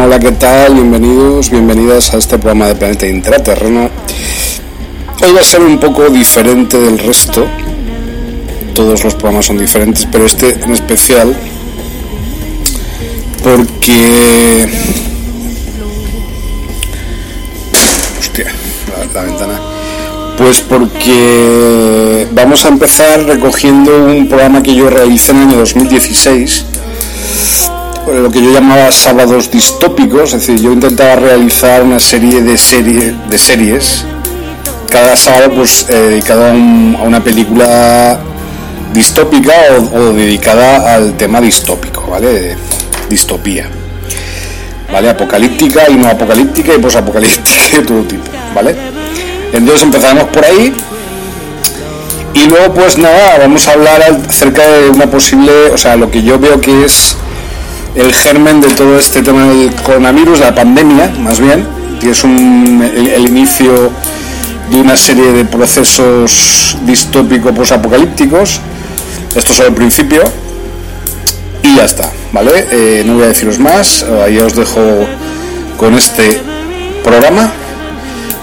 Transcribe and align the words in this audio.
Hola, 0.00 0.20
¿qué 0.20 0.30
tal? 0.30 0.74
Bienvenidos, 0.74 1.50
bienvenidas 1.50 2.14
a 2.14 2.18
este 2.18 2.38
programa 2.38 2.68
de 2.68 2.76
Planeta 2.76 3.08
Intraterreno. 3.08 3.90
Hoy 5.20 5.32
va 5.32 5.40
a 5.40 5.42
ser 5.42 5.60
un 5.60 5.80
poco 5.80 6.08
diferente 6.08 6.78
del 6.78 7.00
resto. 7.00 7.44
Todos 8.76 9.02
los 9.02 9.14
programas 9.14 9.46
son 9.46 9.58
diferentes, 9.58 10.06
pero 10.06 10.26
este 10.26 10.52
en 10.52 10.70
especial 10.70 11.36
porque... 13.42 14.68
Hostia, 18.20 18.52
la 19.12 19.22
ventana. 19.22 19.60
Pues 20.36 20.60
porque 20.60 22.28
vamos 22.30 22.64
a 22.64 22.68
empezar 22.68 23.24
recogiendo 23.24 24.04
un 24.04 24.28
programa 24.28 24.62
que 24.62 24.76
yo 24.76 24.88
realicé 24.88 25.32
en 25.32 25.38
el 25.38 25.48
año 25.48 25.58
2016 25.58 26.77
lo 28.12 28.30
que 28.30 28.42
yo 28.42 28.50
llamaba 28.52 28.90
sábados 28.92 29.50
distópicos, 29.50 30.32
es 30.34 30.46
decir, 30.46 30.60
yo 30.60 30.72
intentaba 30.72 31.16
realizar 31.16 31.82
una 31.82 32.00
serie 32.00 32.42
de, 32.42 32.56
serie, 32.58 33.14
de 33.28 33.38
series, 33.38 34.04
cada 34.90 35.16
sábado 35.16 35.52
pues 35.54 35.86
eh, 35.88 35.94
dedicado 35.94 36.46
a, 36.46 36.50
un- 36.52 36.96
a 36.98 37.02
una 37.04 37.22
película 37.22 38.18
distópica 38.92 39.52
o, 39.92 40.12
dedicada 40.12 40.94
al 40.94 41.16
tema 41.16 41.40
distópico, 41.40 42.06
¿vale? 42.10 42.56
Distopía. 43.08 43.68
¿Vale? 44.90 45.10
Apocalíptica 45.10 45.82
y 45.90 45.96
no 45.96 46.08
apocalíptica 46.08 46.74
y 46.74 46.78
posapocalíptica 46.78 47.76
de 47.76 47.82
todo 47.82 48.02
tipo, 48.04 48.24
¿vale? 48.54 48.74
Entonces 49.52 49.82
empezaremos 49.82 50.24
por 50.24 50.44
ahí 50.44 50.72
y 52.34 52.46
luego 52.46 52.72
pues 52.72 52.96
nada, 52.96 53.38
vamos 53.38 53.66
a 53.68 53.72
hablar 53.72 54.02
acerca 54.28 54.66
de 54.66 54.88
una 54.90 55.06
posible, 55.10 55.52
o 55.72 55.76
sea, 55.78 55.96
lo 55.96 56.10
que 56.10 56.22
yo 56.22 56.38
veo 56.38 56.60
que 56.60 56.84
es 56.84 57.16
el 57.98 58.12
germen 58.14 58.60
de 58.60 58.68
todo 58.70 58.96
este 58.96 59.22
tema 59.22 59.46
del 59.48 59.74
coronavirus, 59.74 60.38
la 60.40 60.54
pandemia, 60.54 61.12
más 61.20 61.40
bien, 61.40 61.66
que 62.00 62.10
es 62.10 62.22
un- 62.22 62.80
el, 62.82 63.26
inicio 63.26 63.90
de 64.70 64.76
una 64.80 64.96
serie 64.96 65.32
de 65.32 65.44
procesos 65.44 66.76
distópicos 66.82 67.52
posapocalípticos. 67.52 68.60
Esto 69.34 69.50
es 69.50 69.56
solo 69.56 69.68
el 69.70 69.74
principio. 69.74 70.22
Y 71.62 71.74
ya 71.76 71.84
está, 71.84 72.10
¿vale? 72.32 72.66
Eh, 72.70 73.02
no 73.04 73.14
voy 73.14 73.24
a 73.24 73.28
deciros 73.28 73.58
más, 73.58 74.04
ahí 74.24 74.38
os 74.38 74.54
dejo 74.54 74.80
con 75.76 75.94
este 75.94 76.40
programa 77.02 77.52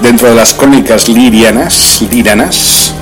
dentro 0.01 0.27
de 0.29 0.35
las 0.35 0.53
crónicas 0.53 1.07
lirianas, 1.07 2.01
liranas. 2.11 2.93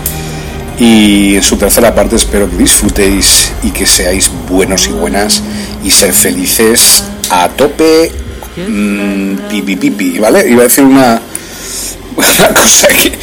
Y 0.83 1.35
en 1.38 1.44
su 1.44 1.55
tercera 1.55 1.95
parte 1.95 2.17
espero 2.17 2.49
que 2.49 2.57
disfrutéis 2.57 3.53
y 3.63 3.71
que 3.71 3.85
seáis 3.85 4.29
buenos 4.49 4.85
y 4.88 4.91
buenas 4.91 5.41
y 5.81 5.89
ser 5.89 6.13
felices 6.13 7.05
a 7.29 7.47
tope. 7.47 8.11
mm, 8.57 9.47
pipi 9.49 9.77
pipi, 9.77 10.19
¿vale? 10.19 10.45
Iba 10.49 10.59
a 10.59 10.63
decir 10.63 10.83
una, 10.83 11.21
una 12.17 12.53
cosa 12.53 12.89
que 12.89 13.17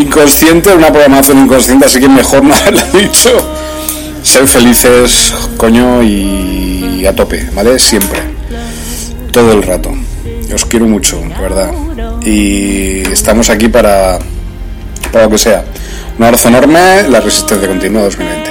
inconsciente, 0.00 0.72
una 0.72 0.92
programación 0.92 1.40
inconsciente, 1.40 1.86
así 1.86 1.98
que 1.98 2.08
mejor 2.08 2.44
no 2.44 2.54
haberla 2.54 2.84
dicho. 2.92 3.30
Ser 4.22 4.46
felices, 4.46 5.34
coño, 5.56 6.04
y 6.04 7.04
a 7.06 7.12
tope, 7.12 7.44
¿vale? 7.52 7.76
Siempre. 7.80 8.20
Todo 9.32 9.50
el 9.52 9.64
rato. 9.64 9.90
Os 10.54 10.64
quiero 10.64 10.86
mucho, 10.86 11.20
verdad. 11.40 11.72
Y 12.24 13.00
estamos 13.10 13.50
aquí 13.50 13.66
para, 13.68 14.20
para 15.10 15.24
lo 15.24 15.30
que 15.30 15.38
sea. 15.38 15.64
Un 16.20 16.26
abrazo 16.26 16.48
enorme, 16.48 17.08
la 17.08 17.18
resistencia 17.18 17.66
continua 17.66 18.02
2020. 18.02 18.50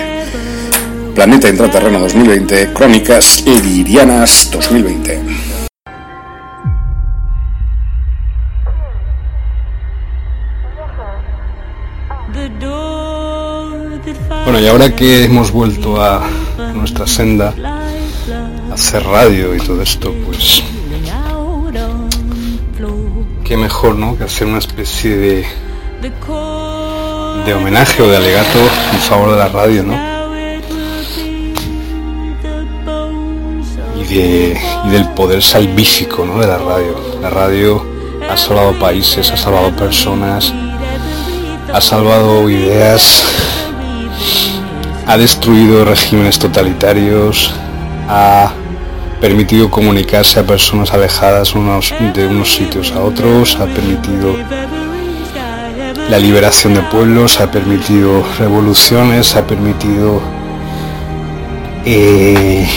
Planeta 1.14 1.50
Intraterreno 1.50 2.00
2020, 2.00 2.74
Crónicas 2.74 3.44
Lirianas 3.46 4.50
2020. 4.52 5.22
Bueno, 14.46 14.60
y 14.60 14.68
ahora 14.68 14.96
que 14.96 15.26
hemos 15.26 15.52
vuelto 15.52 16.02
a 16.02 16.28
nuestra 16.74 17.06
senda, 17.06 17.54
a 18.72 18.74
hacer 18.74 19.04
radio 19.04 19.54
y 19.54 19.60
todo 19.60 19.84
esto, 19.84 20.12
pues 20.26 20.64
qué 23.46 23.56
mejor, 23.58 23.96
¿no? 23.96 24.18
Que 24.18 24.24
hacer 24.24 24.48
una 24.48 24.58
especie 24.58 25.16
de, 25.16 25.46
de 27.50 27.56
homenaje 27.56 28.04
o 28.04 28.08
de 28.08 28.16
alegato 28.16 28.60
en 28.94 29.00
favor 29.00 29.32
de 29.32 29.38
la 29.38 29.48
radio, 29.48 29.84
¿no? 29.84 29.96
Y, 34.00 34.04
de, 34.04 34.62
y 34.86 34.90
del 34.90 35.10
poder 35.16 35.42
salvífico, 35.42 36.26
¿no? 36.26 36.40
De 36.40 36.46
la 36.46 36.60
radio. 36.60 36.96
La 37.20 37.32
radio 37.32 37.84
ha 38.30 38.38
salvado 38.38 38.78
países, 38.78 39.32
ha 39.32 39.38
salvado 39.38 39.76
personas, 39.76 40.54
ha 41.74 41.82
salvado 41.82 42.48
ideas, 42.52 43.26
ha 45.08 45.18
destruido 45.18 45.86
regímenes 45.86 46.38
totalitarios, 46.38 47.52
ha 48.08 48.52
permitido 49.20 49.72
comunicarse 49.72 50.40
a 50.40 50.44
personas 50.44 50.94
alejadas 50.94 51.56
unos, 51.56 51.96
de 52.14 52.28
unos 52.28 52.54
sitios 52.54 52.92
a 52.92 53.02
otros, 53.02 53.58
ha 53.60 53.66
permitido 53.66 54.36
la 56.10 56.18
liberación 56.18 56.74
de 56.74 56.82
pueblos, 56.82 57.40
ha 57.40 57.52
permitido 57.52 58.26
revoluciones, 58.40 59.36
ha 59.36 59.46
permitido 59.46 60.20
eh, 61.86 62.68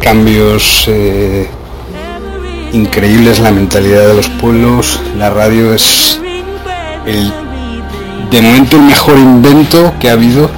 cambios 0.00 0.84
eh, 0.86 1.48
increíbles 2.72 3.38
en 3.38 3.44
la 3.44 3.50
mentalidad 3.50 4.06
de 4.06 4.14
los 4.14 4.28
pueblos. 4.28 5.00
La 5.18 5.30
radio 5.30 5.74
es 5.74 6.20
el, 7.04 7.32
de 8.30 8.40
momento 8.40 8.76
el 8.76 8.82
mejor 8.82 9.18
invento 9.18 9.92
que 9.98 10.08
ha 10.08 10.12
habido, 10.12 10.48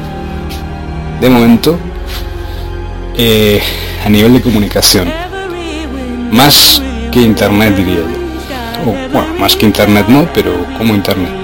de 1.23 1.31
momento, 1.31 1.79
eh, 3.17 3.63
a 4.05 4.11
nivel 4.11 4.35
de 4.35 4.43
comunicación. 4.43 5.11
Más 6.31 6.83
que 7.11 7.23
internet 7.23 7.77
diría 7.77 7.97
yo. 7.97 8.91
O, 8.91 8.93
bueno, 9.11 9.29
más 9.39 9.57
que 9.57 9.65
internet 9.65 10.07
no, 10.09 10.29
pero 10.35 10.53
como 10.77 10.95
internet. 10.95 11.42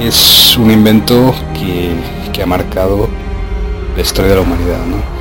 Es 0.00 0.56
un 0.56 0.70
invento 0.70 1.34
que, 1.54 1.92
que 2.32 2.42
ha 2.42 2.46
marcado 2.46 3.08
la 3.96 4.02
historia 4.02 4.30
de 4.30 4.36
la 4.36 4.42
humanidad, 4.42 4.84
¿no? 4.86 5.18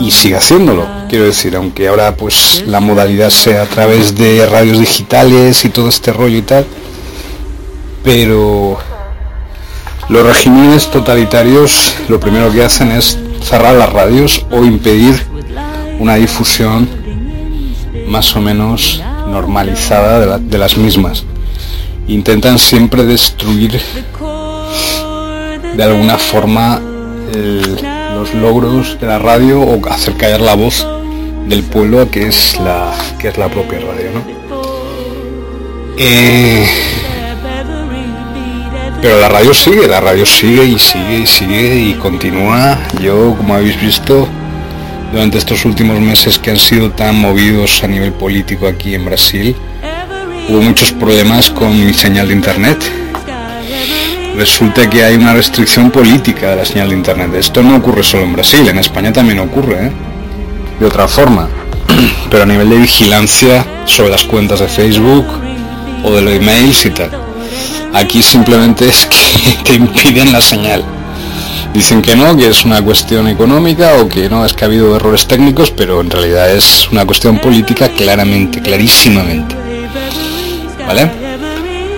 Y 0.00 0.10
sigue 0.10 0.36
haciéndolo, 0.36 0.86
quiero 1.08 1.24
decir, 1.24 1.56
aunque 1.56 1.88
ahora 1.88 2.14
pues 2.14 2.62
la 2.66 2.80
modalidad 2.80 3.30
sea 3.30 3.62
a 3.62 3.66
través 3.66 4.14
de 4.16 4.46
radios 4.46 4.78
digitales 4.78 5.64
y 5.64 5.70
todo 5.70 5.88
este 5.88 6.12
rollo 6.12 6.36
y 6.36 6.42
tal, 6.42 6.66
pero 8.04 8.78
los 10.08 10.26
regímenes 10.26 10.90
totalitarios 10.90 11.94
lo 12.08 12.18
primero 12.18 12.50
que 12.52 12.64
hacen 12.64 12.92
es 12.92 13.18
cerrar 13.42 13.74
las 13.74 13.92
radios 13.92 14.46
o 14.50 14.64
impedir 14.64 15.22
una 15.98 16.14
difusión 16.14 16.88
más 18.08 18.34
o 18.36 18.40
menos 18.40 19.02
normalizada 19.26 20.38
de, 20.38 20.58
las 20.58 20.76
mismas. 20.76 21.24
Intentan 22.08 22.58
siempre 22.58 23.04
destruir 23.04 23.80
de 25.76 25.82
alguna 25.84 26.18
forma 26.18 26.80
los 28.14 28.34
logros 28.34 28.98
de 29.00 29.06
la 29.06 29.18
radio 29.18 29.60
o 29.60 29.86
hacer 29.88 30.14
caer 30.16 30.40
la 30.40 30.54
voz 30.54 30.86
del 31.46 31.62
pueblo 31.62 32.10
que 32.10 32.26
es 32.26 32.58
la 32.60 32.92
que 33.18 33.28
es 33.28 33.38
la 33.38 33.48
propia 33.48 33.78
radio, 33.78 34.10
eh, 35.96 36.68
pero 39.00 39.20
la 39.20 39.28
radio 39.28 39.54
sigue, 39.54 39.86
la 39.86 40.00
radio 40.00 40.26
sigue 40.26 40.64
y 40.64 40.78
sigue 40.78 41.18
y 41.20 41.26
sigue 41.26 41.76
y 41.76 41.94
continúa. 41.94 42.78
Yo, 43.00 43.34
como 43.36 43.54
habéis 43.54 43.80
visto, 43.80 44.26
durante 45.12 45.38
estos 45.38 45.64
últimos 45.64 46.00
meses 46.00 46.38
que 46.38 46.50
han 46.50 46.58
sido 46.58 46.90
tan 46.90 47.20
movidos 47.20 47.82
a 47.84 47.88
nivel 47.88 48.12
político 48.12 48.66
aquí 48.66 48.94
en 48.94 49.04
Brasil, 49.04 49.54
hubo 50.48 50.62
muchos 50.62 50.92
problemas 50.92 51.50
con 51.50 51.86
mi 51.86 51.92
señal 51.92 52.28
de 52.28 52.34
internet. 52.34 52.78
Resulta 54.36 54.88
que 54.88 55.04
hay 55.04 55.16
una 55.16 55.34
restricción 55.34 55.90
política 55.90 56.50
de 56.50 56.56
la 56.56 56.64
señal 56.64 56.90
de 56.90 56.96
internet. 56.96 57.30
Esto 57.34 57.62
no 57.62 57.76
ocurre 57.76 58.02
solo 58.02 58.24
en 58.24 58.32
Brasil, 58.32 58.66
en 58.68 58.78
España 58.78 59.12
también 59.12 59.40
ocurre, 59.40 59.86
¿eh? 59.86 59.92
de 60.80 60.86
otra 60.86 61.08
forma. 61.08 61.48
Pero 62.30 62.44
a 62.44 62.46
nivel 62.46 62.70
de 62.70 62.78
vigilancia 62.78 63.66
sobre 63.84 64.10
las 64.10 64.24
cuentas 64.24 64.60
de 64.60 64.68
Facebook 64.68 65.26
o 66.04 66.12
de 66.12 66.22
los 66.22 66.34
emails 66.34 66.86
y 66.86 66.90
tal 66.90 67.10
Aquí 67.94 68.22
simplemente 68.22 68.86
es 68.86 69.06
que 69.06 69.52
te 69.64 69.74
impiden 69.74 70.32
la 70.32 70.40
señal. 70.40 70.84
Dicen 71.74 72.00
que 72.00 72.16
no, 72.16 72.36
que 72.36 72.48
es 72.48 72.64
una 72.64 72.82
cuestión 72.82 73.28
económica 73.28 73.94
o 74.00 74.08
que 74.08 74.28
no, 74.28 74.44
es 74.44 74.52
que 74.52 74.64
ha 74.64 74.68
habido 74.68 74.96
errores 74.96 75.26
técnicos, 75.26 75.70
pero 75.70 76.00
en 76.00 76.10
realidad 76.10 76.50
es 76.50 76.88
una 76.90 77.04
cuestión 77.04 77.38
política 77.38 77.88
claramente, 77.88 78.62
clarísimamente. 78.62 79.67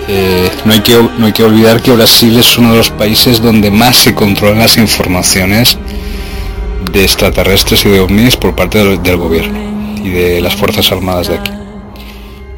Eh, 0.07 0.51
no, 0.65 0.73
hay 0.73 0.81
que, 0.81 0.95
no 1.17 1.25
hay 1.25 1.31
que 1.31 1.43
olvidar 1.43 1.81
que 1.81 1.91
Brasil 1.91 2.37
es 2.37 2.57
uno 2.57 2.71
de 2.71 2.77
los 2.77 2.89
países 2.89 3.41
donde 3.41 3.71
más 3.71 3.95
se 3.95 4.13
controlan 4.13 4.59
las 4.59 4.77
informaciones 4.77 5.77
de 6.91 7.03
extraterrestres 7.03 7.85
y 7.85 7.89
de 7.89 7.99
ovnis 8.01 8.35
por 8.35 8.55
parte 8.55 8.97
del 8.97 9.17
gobierno 9.17 9.59
y 10.03 10.09
de 10.09 10.41
las 10.41 10.55
Fuerzas 10.55 10.91
Armadas 10.91 11.29
de 11.29 11.35
aquí. 11.35 11.51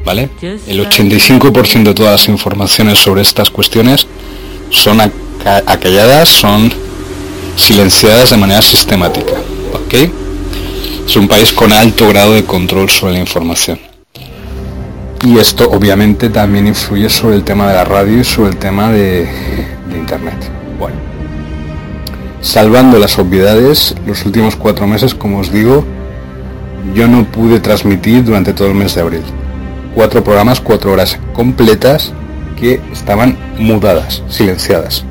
¿vale? 0.04 0.28
El 0.42 0.86
85% 0.86 1.82
de 1.84 1.94
todas 1.94 2.12
las 2.12 2.28
informaciones 2.28 2.98
sobre 2.98 3.22
estas 3.22 3.50
cuestiones 3.50 4.06
son 4.70 5.00
acalladas, 5.66 6.28
son 6.28 6.72
silenciadas 7.56 8.30
de 8.30 8.36
manera 8.36 8.62
sistemática, 8.62 9.34
¿ok? 9.72 9.94
Es 11.06 11.16
un 11.16 11.28
país 11.28 11.52
con 11.52 11.72
alto 11.72 12.08
grado 12.08 12.32
de 12.32 12.44
control 12.44 12.90
sobre 12.90 13.14
la 13.14 13.20
información. 13.20 13.78
Y 15.24 15.38
esto 15.38 15.70
obviamente 15.70 16.28
también 16.28 16.66
influye 16.66 17.08
sobre 17.08 17.36
el 17.36 17.44
tema 17.44 17.66
de 17.68 17.74
la 17.74 17.84
radio 17.84 18.20
y 18.20 18.24
sobre 18.24 18.50
el 18.50 18.56
tema 18.58 18.90
de, 18.92 19.26
Internet. 19.96 20.34
Bueno, 20.78 20.96
salvando 22.42 22.98
las 22.98 23.18
obviedades, 23.18 23.94
los 24.06 24.26
últimos 24.26 24.54
cuatro 24.54 24.86
meses, 24.86 25.14
como 25.14 25.38
os 25.38 25.50
digo, 25.50 25.82
yo 26.94 27.08
no 27.08 27.24
pude 27.24 27.58
transmitir 27.58 28.22
durante 28.22 28.52
todo 28.52 28.68
el 28.68 28.74
mes 28.74 28.94
de 28.94 29.00
abril 29.00 29.22
cuatro 29.94 30.22
programas, 30.22 30.60
cuatro 30.60 30.92
horas 30.92 31.18
completas 31.32 32.12
que 32.60 32.80
estaban 32.92 33.38
mudadas, 33.58 34.22
silenciadas. 34.28 35.06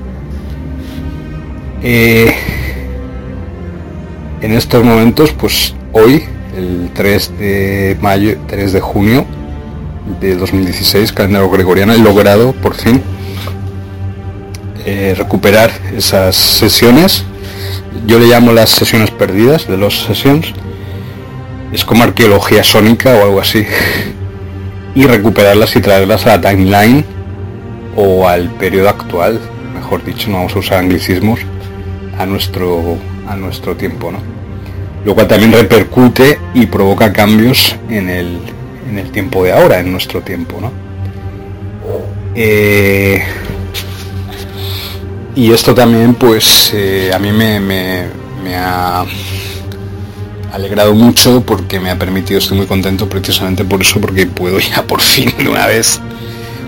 Eh, 1.82 2.36
en 4.42 4.52
estos 4.52 4.84
momentos, 4.84 5.32
pues 5.32 5.74
hoy, 5.92 6.24
el 6.56 6.92
3 6.94 7.40
de 7.40 7.98
mayo, 8.00 8.38
3 8.48 8.74
de 8.74 8.80
junio 8.80 9.26
de 10.20 10.36
2016, 10.36 11.12
calendario 11.14 11.50
gregoriano, 11.50 11.94
he 11.94 11.98
logrado 11.98 12.52
por 12.54 12.76
fin 12.76 13.02
eh, 14.86 15.16
recuperar 15.18 15.72
esas 15.96 16.36
sesiones. 16.36 17.24
Yo 18.06 18.20
le 18.20 18.28
llamo 18.28 18.52
las 18.52 18.70
sesiones 18.70 19.12
perdidas 19.12 19.68
de 19.68 19.78
los 19.78 20.04
sesiones. 20.04 20.54
Es 21.72 21.86
como 21.86 22.04
arqueología 22.04 22.64
sónica 22.64 23.12
o 23.16 23.24
algo 23.24 23.40
así 23.42 23.66
y 24.96 25.06
recuperarlas 25.06 25.76
y 25.76 25.82
traerlas 25.82 26.26
a 26.26 26.38
la 26.38 26.50
timeline 26.50 27.06
o 27.96 28.28
al 28.28 28.50
periodo 28.50 28.90
actual, 28.90 29.40
mejor 29.74 30.04
dicho, 30.04 30.30
no 30.30 30.38
vamos 30.38 30.56
a 30.56 30.60
usar 30.60 30.80
anglicismos, 30.80 31.40
a 32.18 32.26
nuestro, 32.26 32.98
a 33.28 33.36
nuestro 33.36 33.76
tiempo, 33.76 34.12
¿no? 34.12 34.20
Lo 35.06 35.14
cual 35.14 35.28
también 35.28 35.52
repercute 35.52 36.40
y 36.54 36.66
provoca 36.66 37.12
cambios 37.14 37.76
en 37.90 38.10
el, 38.10 38.40
en 38.90 39.00
el 39.00 39.12
tiempo 39.12 39.44
de 39.44 39.54
ahora, 39.54 39.80
en 39.80 39.92
nuestro 39.92 40.22
tiempo, 40.22 40.60
¿no? 40.62 40.72
Eh, 42.36 43.24
y 45.36 45.52
esto 45.52 45.74
también, 45.74 46.16
pues, 46.16 46.72
eh, 46.74 47.12
a 47.14 47.20
mí 47.20 47.32
me, 47.32 48.08
ha 48.56 49.06
alegrado 50.52 50.94
mucho 50.94 51.42
porque 51.42 51.80
me 51.80 51.90
ha 51.90 51.98
permitido, 51.98 52.38
estoy 52.38 52.58
muy 52.58 52.68
contento 52.68 53.10
precisamente 53.10 53.66
por 53.66 53.82
eso, 53.82 54.00
porque 54.00 54.28
puedo 54.28 54.60
ya 54.60 54.84
por 54.84 55.02
fin 55.02 55.34
de 55.38 55.50
una 55.50 55.66
vez 55.66 56.00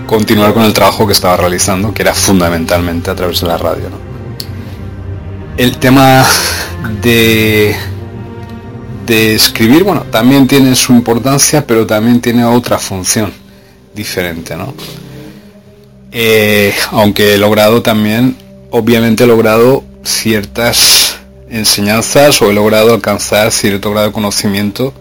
continuar 0.07 0.53
con 0.53 0.63
el 0.63 0.73
trabajo 0.73 1.05
que 1.05 1.13
estaba 1.13 1.37
realizando, 1.37 1.93
que 1.93 2.01
era 2.01 2.13
fundamentalmente 2.13 3.11
a 3.11 3.15
través 3.15 3.41
de 3.41 3.47
la 3.47 3.57
radio. 3.57 3.89
El 5.57 5.77
tema 5.77 6.25
de, 7.01 7.75
de 9.05 9.35
escribir, 9.35 9.83
bueno, 9.83 10.05
también 10.11 10.47
tiene 10.47 10.75
su 10.75 10.93
importancia, 10.93 11.65
pero 11.65 11.85
también 11.85 12.19
tiene 12.21 12.43
otra 12.43 12.79
función 12.79 13.31
diferente, 13.93 14.55
¿no? 14.55 14.73
Eh, 16.11 16.73
aunque 16.91 17.35
he 17.35 17.37
logrado 17.37 17.81
también, 17.81 18.37
obviamente 18.71 19.25
he 19.25 19.27
logrado 19.27 19.83
ciertas 20.03 21.17
enseñanzas 21.49 22.41
o 22.41 22.49
he 22.49 22.53
logrado 22.53 22.93
alcanzar 22.93 23.51
cierto 23.51 23.91
grado 23.91 24.07
de 24.07 24.13
conocimiento, 24.13 24.93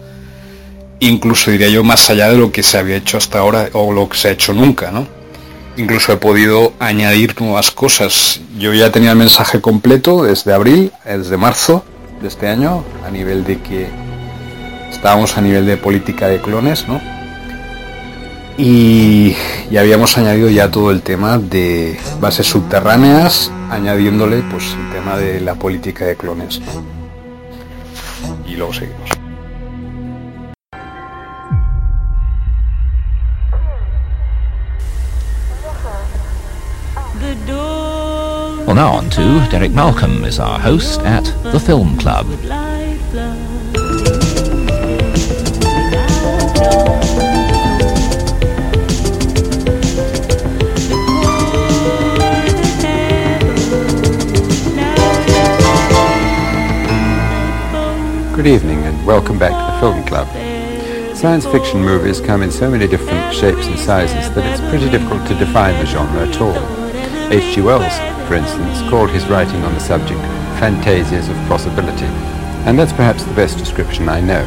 incluso 0.99 1.51
diría 1.51 1.69
yo 1.69 1.83
más 1.83 2.09
allá 2.09 2.29
de 2.29 2.37
lo 2.37 2.51
que 2.51 2.63
se 2.63 2.77
había 2.77 2.97
hecho 2.97 3.17
hasta 3.17 3.39
ahora 3.39 3.69
o 3.73 3.91
lo 3.91 4.07
que 4.09 4.17
se 4.17 4.27
ha 4.27 4.31
hecho 4.31 4.53
nunca, 4.53 4.91
¿no? 4.91 5.07
Incluso 5.77 6.13
he 6.13 6.17
podido 6.17 6.73
añadir 6.79 7.39
nuevas 7.41 7.71
cosas. 7.71 8.39
Yo 8.57 8.73
ya 8.73 8.91
tenía 8.91 9.11
el 9.11 9.17
mensaje 9.17 9.59
completo 9.59 10.23
desde 10.23 10.53
abril, 10.53 10.91
desde 11.03 11.35
marzo 11.35 11.83
este 12.27 12.47
año, 12.47 12.83
a 13.05 13.11
nivel 13.11 13.43
de 13.43 13.59
que 13.59 13.87
estábamos 14.91 15.37
a 15.37 15.41
nivel 15.41 15.65
de 15.65 15.77
política 15.77 16.27
de 16.27 16.41
clones, 16.41 16.87
¿no? 16.87 17.01
Y, 18.57 19.35
y 19.69 19.77
habíamos 19.77 20.17
añadido 20.17 20.49
ya 20.49 20.71
todo 20.71 20.91
el 20.91 21.01
tema 21.01 21.37
de 21.37 21.99
bases 22.21 22.47
subterráneas 22.47 23.51
añadiéndole 23.69 24.43
pues 24.49 24.73
el 24.73 24.93
tema 24.93 25.17
de 25.17 25.41
la 25.41 25.55
política 25.55 26.05
de 26.05 26.15
clones. 26.15 26.61
Y 28.47 28.55
luego 28.55 28.73
seguimos. 28.73 29.04
Now 38.75 38.95
on 38.95 39.09
to 39.11 39.47
Derek 39.49 39.71
Malcolm 39.71 40.25
is 40.25 40.37
our 40.37 40.59
host 40.59 40.99
at 40.99 41.23
the 41.43 41.61
Film 41.61 41.97
Club. 41.97 42.25
Good 58.35 58.45
evening 58.45 58.83
and 58.83 59.05
welcome 59.05 59.39
back 59.39 59.51
to 59.51 59.71
the 59.71 59.79
Film 59.79 60.05
Club. 60.05 60.27
Science 61.15 61.45
fiction 61.45 61.79
movies 61.79 62.19
come 62.19 62.41
in 62.41 62.51
so 62.51 62.69
many 62.69 62.87
different 62.87 63.33
shapes 63.33 63.67
and 63.67 63.79
sizes 63.79 64.29
that 64.35 64.45
it's 64.45 64.59
pretty 64.69 64.89
difficult 64.89 65.25
to 65.29 65.35
define 65.35 65.79
the 65.79 65.85
genre 65.85 66.27
at 66.27 66.41
all. 66.41 66.57
H.G. 67.31 67.61
Wells, 67.61 68.14
for 68.27 68.35
instance, 68.35 68.81
called 68.89 69.09
his 69.09 69.27
writing 69.27 69.63
on 69.63 69.73
the 69.73 69.79
subject 69.79 70.19
Fantasias 70.59 71.29
of 71.29 71.47
Possibility, 71.47 72.05
and 72.65 72.77
that's 72.77 72.93
perhaps 72.93 73.23
the 73.23 73.33
best 73.33 73.57
description 73.57 74.09
I 74.09 74.21
know. 74.21 74.43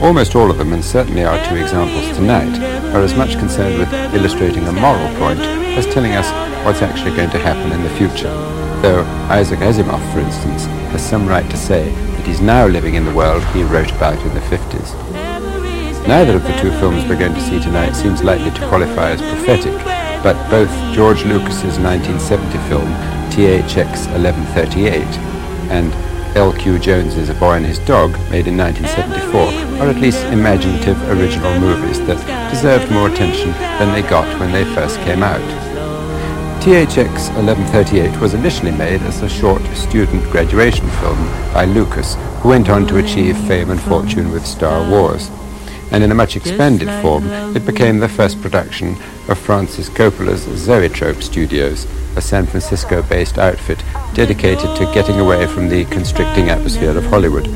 Almost 0.00 0.34
all 0.34 0.50
of 0.50 0.58
them, 0.58 0.72
and 0.72 0.84
certainly 0.84 1.24
our 1.24 1.38
two 1.46 1.56
examples 1.56 2.16
tonight, 2.16 2.58
are 2.94 3.02
as 3.02 3.14
much 3.14 3.38
concerned 3.38 3.78
with 3.78 3.92
illustrating 4.14 4.66
a 4.66 4.72
moral 4.72 5.08
point 5.16 5.40
as 5.40 5.86
telling 5.86 6.12
us 6.12 6.30
what's 6.64 6.82
actually 6.82 7.14
going 7.14 7.30
to 7.30 7.38
happen 7.38 7.72
in 7.72 7.82
the 7.82 7.90
future. 7.90 8.32
though 8.80 9.04
Isaac 9.28 9.58
Asimov, 9.60 10.00
for 10.12 10.20
instance, 10.20 10.64
has 10.92 11.06
some 11.06 11.26
right 11.26 11.48
to 11.50 11.56
say 11.56 11.90
that 11.90 12.26
he's 12.26 12.40
now 12.40 12.66
living 12.66 12.94
in 12.94 13.04
the 13.04 13.14
world 13.14 13.44
he 13.48 13.62
wrote 13.62 13.92
about 13.92 14.18
in 14.24 14.34
the 14.34 14.40
50s. 14.40 15.10
Neither 16.08 16.36
of 16.36 16.42
the 16.44 16.56
two 16.60 16.70
films 16.80 17.04
we're 17.04 17.18
going 17.18 17.34
to 17.34 17.40
see 17.42 17.60
tonight 17.60 17.92
seems 17.92 18.24
likely 18.24 18.50
to 18.50 18.68
qualify 18.68 19.10
as 19.10 19.20
prophetic, 19.20 19.74
but 20.22 20.36
both 20.50 20.70
George 20.94 21.24
Lucas's 21.24 21.78
1970 21.78 22.58
film, 22.68 22.88
THX 23.30 24.10
1138, 24.12 25.02
and 25.70 25.92
L.Q. 26.36 26.78
Jones's 26.78 27.28
A 27.28 27.34
Boy 27.34 27.54
and 27.54 27.66
His 27.66 27.78
Dog, 27.80 28.12
made 28.30 28.46
in 28.46 28.56
1974, 28.56 29.80
are 29.80 29.90
at 29.90 29.96
least 29.96 30.24
imaginative 30.26 31.00
original 31.10 31.58
movies 31.58 31.98
that 32.06 32.50
deserved 32.50 32.90
more 32.92 33.08
attention 33.08 33.50
than 33.50 33.92
they 33.92 34.08
got 34.08 34.28
when 34.38 34.52
they 34.52 34.64
first 34.74 34.96
came 35.00 35.22
out. 35.22 35.40
THX 36.60 37.34
1138 37.34 38.20
was 38.20 38.34
initially 38.34 38.70
made 38.70 39.00
as 39.02 39.22
a 39.22 39.28
short 39.28 39.64
student 39.74 40.22
graduation 40.30 40.88
film 41.00 41.16
by 41.54 41.64
Lucas, 41.64 42.16
who 42.42 42.50
went 42.50 42.68
on 42.68 42.86
to 42.86 42.98
achieve 42.98 43.36
fame 43.48 43.70
and 43.70 43.80
fortune 43.80 44.30
with 44.30 44.46
Star 44.46 44.88
Wars. 44.88 45.30
And 45.90 46.04
in 46.04 46.12
a 46.12 46.14
much 46.14 46.36
expanded 46.36 46.88
form, 47.02 47.24
it 47.56 47.64
became 47.64 47.98
the 47.98 48.08
first 48.08 48.40
production 48.42 48.94
of 49.30 49.38
Francis 49.38 49.88
Coppola's 49.88 50.42
Zoetrope 50.42 51.22
Studios, 51.22 51.86
a 52.16 52.20
San 52.20 52.44
Francisco-based 52.46 53.38
outfit 53.38 53.82
dedicated 54.12 54.76
to 54.76 54.90
getting 54.92 55.20
away 55.20 55.46
from 55.46 55.68
the 55.68 55.84
constricting 55.86 56.50
atmosphere 56.50 56.98
of 56.98 57.04
Hollywood. 57.06 57.46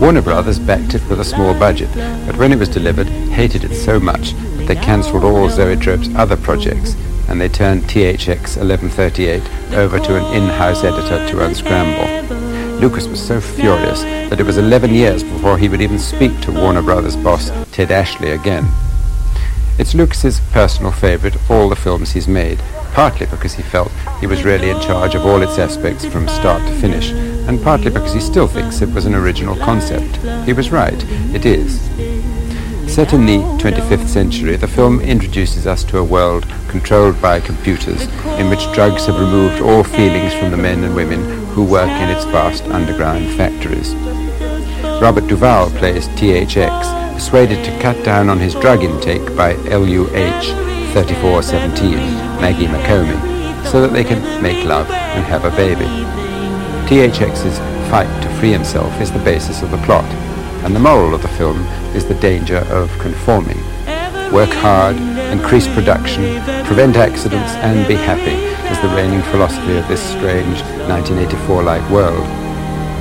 Warner 0.00 0.22
Brothers 0.22 0.58
backed 0.58 0.94
it 0.94 1.08
with 1.08 1.20
a 1.20 1.24
small 1.24 1.56
budget, 1.56 1.88
but 2.26 2.36
when 2.36 2.52
it 2.52 2.58
was 2.58 2.68
delivered, 2.68 3.06
hated 3.06 3.62
it 3.62 3.76
so 3.76 4.00
much 4.00 4.32
that 4.32 4.66
they 4.66 4.74
cancelled 4.74 5.22
all 5.22 5.48
Zoetrope's 5.48 6.12
other 6.16 6.36
projects, 6.36 6.96
and 7.28 7.40
they 7.40 7.48
turned 7.48 7.84
THX 7.84 8.56
1138 8.56 9.74
over 9.74 10.00
to 10.00 10.16
an 10.16 10.34
in-house 10.34 10.82
editor 10.82 11.26
to 11.28 11.44
unscramble. 11.46 12.38
Lucas 12.80 13.06
was 13.06 13.24
so 13.24 13.40
furious 13.40 14.02
that 14.02 14.40
it 14.40 14.46
was 14.46 14.58
11 14.58 14.92
years 14.92 15.22
before 15.22 15.56
he 15.56 15.68
would 15.68 15.80
even 15.80 15.98
speak 15.98 16.38
to 16.40 16.50
Warner 16.50 16.82
Brothers 16.82 17.16
boss 17.16 17.50
Ted 17.70 17.92
Ashley 17.92 18.32
again. 18.32 18.68
It's 19.76 19.92
Lucas's 19.92 20.38
personal 20.52 20.92
favorite 20.92 21.34
of 21.34 21.50
all 21.50 21.68
the 21.68 21.74
films 21.74 22.12
he's 22.12 22.28
made, 22.28 22.60
partly 22.92 23.26
because 23.26 23.54
he 23.54 23.62
felt 23.62 23.90
he 24.20 24.26
was 24.28 24.44
really 24.44 24.70
in 24.70 24.80
charge 24.80 25.16
of 25.16 25.26
all 25.26 25.42
its 25.42 25.58
aspects 25.58 26.04
from 26.04 26.28
start 26.28 26.62
to 26.68 26.80
finish, 26.80 27.10
and 27.10 27.60
partly 27.60 27.90
because 27.90 28.14
he 28.14 28.20
still 28.20 28.46
thinks 28.46 28.82
it 28.82 28.92
was 28.94 29.04
an 29.04 29.16
original 29.16 29.56
concept. 29.56 30.16
He 30.46 30.52
was 30.52 30.70
right, 30.70 31.04
it 31.34 31.44
is. 31.44 31.80
Set 32.86 33.12
in 33.12 33.26
the 33.26 33.38
25th 33.58 34.06
century, 34.06 34.54
the 34.54 34.68
film 34.68 35.00
introduces 35.00 35.66
us 35.66 35.82
to 35.84 35.98
a 35.98 36.04
world 36.04 36.46
controlled 36.68 37.20
by 37.20 37.40
computers 37.40 38.02
in 38.38 38.48
which 38.48 38.72
drugs 38.74 39.06
have 39.06 39.18
removed 39.18 39.60
all 39.60 39.82
feelings 39.82 40.32
from 40.34 40.52
the 40.52 40.56
men 40.56 40.84
and 40.84 40.94
women 40.94 41.20
who 41.48 41.64
work 41.64 41.90
in 41.90 42.10
its 42.10 42.24
vast 42.26 42.62
underground 42.66 43.28
factories. 43.36 43.92
Robert 45.04 45.26
Duvall 45.26 45.68
plays 45.72 46.08
THX, 46.16 47.12
persuaded 47.12 47.62
to 47.62 47.78
cut 47.78 48.02
down 48.06 48.30
on 48.30 48.38
his 48.38 48.54
drug 48.54 48.82
intake 48.82 49.36
by 49.36 49.52
LUH 49.68 50.08
3417, 50.94 51.98
Maggie 52.40 52.68
McComey, 52.68 53.66
so 53.66 53.82
that 53.82 53.92
they 53.92 54.02
can 54.02 54.42
make 54.42 54.64
love 54.64 54.90
and 54.90 55.22
have 55.26 55.44
a 55.44 55.50
baby. 55.50 55.84
THX's 56.88 57.58
fight 57.90 58.08
to 58.22 58.30
free 58.40 58.50
himself 58.50 58.98
is 58.98 59.12
the 59.12 59.18
basis 59.18 59.60
of 59.60 59.70
the 59.70 59.82
plot, 59.84 60.10
and 60.64 60.74
the 60.74 60.80
moral 60.80 61.14
of 61.14 61.20
the 61.20 61.28
film 61.36 61.60
is 61.94 62.08
the 62.08 62.14
danger 62.14 62.64
of 62.70 62.90
conforming. 62.98 63.58
Work 64.32 64.54
hard, 64.54 64.96
increase 65.36 65.68
production, 65.74 66.42
prevent 66.64 66.96
accidents, 66.96 67.52
and 67.56 67.86
be 67.86 67.94
happy 67.94 68.40
is 68.72 68.80
the 68.80 68.96
reigning 68.96 69.20
philosophy 69.24 69.76
of 69.76 69.86
this 69.86 70.00
strange 70.00 70.62
1984-like 70.88 71.90
world. 71.90 72.26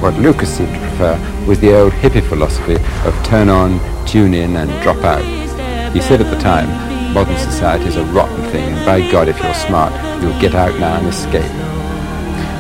What 0.04 0.16
Lucas 0.16 0.58
seemed 0.58 0.74
to 0.74 0.80
prefer 0.80 1.16
was 1.46 1.60
the 1.60 1.74
old 1.74 1.94
hippie 1.94 2.28
philosophy 2.28 2.76
of 3.08 3.26
turn 3.26 3.50
on, 3.50 3.80
tune 4.06 4.34
in, 4.34 4.56
and 4.56 4.70
drop 4.82 4.98
out. 5.04 5.24
He 5.94 6.02
said 6.02 6.22
at 6.22 6.32
the 6.34 6.40
time, 6.40 6.68
modern 7.14 7.38
society 7.38 7.86
is 7.86 7.96
a 7.96 8.06
rotten 8.06 8.42
thing, 8.52 8.74
and 8.74 8.86
by 8.86 9.00
God, 9.12 9.28
if 9.28 9.40
you're 9.42 9.54
smart, 9.54 9.94
you'll 10.22 10.40
get 10.40 10.56
out 10.56 10.80
now 10.80 10.98
and 10.98 11.08
escape. 11.08 11.52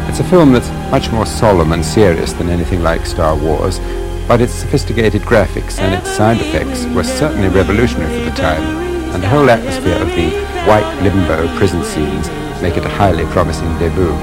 It's 0.09 0.19
a 0.19 0.23
film 0.23 0.51
that's 0.51 0.69
much 0.91 1.11
more 1.11 1.25
solemn 1.25 1.71
and 1.71 1.83
serious 1.83 2.33
than 2.33 2.49
anything 2.49 2.83
like 2.83 3.05
Star 3.05 3.35
Wars, 3.35 3.79
but 4.27 4.41
its 4.41 4.53
sophisticated 4.53 5.21
graphics 5.23 5.79
and 5.79 5.93
its 5.93 6.15
sound 6.15 6.39
effects 6.41 6.85
were 6.95 7.03
certainly 7.03 7.49
revolutionary 7.49 8.19
for 8.19 8.29
the 8.29 8.35
time, 8.35 8.63
and 9.13 9.23
the 9.23 9.29
whole 9.29 9.49
atmosphere 9.49 10.01
of 10.01 10.07
the 10.09 10.29
white 10.67 11.01
limbo 11.01 11.47
prison 11.57 11.83
scenes 11.83 12.29
make 12.61 12.77
it 12.77 12.85
a 12.85 12.89
highly 12.89 13.25
promising 13.27 13.77
debut. 13.79 14.13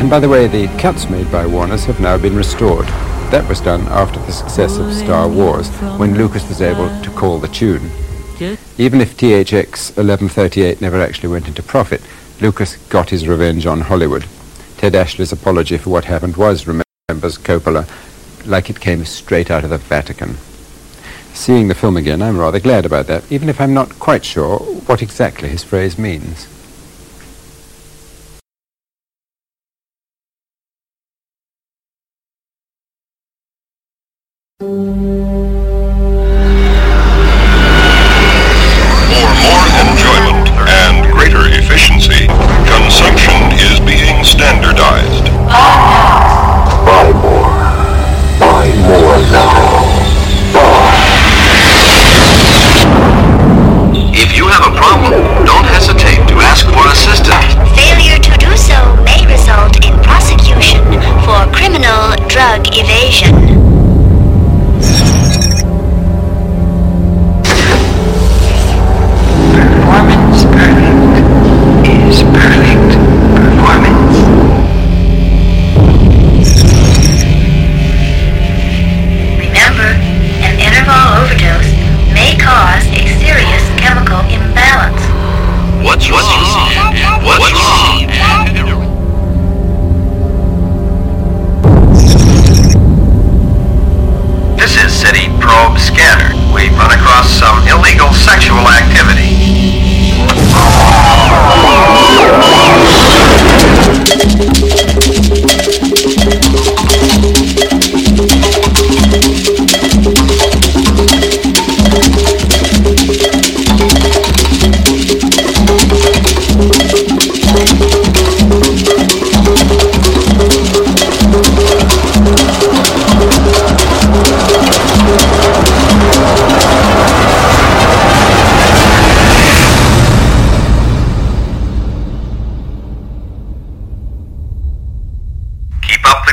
And 0.00 0.10
by 0.10 0.18
the 0.18 0.28
way, 0.28 0.48
the 0.48 0.66
cuts 0.78 1.08
made 1.08 1.30
by 1.30 1.46
Warners 1.46 1.84
have 1.84 2.00
now 2.00 2.18
been 2.18 2.36
restored. 2.36 2.86
That 3.34 3.48
was 3.48 3.60
done 3.60 3.80
after 3.88 4.20
the 4.20 4.30
success 4.30 4.78
of 4.78 4.94
Star 4.94 5.26
Wars, 5.28 5.68
when 5.98 6.16
Lucas 6.16 6.48
was 6.48 6.62
able 6.62 6.88
to 7.02 7.10
call 7.10 7.40
the 7.40 7.48
tune. 7.48 7.90
Even 8.78 9.00
if 9.00 9.16
THX 9.16 9.96
1138 9.96 10.80
never 10.80 11.02
actually 11.02 11.30
went 11.30 11.48
into 11.48 11.60
profit, 11.60 12.00
Lucas 12.40 12.76
got 12.90 13.10
his 13.10 13.26
revenge 13.26 13.66
on 13.66 13.80
Hollywood. 13.80 14.26
Ted 14.76 14.94
Ashley's 14.94 15.32
apology 15.32 15.76
for 15.78 15.90
what 15.90 16.04
happened 16.04 16.36
was, 16.36 16.68
remembers 16.68 17.36
Coppola, 17.36 17.88
like 18.46 18.70
it 18.70 18.78
came 18.78 19.04
straight 19.04 19.50
out 19.50 19.64
of 19.64 19.70
the 19.70 19.78
Vatican. 19.78 20.36
Seeing 21.32 21.66
the 21.66 21.74
film 21.74 21.96
again, 21.96 22.22
I'm 22.22 22.38
rather 22.38 22.60
glad 22.60 22.86
about 22.86 23.08
that, 23.08 23.24
even 23.32 23.48
if 23.48 23.60
I'm 23.60 23.74
not 23.74 23.98
quite 23.98 24.24
sure 24.24 24.60
what 24.86 25.02
exactly 25.02 25.48
his 25.48 25.64
phrase 25.64 25.98
means. 25.98 26.46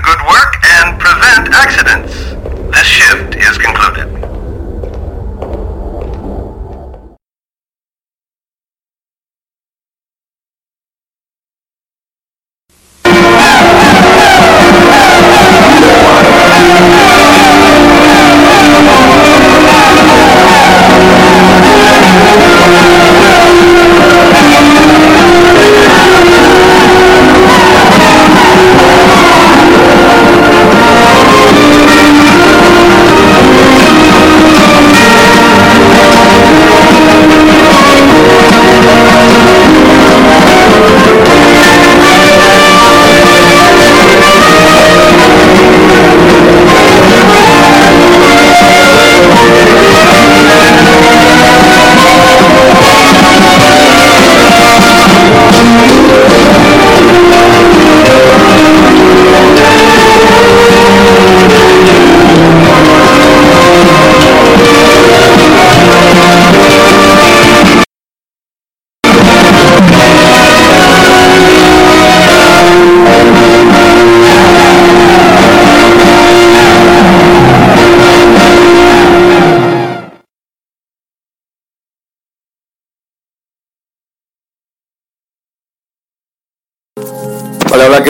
Good 0.03 0.21
work 0.27 0.55
and 0.63 0.99
prevent 0.99 1.49
accidents. 1.53 2.13
This 2.75 2.87
shift 2.87 3.35
is 3.35 3.57
concluded. 3.57 4.30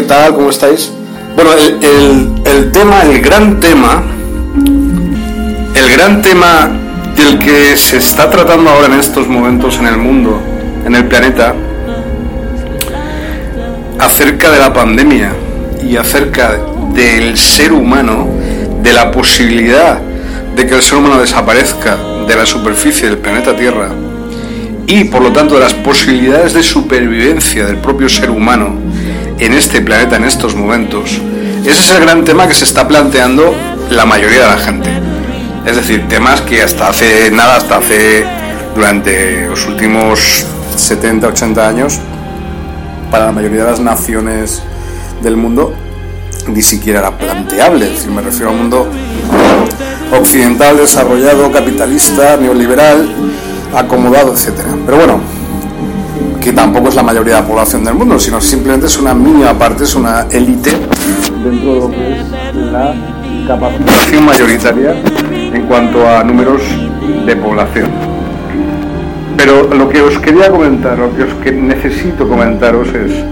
¿Qué 0.01 0.07
tal? 0.07 0.33
¿Cómo 0.33 0.49
estáis? 0.49 0.91
Bueno, 1.35 1.51
el, 1.53 1.77
el- 1.83 2.41
el 2.43 2.71
tema, 2.71 3.03
el 3.03 3.21
gran 3.21 3.59
tema, 3.59 4.01
el 5.75 5.91
gran 5.95 6.23
tema 6.23 6.71
del 7.15 7.37
que 7.37 7.75
se 7.77 7.97
está 7.97 8.27
tratando 8.27 8.71
ahora 8.71 8.87
en 8.87 8.99
estos 8.99 9.27
momentos 9.27 9.77
en 9.77 9.85
el 9.85 9.97
mundo, 9.97 10.41
en 10.87 10.95
el 10.95 11.05
planeta, 11.05 11.53
acerca 13.99 14.49
de 14.49 14.57
la 14.59 14.73
pandemia 14.73 15.33
y 15.87 15.97
acerca 15.97 16.57
del 16.95 17.37
ser 17.37 17.71
humano, 17.71 18.27
de 18.81 18.93
la 18.93 19.11
posibilidad 19.11 19.99
de 20.55 20.65
que 20.65 20.73
el 20.77 20.81
ser 20.81 20.97
humano 20.97 21.19
desaparezca 21.21 21.95
de 22.27 22.35
la 22.35 22.47
superficie 22.47 23.07
del 23.07 23.19
planeta 23.19 23.55
Tierra 23.55 23.89
y 24.87 25.03
por 25.03 25.21
lo 25.21 25.31
tanto 25.31 25.53
de 25.53 25.59
las 25.61 25.75
posibilidades 25.75 26.53
de 26.53 26.63
supervivencia 26.63 27.67
del 27.67 27.77
propio 27.77 28.09
ser 28.09 28.31
humano 28.31 28.75
en 29.41 29.54
este 29.54 29.82
planeta 29.82 30.15
en 30.15 30.23
estos 30.23 30.56
momentos, 30.56 31.19
ese 31.65 31.71
es 31.71 31.89
el 31.89 32.01
gran 32.01 32.23
tema 32.23 32.47
que 32.47 32.54
se 32.54 32.63
está 32.63 32.88
planteando 32.88 33.56
la 33.89 34.06
mayoría 34.06 34.41
de 34.41 34.47
la 34.47 34.58
gente. 34.58 34.89
Es 35.65 35.75
decir, 35.75 36.08
temas 36.08 36.41
que 36.41 36.62
hasta 36.62 36.89
hace 36.89 37.32
nada, 37.32 37.56
hasta 37.56 37.77
hace 37.77 38.23
durante 38.75 39.47
los 39.47 39.65
últimos 39.65 40.45
70, 40.75 41.27
80 41.27 41.67
años, 41.67 41.99
para 43.10 43.25
la 43.25 43.32
mayoría 43.32 43.63
de 43.63 43.71
las 43.71 43.80
naciones 43.80 44.62
del 45.23 45.38
mundo 45.38 45.73
ni 46.47 46.62
siquiera 46.62 46.99
era 46.99 47.17
planteable. 47.17 47.86
Es 47.88 47.93
decir, 47.93 48.12
me 48.12 48.21
refiero 48.21 48.51
al 48.51 48.58
mundo 48.58 48.88
occidental, 50.12 50.77
desarrollado, 50.77 51.51
capitalista, 51.51 52.38
neoliberal, 52.38 53.08
acomodado, 53.75 54.34
etcétera. 54.34 54.69
Pero 54.86 54.97
bueno, 54.97 55.21
que 56.41 56.51
tampoco 56.54 56.89
es 56.89 56.95
la 56.95 57.04
mayoría 57.04 57.36
de 57.36 57.41
la 57.41 57.47
población 57.47 57.84
del 57.84 57.93
mundo, 57.93 58.19
sino 58.19 58.41
simplemente 58.41 58.88
es 58.88 58.97
una 58.97 59.13
mínima 59.13 59.54
parte, 59.54 59.84
es 59.84 59.93
una 59.93 60.25
élite 60.32 60.71
dentro 61.43 61.73
de 61.73 61.80
lo 61.80 61.91
que 61.91 62.19
es 62.19 62.56
la 62.56 62.95
capacitación 63.47 64.25
mayoritaria 64.25 64.95
en 65.32 65.67
cuanto 65.67 66.08
a 66.10 66.23
números 66.23 66.63
de 67.25 67.36
población. 67.36 67.91
Pero 69.38 69.63
lo 69.73 69.88
que 69.88 70.01
os 70.01 70.17
quería 70.17 70.49
comentar, 70.49 70.97
lo 70.97 71.15
que 71.15 71.23
os 71.23 71.54
necesito 71.54 72.27
comentaros 72.27 72.88
es, 72.89 73.23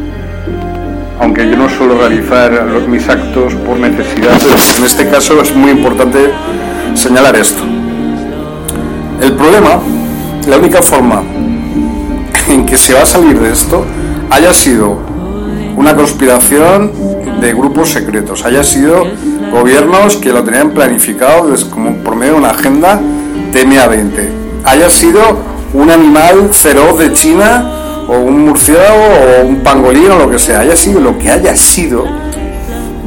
aunque 1.20 1.50
yo 1.50 1.58
no 1.58 1.68
suelo 1.68 1.98
realizar 1.98 2.52
mis 2.88 3.10
actos 3.10 3.56
por 3.56 3.80
necesidad, 3.80 4.40
en 4.78 4.84
este 4.84 5.10
caso 5.10 5.42
es 5.42 5.54
muy 5.56 5.72
importante 5.72 6.30
señalar 6.94 7.36
esto. 7.36 7.64
El 9.20 9.34
problema, 9.34 9.80
la 10.48 10.58
única 10.58 10.82
forma 10.82 11.24
en 12.50 12.66
que 12.66 12.78
se 12.78 12.94
va 12.94 13.04
a 13.04 13.06
salir 13.06 13.40
de 13.40 13.52
esto 13.52 13.86
haya 14.30 14.54
sido 14.54 14.98
una 15.76 15.96
conspiración 15.96 16.92
de 17.42 17.54
grupos 17.54 17.90
secretos, 17.92 18.44
haya 18.44 18.64
sido 18.64 19.04
gobiernos 19.52 20.18
que 20.18 20.32
lo 20.32 20.44
tenían 20.44 20.72
planificado 20.72 21.50
des- 21.50 21.64
como 21.66 21.96
por 22.04 22.16
medio 22.16 22.34
de 22.34 22.40
una 22.40 22.50
agenda 22.50 23.00
TMA20, 23.54 24.30
haya 24.66 24.90
sido 24.90 25.22
un 25.74 25.90
animal 25.90 26.50
feroz 26.52 27.00
de 27.00 27.14
China 27.14 27.72
o 28.08 28.18
un 28.20 28.46
murciélago 28.46 29.04
o 29.42 29.48
un 29.48 29.58
pangolín 29.58 30.12
o 30.12 30.20
lo 30.20 30.30
que 30.30 30.40
sea, 30.40 30.62
haya 30.62 30.76
sido 30.76 31.00
lo 31.00 31.18
que 31.18 31.32
haya 31.32 31.56
sido, 31.56 32.06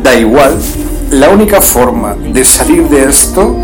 da 0.03 0.15
igual, 0.15 0.57
la 1.11 1.29
única 1.29 1.61
forma 1.61 2.15
de 2.33 2.45
salir 2.45 2.85
de 2.89 3.05
esto 3.09 3.55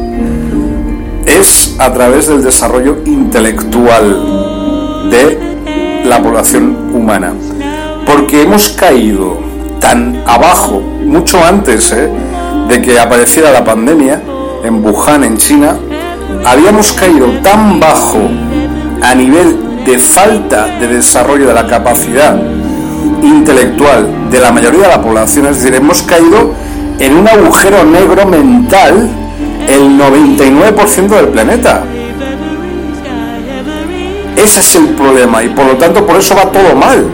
es 1.26 1.76
a 1.78 1.92
través 1.92 2.26
del 2.28 2.42
desarrollo 2.42 2.98
intelectual 3.06 5.08
de 5.10 5.47
la 6.08 6.22
población 6.22 6.90
humana. 6.94 7.32
Porque 8.06 8.42
hemos 8.42 8.70
caído 8.70 9.38
tan 9.80 10.22
abajo, 10.26 10.80
mucho 11.04 11.42
antes 11.44 11.92
¿eh? 11.92 12.10
de 12.68 12.82
que 12.82 12.98
apareciera 12.98 13.50
la 13.50 13.64
pandemia 13.64 14.22
en 14.64 14.84
Wuhan, 14.84 15.24
en 15.24 15.36
China, 15.36 15.76
habíamos 16.44 16.92
caído 16.92 17.28
tan 17.42 17.78
bajo 17.78 18.18
a 19.00 19.14
nivel 19.14 19.84
de 19.84 19.98
falta 19.98 20.66
de 20.78 20.88
desarrollo 20.88 21.46
de 21.46 21.54
la 21.54 21.66
capacidad 21.66 22.36
intelectual 23.22 24.30
de 24.30 24.40
la 24.40 24.52
mayoría 24.52 24.82
de 24.82 24.88
la 24.88 25.02
población, 25.02 25.46
es 25.46 25.62
decir, 25.62 25.74
hemos 25.74 26.02
caído 26.02 26.52
en 26.98 27.16
un 27.16 27.28
agujero 27.28 27.84
negro 27.84 28.26
mental 28.26 29.08
el 29.68 29.98
99% 29.98 31.08
del 31.08 31.28
planeta. 31.28 31.84
Ese 34.42 34.60
es 34.60 34.76
el 34.76 34.90
problema 34.90 35.42
y 35.42 35.48
por 35.48 35.66
lo 35.66 35.76
tanto 35.76 36.06
por 36.06 36.16
eso 36.16 36.34
va 36.36 36.52
todo 36.52 36.76
mal. 36.76 37.04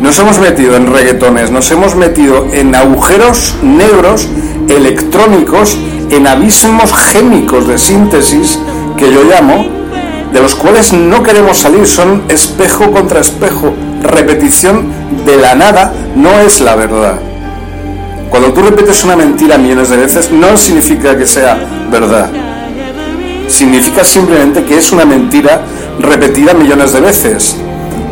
Nos 0.00 0.18
hemos 0.18 0.38
metido 0.38 0.76
en 0.76 0.92
reggaetones, 0.92 1.50
nos 1.50 1.70
hemos 1.70 1.94
metido 1.94 2.46
en 2.52 2.74
agujeros 2.74 3.56
negros 3.62 4.28
electrónicos, 4.68 5.76
en 6.10 6.26
abismos 6.26 6.92
gémicos 6.94 7.68
de 7.68 7.78
síntesis 7.78 8.58
que 8.96 9.12
yo 9.12 9.24
llamo, 9.24 9.66
de 10.32 10.40
los 10.40 10.54
cuales 10.54 10.92
no 10.92 11.22
queremos 11.22 11.58
salir, 11.58 11.86
son 11.86 12.22
espejo 12.28 12.90
contra 12.92 13.20
espejo, 13.20 13.74
repetición 14.02 14.86
de 15.26 15.36
la 15.36 15.54
nada 15.54 15.92
no 16.14 16.30
es 16.40 16.60
la 16.60 16.76
verdad. 16.76 17.18
Cuando 18.30 18.52
tú 18.52 18.62
repites 18.62 19.04
una 19.04 19.16
mentira 19.16 19.58
millones 19.58 19.90
de 19.90 19.98
veces 19.98 20.30
no 20.30 20.56
significa 20.56 21.16
que 21.16 21.26
sea 21.26 21.58
verdad. 21.90 22.30
Significa 23.48 24.04
simplemente 24.04 24.64
que 24.64 24.78
es 24.78 24.92
una 24.92 25.04
mentira 25.04 25.62
repetida 25.98 26.54
millones 26.54 26.92
de 26.92 27.00
veces. 27.00 27.56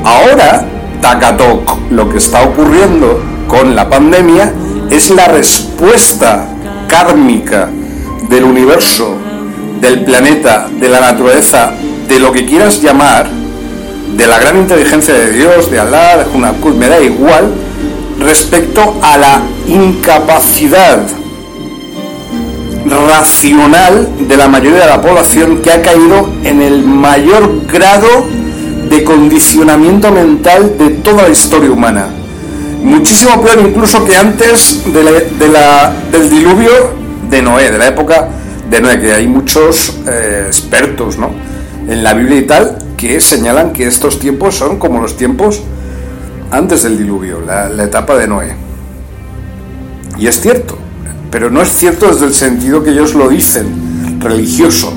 Ahora, 0.05 0.67
Takatok, 1.01 1.91
lo 1.91 2.09
que 2.09 2.19
está 2.19 2.43
ocurriendo 2.43 3.23
con 3.49 3.75
la 3.75 3.89
pandemia 3.89 4.53
es 4.91 5.11
la 5.11 5.27
respuesta 5.27 6.47
kármica 6.89 7.69
del 8.29 8.45
universo, 8.45 9.17
del 9.81 10.05
planeta, 10.05 10.69
de 10.71 10.89
la 10.89 11.01
naturaleza, 11.01 11.73
de 12.09 12.19
lo 12.19 12.33
que 12.33 12.47
quieras 12.47 12.81
llamar, 12.81 13.29
de 14.17 14.27
la 14.27 14.39
gran 14.39 14.59
inteligencia 14.59 15.15
de 15.15 15.33
Dios, 15.33 15.71
de 15.71 15.79
Alá, 15.81 16.19
de 16.19 16.25
Hunakut, 16.33 16.75
me 16.77 16.89
da 16.89 17.01
igual, 17.01 17.53
respecto 18.21 18.97
a 19.03 19.19
la 19.19 19.43
incapacidad 19.67 21.01
racional 23.09 24.09
de 24.29 24.37
la 24.37 24.49
mayoría 24.49 24.81
de 24.81 24.87
la 24.87 25.01
población 25.01 25.59
que 25.63 25.73
ha 25.73 25.83
caído 25.83 26.29
en 26.45 26.63
el 26.63 26.83
mayor 26.85 27.67
grado 27.67 28.09
de 28.89 29.03
condicionamiento 29.05 30.11
mental 30.13 30.77
de 30.79 30.91
toda 30.91 31.23
la 31.25 31.29
historia 31.31 31.71
humana. 31.71 32.09
Muchísimo 32.83 33.41
peor 33.43 33.61
incluso 33.67 34.05
que 34.05 34.15
antes 34.17 34.83
de 34.93 35.03
la- 35.03 35.11
de 35.13 35.49
la- 35.49 35.93
del 36.13 36.29
diluvio 36.31 36.71
de 37.31 37.43
Noé, 37.43 37.71
de 37.71 37.79
la 37.79 37.89
época 37.89 38.29
de 38.71 38.81
Noé, 38.81 39.01
que 39.01 39.13
hay 39.13 39.27
muchos 39.27 39.95
eh, 40.07 40.45
expertos 40.47 41.17
¿no? 41.19 41.31
en 41.89 42.03
la 42.05 42.13
Biblia 42.15 42.39
y 42.39 42.43
tal 42.47 42.79
que 42.97 43.21
señalan 43.21 43.73
que 43.73 43.87
estos 43.87 44.19
tiempos 44.19 44.55
son 44.57 44.79
como 44.79 45.01
los 45.01 45.17
tiempos 45.17 45.63
antes 46.51 46.83
del 46.83 46.99
diluvio, 46.99 47.41
la 47.41 47.83
etapa 47.85 48.17
de 48.17 48.29
Noé. 48.29 48.55
Y 50.19 50.27
es 50.29 50.41
cierto, 50.41 50.79
pero 51.35 51.51
no 51.51 51.63
es 51.63 51.77
cierto 51.77 52.07
desde 52.07 52.27
el 52.27 52.33
sentido 52.33 52.85
que 52.85 52.91
ellos 52.91 53.15
lo 53.15 53.29
dicen, 53.29 54.21
religioso, 54.21 54.95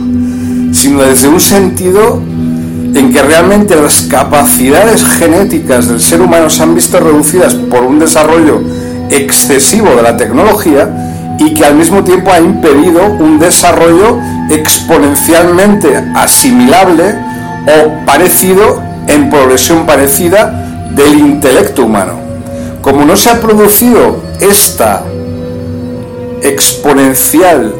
sino 0.72 1.02
desde 1.02 1.28
un 1.28 1.40
sentido 1.40 2.22
en 2.94 3.12
que 3.12 3.24
realmente 3.24 3.76
las 3.76 4.04
capacidades 4.04 5.04
genéticas 5.04 5.88
del 5.88 6.00
ser 6.00 6.22
humano 6.22 6.48
se 6.52 6.62
han 6.62 6.76
visto 6.76 7.00
reducidas 7.00 7.56
por 7.56 7.82
un 7.82 7.98
desarrollo 7.98 8.62
excesivo 9.10 9.96
de 9.96 10.04
la 10.04 10.16
tecnología 10.16 11.36
y 11.40 11.56
que 11.56 11.66
al 11.66 11.74
mismo 11.74 12.04
tiempo 12.04 12.32
ha 12.32 12.40
impedido 12.40 13.04
un 13.20 13.40
desarrollo 13.40 14.20
exponencialmente 14.52 15.98
asimilable 16.14 17.16
o 17.66 18.06
parecido 18.06 18.84
en 19.08 19.32
progresión 19.32 19.88
parecida 19.88 20.86
del 20.92 21.18
intelecto 21.18 21.84
humano. 21.84 22.14
Como 22.84 23.06
no 23.06 23.18
se 23.18 23.32
ha 23.32 23.42
producido 23.42 24.22
esta 24.40 25.04
exponencial 26.42 27.74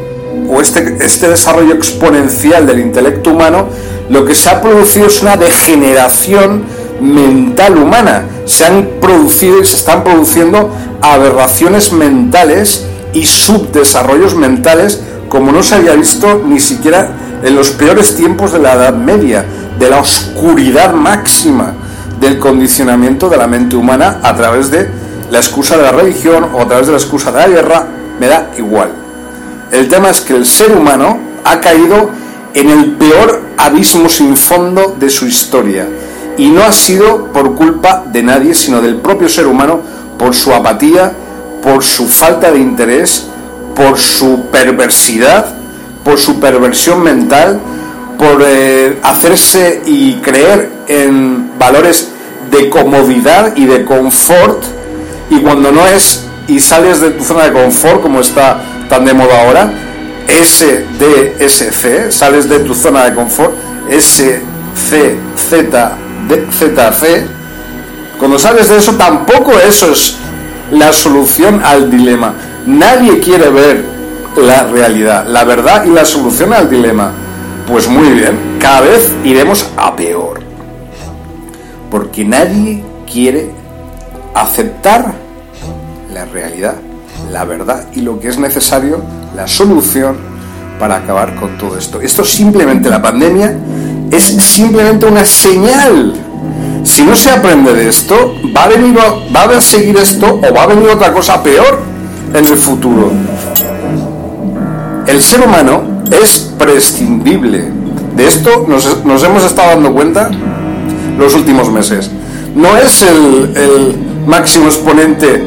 o 0.48 0.60
este, 0.60 0.96
este 1.00 1.28
desarrollo 1.28 1.74
exponencial 1.74 2.66
del 2.66 2.80
intelecto 2.80 3.30
humano, 3.30 3.68
lo 4.08 4.24
que 4.24 4.34
se 4.34 4.48
ha 4.48 4.60
producido 4.60 5.06
es 5.06 5.22
una 5.22 5.36
degeneración 5.36 6.64
mental 7.00 7.76
humana. 7.76 8.24
Se 8.46 8.64
han 8.64 8.88
producido 9.00 9.60
y 9.60 9.66
se 9.66 9.76
están 9.76 10.04
produciendo 10.04 10.70
aberraciones 11.00 11.92
mentales 11.92 12.86
y 13.12 13.24
subdesarrollos 13.24 14.34
mentales 14.34 15.00
como 15.28 15.52
no 15.52 15.62
se 15.62 15.74
había 15.74 15.92
visto 15.92 16.42
ni 16.44 16.58
siquiera 16.58 17.10
en 17.42 17.54
los 17.54 17.70
peores 17.70 18.16
tiempos 18.16 18.52
de 18.52 18.58
la 18.58 18.74
Edad 18.74 18.94
Media, 18.94 19.44
de 19.78 19.90
la 19.90 20.00
oscuridad 20.00 20.92
máxima 20.94 21.74
del 22.20 22.38
condicionamiento 22.38 23.28
de 23.28 23.36
la 23.36 23.46
mente 23.46 23.76
humana 23.76 24.20
a 24.22 24.34
través 24.34 24.70
de 24.70 24.88
la 25.30 25.38
excusa 25.38 25.76
de 25.76 25.82
la 25.82 25.92
religión 25.92 26.48
o 26.52 26.62
a 26.62 26.66
través 26.66 26.86
de 26.86 26.92
la 26.92 26.98
excusa 26.98 27.30
de 27.30 27.38
la 27.38 27.48
guerra, 27.48 27.86
me 28.18 28.28
da 28.28 28.50
igual. 28.56 28.90
El 29.70 29.88
tema 29.88 30.10
es 30.10 30.20
que 30.20 30.34
el 30.34 30.46
ser 30.46 30.72
humano 30.72 31.18
ha 31.44 31.60
caído 31.60 32.10
en 32.54 32.70
el 32.70 32.92
peor 32.92 33.42
abismo 33.56 34.08
sin 34.08 34.36
fondo 34.36 34.96
de 34.98 35.10
su 35.10 35.26
historia. 35.26 35.86
Y 36.36 36.48
no 36.50 36.62
ha 36.62 36.72
sido 36.72 37.32
por 37.32 37.54
culpa 37.54 38.04
de 38.06 38.22
nadie, 38.22 38.54
sino 38.54 38.80
del 38.80 38.96
propio 38.96 39.28
ser 39.28 39.46
humano, 39.46 39.80
por 40.18 40.34
su 40.34 40.52
apatía, 40.52 41.12
por 41.62 41.84
su 41.84 42.06
falta 42.06 42.50
de 42.52 42.58
interés, 42.58 43.26
por 43.74 43.98
su 43.98 44.46
perversidad, 44.50 45.46
por 46.04 46.18
su 46.18 46.40
perversión 46.40 47.02
mental, 47.02 47.60
por 48.18 48.42
eh, 48.44 48.98
hacerse 49.02 49.82
y 49.86 50.14
creer 50.14 50.70
en 50.88 51.58
valores 51.58 52.08
de 52.50 52.70
comodidad 52.70 53.56
y 53.56 53.66
de 53.66 53.84
confort, 53.84 54.64
y 55.30 55.40
cuando 55.40 55.70
no 55.70 55.86
es 55.86 56.27
y 56.48 56.58
sales 56.60 57.00
de 57.00 57.10
tu 57.10 57.22
zona 57.22 57.44
de 57.44 57.52
confort, 57.52 58.02
como 58.02 58.20
está 58.20 58.60
tan 58.88 59.04
de 59.04 59.14
moda 59.14 59.42
ahora, 59.44 59.70
SDSC, 60.26 62.10
sales 62.10 62.48
de 62.48 62.58
tu 62.60 62.74
zona 62.74 63.04
de 63.04 63.14
confort, 63.14 63.54
SCZC, 63.90 64.98
cuando 68.18 68.38
sales 68.38 68.68
de 68.68 68.78
eso, 68.78 68.94
tampoco 68.96 69.52
eso 69.52 69.92
es 69.92 70.16
la 70.72 70.92
solución 70.92 71.62
al 71.64 71.90
dilema. 71.90 72.34
Nadie 72.66 73.20
quiere 73.20 73.48
ver 73.50 73.84
la 74.36 74.64
realidad, 74.64 75.26
la 75.26 75.44
verdad 75.44 75.84
y 75.84 75.90
la 75.90 76.04
solución 76.04 76.52
al 76.52 76.68
dilema. 76.68 77.12
Pues 77.66 77.86
muy 77.86 78.08
bien, 78.08 78.56
cada 78.58 78.80
vez 78.80 79.12
iremos 79.24 79.68
a 79.76 79.94
peor. 79.94 80.40
Porque 81.90 82.24
nadie 82.24 82.82
quiere 83.10 83.50
aceptar 84.34 85.27
la 86.18 86.24
realidad, 86.24 86.74
la 87.30 87.44
verdad 87.44 87.86
y 87.94 88.00
lo 88.00 88.18
que 88.18 88.26
es 88.26 88.38
necesario, 88.38 89.00
la 89.36 89.46
solución 89.46 90.16
para 90.80 90.96
acabar 90.96 91.36
con 91.36 91.56
todo 91.56 91.78
esto. 91.78 92.00
Esto 92.00 92.24
simplemente, 92.24 92.90
la 92.90 93.00
pandemia 93.00 93.56
es 94.10 94.24
simplemente 94.24 95.06
una 95.06 95.24
señal. 95.24 96.14
Si 96.82 97.04
no 97.04 97.14
se 97.14 97.30
aprende 97.30 97.72
de 97.72 97.88
esto, 97.88 98.34
va 98.56 98.64
a, 98.64 98.68
venir, 98.68 98.98
va 98.98 99.42
a 99.44 99.60
seguir 99.60 99.96
esto 99.96 100.40
o 100.42 100.54
va 100.54 100.64
a 100.64 100.66
venir 100.66 100.88
otra 100.88 101.12
cosa 101.12 101.40
peor 101.40 101.82
en 102.34 102.44
el 102.44 102.56
futuro. 102.56 103.12
El 105.06 105.22
ser 105.22 105.40
humano 105.42 106.02
es 106.10 106.52
prescindible. 106.58 107.70
De 108.16 108.26
esto 108.26 108.66
nos, 108.66 109.22
hemos 109.22 109.44
estado 109.44 109.68
dando 109.68 109.92
cuenta 109.92 110.30
los 111.16 111.32
últimos 111.36 111.70
meses. 111.70 112.10
No 112.56 112.76
es 112.76 113.02
el 113.02 113.96
máximo 114.26 114.66
exponente 114.66 115.46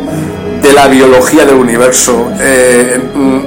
de 0.61 0.73
la 0.73 0.87
biología 0.87 1.45
del 1.45 1.55
universo, 1.55 2.31
eh, 2.39 2.99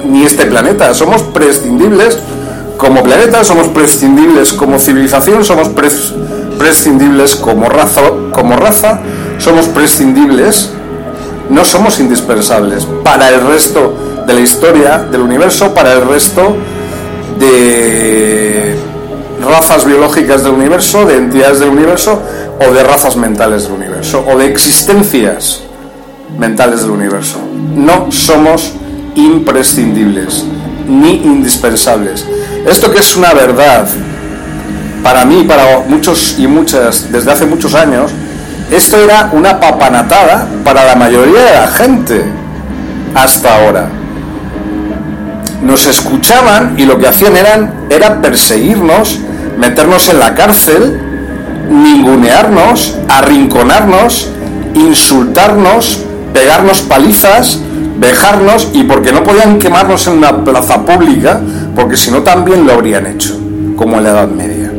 ni 0.05 0.23
este 0.23 0.45
planeta. 0.45 0.93
Somos 0.93 1.21
prescindibles 1.23 2.17
como 2.77 3.03
planeta, 3.03 3.43
somos 3.43 3.67
prescindibles 3.67 4.53
como 4.53 4.79
civilización, 4.79 5.43
somos 5.45 5.69
prescindibles 6.57 7.35
como 7.35 7.69
raza, 7.69 8.01
como 8.31 8.55
raza, 8.57 8.99
somos 9.37 9.67
prescindibles, 9.67 10.71
no 11.49 11.63
somos 11.63 11.99
indispensables 11.99 12.85
para 13.03 13.29
el 13.29 13.47
resto 13.47 13.93
de 14.27 14.33
la 14.33 14.41
historia 14.41 14.97
del 14.99 15.21
universo, 15.21 15.73
para 15.73 15.93
el 15.93 16.07
resto 16.07 16.55
de 17.39 18.75
razas 19.45 19.85
biológicas 19.85 20.43
del 20.43 20.53
universo, 20.53 21.05
de 21.05 21.17
entidades 21.17 21.59
del 21.59 21.69
universo 21.69 22.21
o 22.59 22.73
de 22.73 22.83
razas 22.83 23.15
mentales 23.15 23.63
del 23.63 23.73
universo 23.73 24.25
o 24.27 24.37
de 24.37 24.47
existencias 24.47 25.64
mentales 26.37 26.81
del 26.81 26.91
universo. 26.91 27.39
No 27.75 28.11
somos 28.11 28.73
imprescindibles 29.15 30.45
ni 30.87 31.15
indispensables. 31.23 32.25
Esto 32.67 32.91
que 32.91 32.99
es 32.99 33.15
una 33.15 33.33
verdad 33.33 33.87
para 35.03 35.23
mí, 35.25 35.43
para 35.43 35.81
muchos 35.87 36.35
y 36.39 36.47
muchas, 36.47 37.11
desde 37.11 37.31
hace 37.31 37.45
muchos 37.45 37.75
años, 37.75 38.11
esto 38.71 38.97
era 38.97 39.29
una 39.33 39.59
papanatada 39.59 40.47
para 40.63 40.83
la 40.83 40.95
mayoría 40.95 41.43
de 41.43 41.53
la 41.53 41.67
gente 41.67 42.25
hasta 43.13 43.55
ahora. 43.55 43.87
Nos 45.61 45.85
escuchaban 45.85 46.73
y 46.77 46.85
lo 46.85 46.97
que 46.97 47.07
hacían 47.07 47.37
eran, 47.37 47.85
era 47.89 48.21
perseguirnos, 48.21 49.19
meternos 49.59 50.09
en 50.09 50.19
la 50.19 50.33
cárcel, 50.33 50.99
ningunearnos, 51.69 52.97
arrinconarnos, 53.07 54.31
insultarnos, 54.73 56.04
pegarnos 56.35 56.81
palizas, 56.81 57.61
dejarnos 57.97 58.67
y 58.73 58.83
porque 58.83 59.13
no 59.13 59.23
podían 59.23 59.57
quemarnos 59.57 60.05
en 60.07 60.17
una 60.17 60.43
plaza 60.43 60.85
pública, 60.85 61.39
porque 61.73 61.95
si 61.95 62.11
no 62.11 62.23
también 62.23 62.67
lo 62.67 62.73
habrían 62.73 63.07
hecho, 63.07 63.39
como 63.77 63.97
en 63.97 64.03
la 64.03 64.09
Edad 64.09 64.27
Media. 64.27 64.71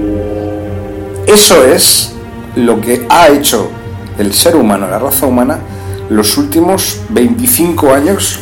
Eso 1.27 1.65
es 1.65 2.13
lo 2.57 2.79
que 2.83 3.07
ha 3.09 3.29
hecho 3.29 3.71
el 4.19 4.35
ser 4.35 4.55
humano, 4.55 4.87
la 4.87 4.99
raza 4.99 5.25
humana, 5.25 5.59
los 6.11 6.37
últimos 6.37 7.01
25 7.09 7.95
años 7.95 8.39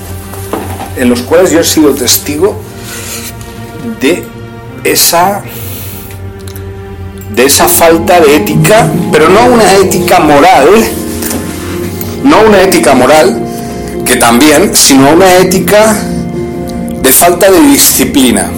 en 0.97 1.09
los 1.09 1.23
cuales 1.23 1.53
yo 1.53 1.61
he 1.61 1.65
sido 1.65 1.95
testigo 1.95 2.57
de 4.01 4.25
esa 4.83 5.43
de 7.31 7.45
esa 7.45 7.69
falta 7.69 8.21
de 8.21 8.37
ética, 8.37 8.89
pero 9.11 9.29
no 9.29 9.47
una 9.47 9.73
ética 9.75 10.21
moral, 10.21 10.69
no 12.25 12.41
una 12.49 12.63
ética 12.63 12.95
moral, 12.95 13.41
que 14.05 14.17
también, 14.17 14.75
sino 14.75 15.13
una 15.13 15.37
ética 15.37 15.95
de 17.01 17.13
falta 17.13 17.51
de 17.51 17.61
disciplina. 17.61 18.51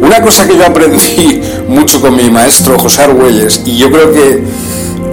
Una 0.00 0.20
cosa 0.20 0.46
que 0.46 0.56
yo 0.56 0.66
aprendí 0.66 1.40
mucho 1.68 2.00
con 2.00 2.14
mi 2.14 2.28
maestro 2.28 2.78
José 2.78 3.02
Argüelles, 3.02 3.62
y 3.64 3.76
yo 3.76 3.90
creo 3.90 4.12
que 4.12 4.44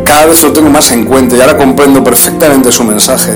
cada 0.03 0.25
vez 0.25 0.43
lo 0.43 0.51
tengo 0.51 0.69
más 0.69 0.91
en 0.91 1.05
cuenta 1.05 1.35
y 1.35 1.41
ahora 1.41 1.57
comprendo 1.57 2.03
perfectamente 2.03 2.71
su 2.71 2.83
mensaje, 2.83 3.31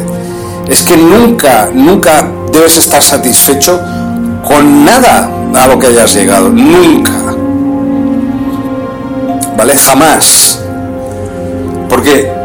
es 0.67 0.81
que 0.81 0.97
nunca, 0.97 1.69
nunca 1.73 2.29
debes 2.51 2.77
estar 2.77 3.01
satisfecho 3.01 3.79
con 4.45 4.83
nada 4.83 5.29
a 5.55 5.67
lo 5.67 5.79
que 5.79 5.87
hayas 5.87 6.13
llegado, 6.13 6.49
nunca. 6.49 7.13
¿Vale? 9.57 9.75
Jamás. 9.75 10.59
Porque 11.89 12.36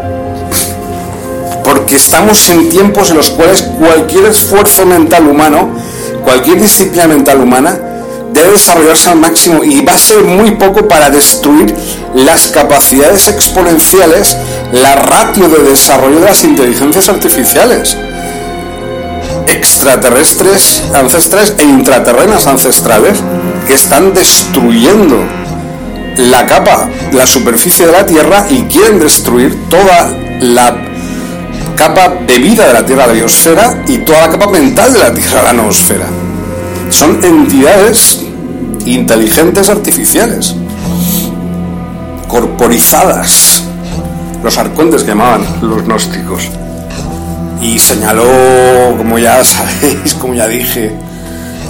estamos 1.95 2.49
en 2.49 2.69
tiempos 2.69 3.11
en 3.11 3.17
los 3.17 3.31
cuales 3.31 3.63
cualquier 3.63 4.27
esfuerzo 4.27 4.87
mental 4.87 5.27
humano, 5.27 5.71
cualquier 6.25 6.61
disciplina 6.61 7.07
mental 7.07 7.41
humana, 7.41 7.79
debe 8.33 8.53
desarrollarse 8.53 9.11
al 9.11 9.19
máximo 9.19 9.63
y 9.63 9.85
va 9.85 9.95
a 9.95 9.99
ser 9.99 10.23
muy 10.25 10.53
poco 10.53 10.89
para 10.89 11.11
destruir 11.11 11.75
las 12.15 12.49
capacidades 12.49 13.29
exponenciales, 13.29 14.37
la 14.73 14.97
ratio 14.97 15.49
de 15.49 15.63
desarrollo 15.65 16.21
de 16.21 16.27
las 16.27 16.45
inteligencias 16.45 17.09
artificiales. 17.09 17.97
Extraterrestres 19.47 20.83
ancestrales 20.95 21.55
e 21.59 21.65
intraterrenas 21.65 22.47
ancestrales 22.47 23.19
que 23.67 23.75
están 23.75 24.15
destruyendo 24.15 25.19
la 26.17 26.47
capa, 26.47 26.89
la 27.13 27.27
superficie 27.27 27.87
de 27.87 27.93
la 27.93 28.07
Tierra 28.07 28.47
y 28.51 28.63
quieren 28.63 28.99
destruir 28.99 29.69
toda 29.69 30.17
la 30.41 30.92
capa 31.75 32.09
de 32.27 32.39
vida 32.39 32.67
de 32.67 32.73
la 32.73 32.85
Tierra, 32.85 33.07
la 33.07 33.13
biosfera, 33.13 33.83
y 33.87 33.99
toda 33.99 34.27
la 34.27 34.31
capa 34.31 34.51
mental 34.51 34.93
de 34.93 34.99
la 34.99 35.13
Tierra, 35.13 35.43
la 35.43 35.53
noosfera. 35.53 36.07
Son 36.91 37.19
entidades 37.25 38.21
inteligentes 38.87 39.71
artificiales, 39.71 40.55
corporizadas, 42.29 43.65
los 44.43 44.59
arcontes 44.59 45.03
que 45.03 45.09
llamaban 45.09 45.45
los 45.63 45.85
gnósticos. 45.85 46.49
Y 47.61 47.79
señaló, 47.79 48.25
como 48.97 49.19
ya 49.19 49.43
sabéis, 49.45 50.15
como 50.15 50.35
ya 50.35 50.49
dije, 50.49 50.93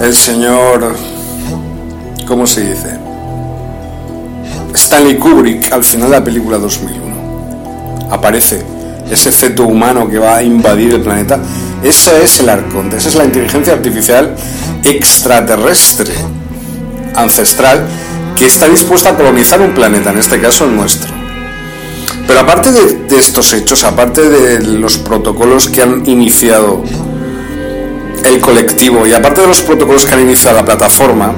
el 0.01 0.15
señor, 0.15 0.95
¿cómo 2.27 2.47
se 2.47 2.61
dice? 2.69 2.97
Stanley 4.73 5.17
Kubrick 5.17 5.71
al 5.71 5.83
final 5.83 6.09
de 6.09 6.17
la 6.17 6.23
película 6.23 6.57
2001. 6.57 8.09
Aparece 8.09 8.72
ese 9.09 9.31
feto 9.31 9.63
humano 9.63 10.09
que 10.09 10.19
va 10.19 10.37
a 10.37 10.43
invadir 10.43 10.93
el 10.93 11.01
planeta. 11.01 11.39
Ese 11.83 12.23
es 12.23 12.39
el 12.39 12.49
arconte, 12.49 12.97
esa 12.97 13.09
es 13.09 13.15
la 13.15 13.25
inteligencia 13.25 13.73
artificial 13.73 14.35
extraterrestre, 14.83 16.13
ancestral, 17.15 17.85
que 18.35 18.45
está 18.45 18.67
dispuesta 18.67 19.09
a 19.09 19.15
colonizar 19.15 19.61
un 19.61 19.73
planeta, 19.73 20.11
en 20.11 20.19
este 20.19 20.39
caso 20.39 20.65
el 20.65 20.75
nuestro. 20.75 21.11
Pero 22.27 22.39
aparte 22.39 22.71
de, 22.71 23.05
de 23.07 23.17
estos 23.17 23.53
hechos, 23.53 23.83
aparte 23.83 24.29
de 24.29 24.61
los 24.61 24.97
protocolos 24.97 25.67
que 25.67 25.81
han 25.81 26.07
iniciado 26.07 26.83
el 28.25 28.39
colectivo 28.39 29.05
y 29.05 29.13
aparte 29.13 29.41
de 29.41 29.47
los 29.47 29.61
protocolos 29.61 30.05
que 30.05 30.13
han 30.13 30.21
iniciado 30.21 30.57
la 30.57 30.65
plataforma, 30.65 31.33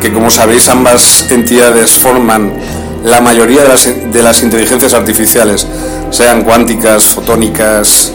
que 0.00 0.12
como 0.12 0.30
sabéis 0.30 0.68
ambas 0.68 1.30
entidades 1.30 1.98
forman 1.98 2.52
la 3.04 3.20
mayoría 3.20 3.62
de 3.62 3.68
las, 3.68 3.86
de 4.12 4.22
las 4.22 4.42
inteligencias 4.42 4.94
artificiales, 4.94 5.66
sean 6.10 6.42
cuánticas, 6.42 7.04
fotónicas, 7.04 8.12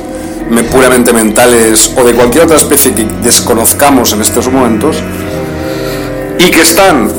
me- 0.49 0.63
puramente 0.63 1.13
mentales 1.13 1.91
o 1.95 2.03
de 2.03 2.13
cualquier 2.13 2.45
otra 2.45 2.57
especie 2.57 2.93
que 2.93 3.05
desconozcamos 3.21 4.13
en 4.13 4.21
estos 4.21 4.51
momentos, 4.51 4.97
y 6.39 6.51
que 6.51 6.61
están 6.61 7.09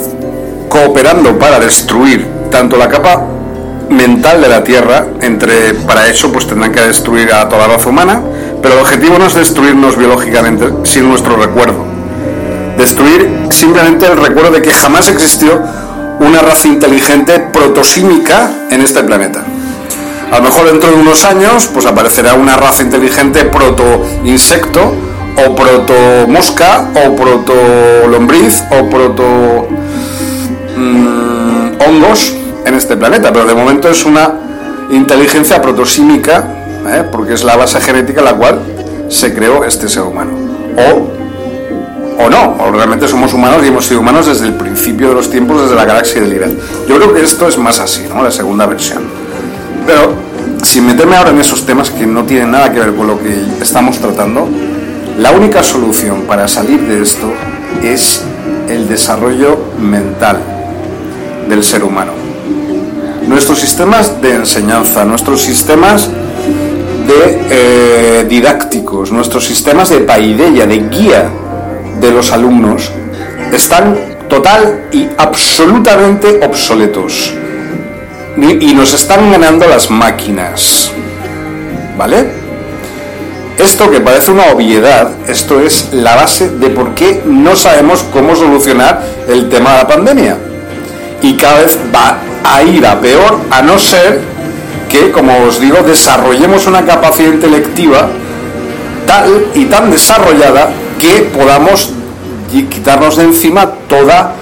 cooperando 0.69 1.39
para 1.39 1.59
destruir 1.61 2.27
tanto 2.51 2.77
la 2.77 2.89
capa 2.89 3.25
mental 3.89 4.43
de 4.43 4.49
la 4.49 4.63
Tierra. 4.65 5.07
Entre, 5.21 5.75
para 5.75 6.09
eso 6.09 6.33
pues 6.33 6.47
tendrán 6.47 6.73
que 6.73 6.81
destruir 6.81 7.33
a 7.33 7.49
toda 7.49 7.67
la 7.69 7.77
raza 7.77 7.89
humana, 7.89 8.21
pero 8.61 8.75
el 8.75 8.81
objetivo 8.81 9.19
no 9.19 9.27
es 9.27 9.35
destruirnos 9.35 9.97
biológicamente, 9.97 10.67
sino 10.83 11.09
nuestro 11.09 11.37
recuerdo. 11.37 11.85
Destruir 12.77 13.47
simplemente 13.51 14.07
el 14.07 14.17
recuerdo 14.19 14.51
de 14.51 14.63
que 14.63 14.73
jamás 14.73 15.09
existió 15.09 15.63
una 16.21 16.41
raza 16.41 16.69
inteligente 16.69 17.41
protosímica 17.41 18.51
en 18.71 18.81
este 18.81 19.03
planeta. 19.03 19.45
A 20.31 20.39
lo 20.39 20.45
mejor 20.45 20.67
dentro 20.67 20.91
de 20.91 20.97
unos 20.97 21.25
años 21.25 21.69
pues 21.73 21.87
aparecerá 21.87 22.35
una 22.35 22.57
raza 22.57 22.83
inteligente 22.83 23.45
proto-insecto 23.45 24.95
o 25.37 25.55
proto-mosca 25.55 26.91
o 27.07 27.15
proto-lombriz 27.15 28.63
o 28.71 28.89
proto... 28.89 29.69
mm, 30.77 31.15
en 32.65 32.75
este 32.75 32.97
planeta, 32.97 33.33
pero 33.33 33.47
de 33.47 33.55
momento 33.55 33.89
es 33.89 34.05
una 34.05 34.35
inteligencia 34.91 35.61
protosímica, 35.61 36.49
¿eh? 36.89 37.05
porque 37.11 37.35
es 37.35 37.45
la 37.45 37.57
base 37.57 37.81
genética 37.81 38.21
en 38.21 38.25
la 38.25 38.35
cual 38.35 38.61
se 39.09 39.35
creó 39.35 39.65
este 39.65 39.89
ser 39.89 40.03
humano. 40.03 40.33
O, 40.77 41.24
o 42.19 42.31
no, 42.31 42.57
o 42.61 42.71
realmente 42.71 43.09
somos 43.09 43.33
humanos 43.33 43.63
y 43.65 43.69
hemos 43.69 43.87
sido 43.87 44.01
humanos 44.01 44.27
desde 44.27 44.47
el 44.47 44.55
principio 44.55 45.09
de 45.09 45.15
los 45.15 45.31
tiempos, 45.31 45.63
desde 45.63 45.75
la 45.75 45.85
galaxia 45.85 46.21
de 46.23 46.29
Lyran. 46.29 46.57
Yo 46.89 46.97
creo 46.97 47.13
que 47.13 47.23
esto 47.23 47.49
es 47.49 47.59
más 47.59 47.81
así, 47.81 48.07
¿no? 48.09 48.23
La 48.23 48.31
segunda 48.31 48.67
versión. 48.67 49.03
Pero, 49.87 50.15
sin 50.63 50.87
meterme 50.87 51.17
ahora 51.17 51.31
en 51.31 51.41
esos 51.41 51.67
temas 51.67 51.91
que 51.91 52.07
no 52.07 52.25
tienen 52.25 52.51
nada 52.53 52.73
que 52.73 52.81
ver 52.81 52.95
con 52.95 53.07
lo 53.07 53.19
que 53.19 53.35
estamos 53.61 53.99
tratando, 53.99 54.49
la 55.19 55.31
única 55.31 55.63
solución 55.63 56.23
para 56.23 56.49
salir 56.49 56.81
de 56.83 57.03
esto 57.03 57.33
es 57.83 58.23
el 58.69 58.89
desarrollo 58.89 59.59
mental 59.79 60.39
del 61.49 61.63
ser 61.63 61.85
humano. 61.85 62.13
Nuestros 63.27 63.59
sistemas 63.59 64.21
de 64.21 64.35
enseñanza, 64.35 65.05
nuestros 65.05 65.43
sistemas 65.43 66.09
de 67.07 67.41
eh, 67.51 68.27
didácticos, 68.29 69.13
nuestros 69.13 69.45
sistemas 69.45 69.91
de 69.91 70.01
paideia, 70.01 70.67
de 70.67 70.79
guía 70.89 71.31
de 72.05 72.11
los 72.13 72.33
alumnos, 72.33 72.91
están 73.53 73.97
total 74.29 74.89
y 74.93 75.09
absolutamente 75.17 76.41
obsoletos. 76.45 77.35
Y 78.37 78.75
nos 78.75 78.93
están 78.93 79.31
ganando 79.31 79.67
las 79.67 79.91
máquinas. 79.91 80.91
¿Vale? 81.97 82.27
Esto 83.59 83.89
que 83.91 84.01
parece 84.01 84.33
una 84.33 84.47
obviedad, 84.53 85.13
esto 85.29 85.61
es 85.61 85.93
la 85.93 86.17
base 86.17 86.51
de 86.51 86.71
por 86.71 86.95
qué 86.95 87.23
no 87.25 87.55
sabemos 87.55 88.05
cómo 88.13 88.35
solucionar 88.35 89.03
el 89.29 89.49
tema 89.49 89.73
de 89.73 89.79
la 89.79 89.89
pandemia. 89.89 90.37
Y 91.23 91.35
cada 91.35 91.61
vez 91.61 91.79
va 91.95 92.19
a 92.43 92.63
ir 92.65 92.85
a 92.85 93.01
peor 93.01 93.39
a 93.51 93.63
no 93.63 93.79
ser 93.79 94.21
que, 94.91 95.13
como 95.13 95.45
os 95.45 95.61
digo, 95.61 95.79
desarrollemos 95.87 96.67
una 96.67 96.85
capacidad 96.85 97.33
intelectiva 97.33 98.09
tal 99.07 99.47
y 99.55 99.67
tan 99.67 99.91
desarrollada 99.91 100.71
que 101.05 101.21
podamos 101.37 101.91
quitarnos 102.51 103.17
de 103.17 103.25
encima 103.25 103.67
toda 103.89 104.33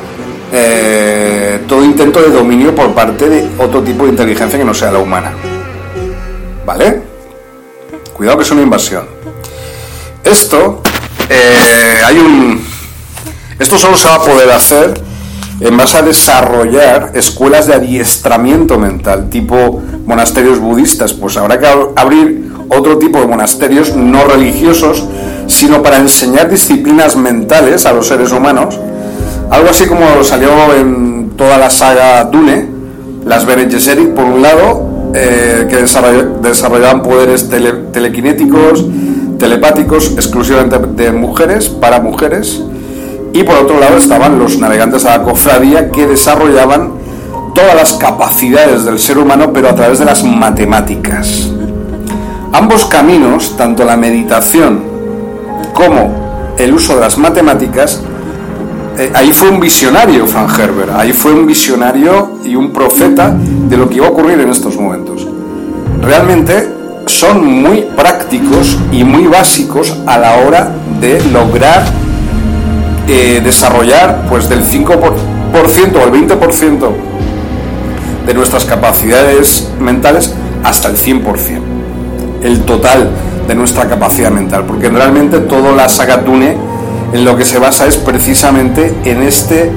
eh, 0.53 1.61
todo 1.67 1.83
intento 1.85 2.21
de 2.23 2.31
dominio 2.31 2.75
por 2.75 2.95
parte 2.95 3.29
de 3.29 3.49
otro 3.59 3.83
tipo 3.83 4.05
de 4.05 4.11
inteligencia 4.11 4.59
que 4.59 4.65
no 4.65 4.75
sea 4.75 4.93
la 4.93 4.99
humana. 4.99 5.33
¿Vale? 6.65 7.03
Cuidado 8.13 8.37
que 8.39 8.45
es 8.45 8.51
una 8.51 8.63
invasión. 8.63 9.07
Esto, 10.23 10.83
eh, 11.29 12.01
hay 12.05 12.19
un. 12.19 12.65
Esto 13.59 13.79
solo 13.79 13.97
se 13.97 14.07
va 14.09 14.17
a 14.17 14.23
poder 14.23 14.51
hacer 14.53 15.01
en 15.59 15.77
base 15.77 15.97
a 15.97 16.03
desarrollar 16.03 17.11
escuelas 17.15 17.67
de 17.67 17.75
adiestramiento 17.75 18.79
mental, 18.79 19.31
tipo 19.31 19.83
monasterios 20.07 20.59
budistas. 20.61 21.13
Pues 21.13 21.37
habrá 21.37 21.59
que 21.59 21.67
ab- 21.67 21.93
abrir 21.97 22.53
otro 22.69 22.99
tipo 22.99 23.19
de 23.21 23.27
monasterios 23.27 23.97
no 23.97 24.25
religiosos, 24.25 25.05
sino 25.47 25.83
para 25.83 25.99
enseñar 25.99 26.49
disciplinas 26.49 27.17
mentales 27.17 27.87
a 27.87 27.93
los 27.93 28.07
seres 28.09 28.33
humanos. 28.33 28.79
Algo 29.51 29.69
así 29.71 29.87
como 29.87 30.23
salió 30.25 30.51
en 30.79 31.31
toda 31.37 31.59
la 31.59 31.71
saga 31.71 32.25
Dune, 32.25 32.69
las 33.27 33.45
Bene 33.47 33.71
Gesserit, 33.71 34.11
por 34.11 34.25
un 34.25 34.43
lado, 34.43 35.11
eh, 35.15 35.67
que 35.69 35.85
desarroll- 35.85 36.41
desarrollaban 36.41 37.03
poderes 37.03 37.49
tele- 37.51 37.91
telequinéticos, 37.93 38.85
telepáticos, 39.39 40.13
exclusivamente 40.13 40.79
de 41.03 41.13
mujeres, 41.13 41.69
para 41.69 42.01
mujeres, 42.01 42.63
y 43.35 43.43
por 43.45 43.57
otro 43.57 43.79
lado 43.79 43.97
estaban 43.99 44.39
los 44.39 44.59
navegantes 44.59 45.05
a 45.05 45.19
la 45.19 45.25
cofradía 45.25 45.91
que 45.91 46.07
desarrollaban 46.07 46.93
todas 47.55 47.75
las 47.75 47.93
capacidades 47.95 48.85
del 48.85 48.99
ser 48.99 49.19
humano, 49.19 49.53
pero 49.53 49.69
a 49.69 49.75
través 49.75 49.99
de 49.99 50.05
las 50.07 50.25
matemáticas. 50.25 51.51
Ambos 52.53 52.85
caminos, 52.87 53.57
tanto 53.57 53.85
la 53.85 53.97
meditación 53.97 54.92
como 55.75 56.55
el 56.59 56.73
uso 56.73 56.95
de 56.95 57.01
las 57.01 57.19
matemáticas, 57.19 58.03
eh, 58.99 59.11
ahí 59.15 59.33
fue 59.33 59.49
un 59.49 59.59
visionario 59.59 60.27
Frank 60.27 60.59
Herbert, 60.59 60.93
ahí 60.95 61.13
fue 61.13 61.33
un 61.33 61.47
visionario 61.47 62.39
y 62.45 62.55
un 62.57 62.73
profeta 62.73 63.35
de 63.35 63.77
lo 63.77 63.89
que 63.89 63.97
iba 63.97 64.07
a 64.07 64.11
ocurrir 64.11 64.41
en 64.41 64.51
estos 64.51 64.77
momentos. 64.77 65.27
Realmente 66.03 66.69
son 67.07 67.45
muy 67.45 67.87
prácticos 67.97 68.79
y 68.93 69.03
muy 69.03 69.27
básicos 69.27 69.97
a 70.07 70.19
la 70.19 70.37
hora 70.37 70.73
de 71.01 71.23
lograr 71.31 71.85
eh, 73.09 73.41
desarrollar 73.43 74.27
pues 74.29 74.49
del 74.49 74.63
5% 74.63 74.99
por, 74.99 75.15
por 75.53 75.69
ciento 75.69 75.99
o 76.01 76.05
el 76.05 76.13
20% 76.13 76.91
de 78.27 78.35
nuestras 78.35 78.65
capacidades 78.65 79.71
mentales 79.81 80.33
hasta 80.63 80.89
el 80.89 80.97
100%, 80.97 81.25
el 82.45 82.61
total 82.61 83.11
de 83.47 83.55
nuestra 83.55 83.89
capacidad 83.89 84.31
mental, 84.31 84.65
porque 84.67 84.89
realmente 84.89 85.41
toda 85.41 85.73
la 85.73 85.89
saga 85.89 86.19
Dune 86.19 86.57
en 87.13 87.25
lo 87.25 87.37
que 87.37 87.45
se 87.45 87.59
basa 87.59 87.87
es 87.87 87.97
precisamente 87.97 88.95
en 89.05 89.23
este 89.23 89.71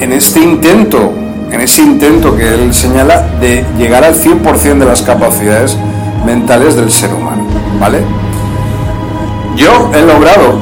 en 0.00 0.12
este 0.12 0.40
intento, 0.40 1.12
en 1.50 1.60
ese 1.60 1.82
intento 1.82 2.36
que 2.36 2.54
él 2.54 2.72
señala 2.72 3.20
de 3.40 3.64
llegar 3.76 4.04
al 4.04 4.14
100% 4.14 4.78
de 4.78 4.84
las 4.84 5.02
capacidades 5.02 5.76
mentales 6.24 6.76
del 6.76 6.90
ser 6.90 7.12
humano, 7.12 7.44
¿vale? 7.80 8.02
Yo 9.56 9.90
he 9.92 10.02
logrado, 10.02 10.56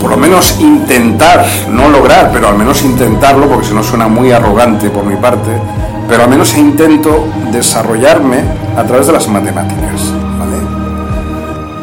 por 0.00 0.10
lo 0.10 0.16
menos 0.16 0.58
intentar, 0.60 1.46
no 1.70 1.88
lograr, 1.88 2.30
pero 2.32 2.48
al 2.48 2.58
menos 2.58 2.82
intentarlo, 2.82 3.48
porque 3.48 3.68
si 3.68 3.74
no 3.74 3.82
suena 3.82 4.08
muy 4.08 4.30
arrogante 4.30 4.90
por 4.90 5.04
mi 5.04 5.16
parte, 5.16 5.50
pero 6.08 6.24
al 6.24 6.28
menos 6.28 6.54
intento 6.56 7.26
desarrollarme 7.50 8.40
a 8.76 8.82
través 8.84 9.06
de 9.06 9.12
las 9.14 9.26
matemáticas. 9.28 10.12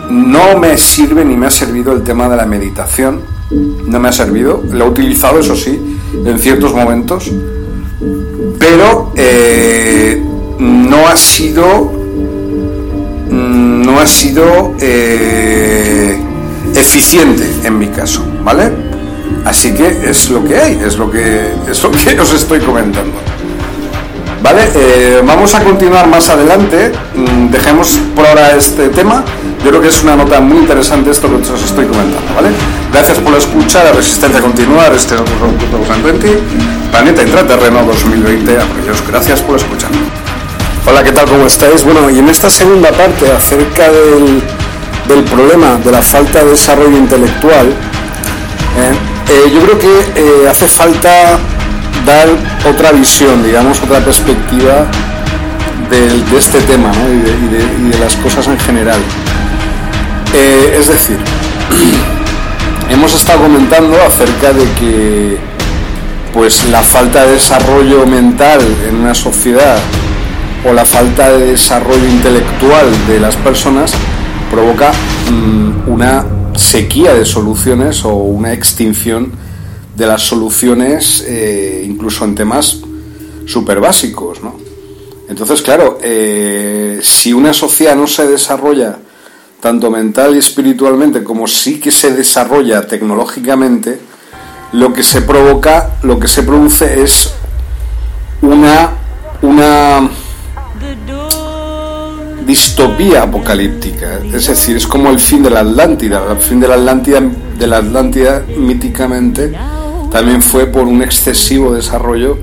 No 0.10 0.58
me 0.58 0.78
sirve 0.78 1.24
ni 1.24 1.38
me 1.38 1.48
ha 1.48 1.52
servido 1.52 1.93
el 1.93 2.04
tema 2.04 2.28
de 2.28 2.36
la 2.36 2.45
meditación, 2.45 3.22
no 3.52 4.00
me 4.00 4.10
ha 4.10 4.12
servido, 4.12 4.63
lo 4.72 4.86
he 4.86 4.89
utilizado, 4.89 5.39
eso 5.39 5.56
sí, 5.56 5.98
en 6.26 6.39
ciertos 6.39 6.74
momentos, 6.74 7.32
pero 8.60 9.13
eh, 9.15 10.24
no 10.60 11.08
ha 11.08 11.15
sido 11.15 11.91
mm, 13.30 13.82
no 13.86 14.00
ha 14.00 14.08
sido 14.08 14.74
eh, 14.80 16.19
eficiente 16.76 17.48
en 17.63 17.78
mi 17.78 17.88
caso, 17.88 18.26
¿vale? 18.43 18.72
Así 19.45 19.74
que 19.74 20.10
es 20.10 20.30
lo 20.30 20.43
que 20.43 20.58
hay, 20.58 20.80
es 20.86 20.98
lo 20.98 21.10
que 21.10 21.54
es 21.69 21.84
lo 21.84 21.91
que 21.91 22.19
os 22.19 22.34
estoy 22.34 22.60
comentando. 22.60 23.29
Vale, 24.41 24.69
eh, 24.73 25.21
vamos 25.25 25.54
a 25.54 25.63
continuar 25.63 26.08
más 26.08 26.30
adelante. 26.30 26.91
Mm, 27.13 27.49
Dejemos 27.49 27.99
por 28.15 28.25
ahora 28.25 28.52
este 28.56 28.88
tema. 28.89 29.23
Yo 29.63 29.69
creo 29.69 29.82
que 29.82 29.89
es 29.89 30.02
una 30.04 30.15
nota 30.15 30.39
muy 30.39 30.60
interesante 30.60 31.12
esto 31.12 31.28
que 31.28 31.36
os 31.36 31.62
estoy 31.63 31.86
comentando, 31.86 32.34
¿vale? 32.34 32.49
Gracias 32.93 33.17
por 33.17 33.34
la 33.34 33.39
escucha, 33.39 33.84
la 33.84 33.91
resistencia 33.91 34.39
continua, 34.39 34.88
este 34.88 35.15
es 35.15 35.21
2020, 35.71 36.39
Planeta 36.91 37.23
Intraterreno 37.23 37.84
2020. 37.84 38.52
Aquellos, 38.52 39.04
gracias 39.06 39.41
por 39.41 39.58
escuchar. 39.58 39.89
Hola, 40.88 41.04
¿qué 41.04 41.12
tal? 41.12 41.25
¿Cómo 41.25 41.45
estáis? 41.45 41.84
Bueno, 41.84 42.10
y 42.10 42.19
en 42.19 42.30
esta 42.30 42.49
segunda 42.49 42.89
parte 42.91 43.30
acerca 43.30 43.91
del, 43.91 44.41
del 45.10 45.23
problema 45.25 45.78
de 45.84 45.91
la 45.91 46.02
falta 46.02 46.43
de 46.43 46.52
desarrollo 46.52 46.97
intelectual, 46.97 47.67
¿eh? 47.67 48.93
Eh, 49.32 49.52
yo 49.54 49.62
creo 49.62 49.78
que 49.78 50.47
hace 50.49 50.67
falta 50.67 51.38
otra 52.69 52.91
visión, 52.91 53.43
digamos, 53.43 53.82
otra 53.82 54.00
perspectiva 54.00 54.86
del- 55.89 56.30
de, 56.30 56.38
este 56.38 56.60
tema 56.62 56.91
¿no? 56.93 57.08
de, 57.10 57.15
de- 57.58 57.86
y 57.88 57.89
de 57.89 57.98
las 58.00 58.15
cosas 58.17 58.48
en 58.48 58.60
general. 58.60 59.00
Eh, 60.34 60.78
es 60.80 60.88
decir, 60.88 61.17
hemos 62.89 63.13
estado 63.15 63.41
comentando 63.43 63.95
acerca 64.06 64.54
de 64.54 64.63
que 64.80 65.38
pues 66.34 66.65
la 66.65 66.84
falta 66.84 67.26
de 67.26 67.34
desarrollo 67.34 68.06
mental 68.06 68.60
en 68.88 68.98
una 68.98 69.15
sociedad 69.15 69.78
o 70.69 70.74
la 70.74 70.86
falta 70.86 71.32
de 71.32 71.48
desarrollo 71.48 72.06
intelectual 72.08 72.86
de 73.08 73.19
las 73.19 73.36
personas 73.38 73.93
provoca 74.52 74.91
mm, 75.32 75.89
una 75.89 76.24
sequía 76.56 77.13
de 77.13 77.26
soluciones 77.26 78.04
o 78.06 78.10
una 78.13 78.54
extinción 78.54 79.32
de 80.00 80.08
las 80.08 80.22
soluciones 80.22 81.26
eh, 81.28 81.84
incluso 81.86 82.24
en 82.24 82.34
temas 82.34 82.78
súper 83.46 83.82
básicos, 83.82 84.42
¿no? 84.42 84.56
Entonces, 85.28 85.62
claro, 85.62 86.00
eh, 86.02 87.00
si 87.04 87.34
una 87.34 87.54
sociedad 87.54 87.96
no 87.96 88.08
se 88.08 88.26
desarrolla 88.26 88.98
tanto 89.60 89.92
mental 89.92 90.36
y 90.36 90.40
espiritualmente 90.40 91.24
como 91.24 91.48
sí 91.48 91.80
que 91.80 91.92
se 91.92 92.14
desarrolla 92.16 92.88
tecnológicamente, 92.88 94.00
lo 94.72 94.94
que 94.94 95.04
se 95.04 95.22
provoca, 95.22 95.98
lo 96.04 96.18
que 96.18 96.30
se 96.30 96.44
produce 96.44 97.04
es 97.04 97.34
una, 98.42 98.92
una 99.42 100.10
distopía 102.46 103.24
apocalíptica. 103.24 104.20
Es 104.34 104.48
decir, 104.48 104.78
es 104.78 104.88
como 104.88 105.10
el 105.10 105.20
fin 105.20 105.44
de 105.44 105.50
la 105.50 105.60
Atlántida. 105.60 106.24
El 106.32 106.38
fin 106.38 106.60
de 106.60 106.68
la 106.70 106.76
Atlántida, 106.76 107.22
de 107.22 107.68
la 107.68 107.78
Atlántida 107.78 108.44
míticamente 108.58 109.54
también 110.12 110.41
fue 110.41 110.65
por 110.65 110.84
un 110.88 111.02
excesivo 111.02 111.74
desarrollo 111.74 112.38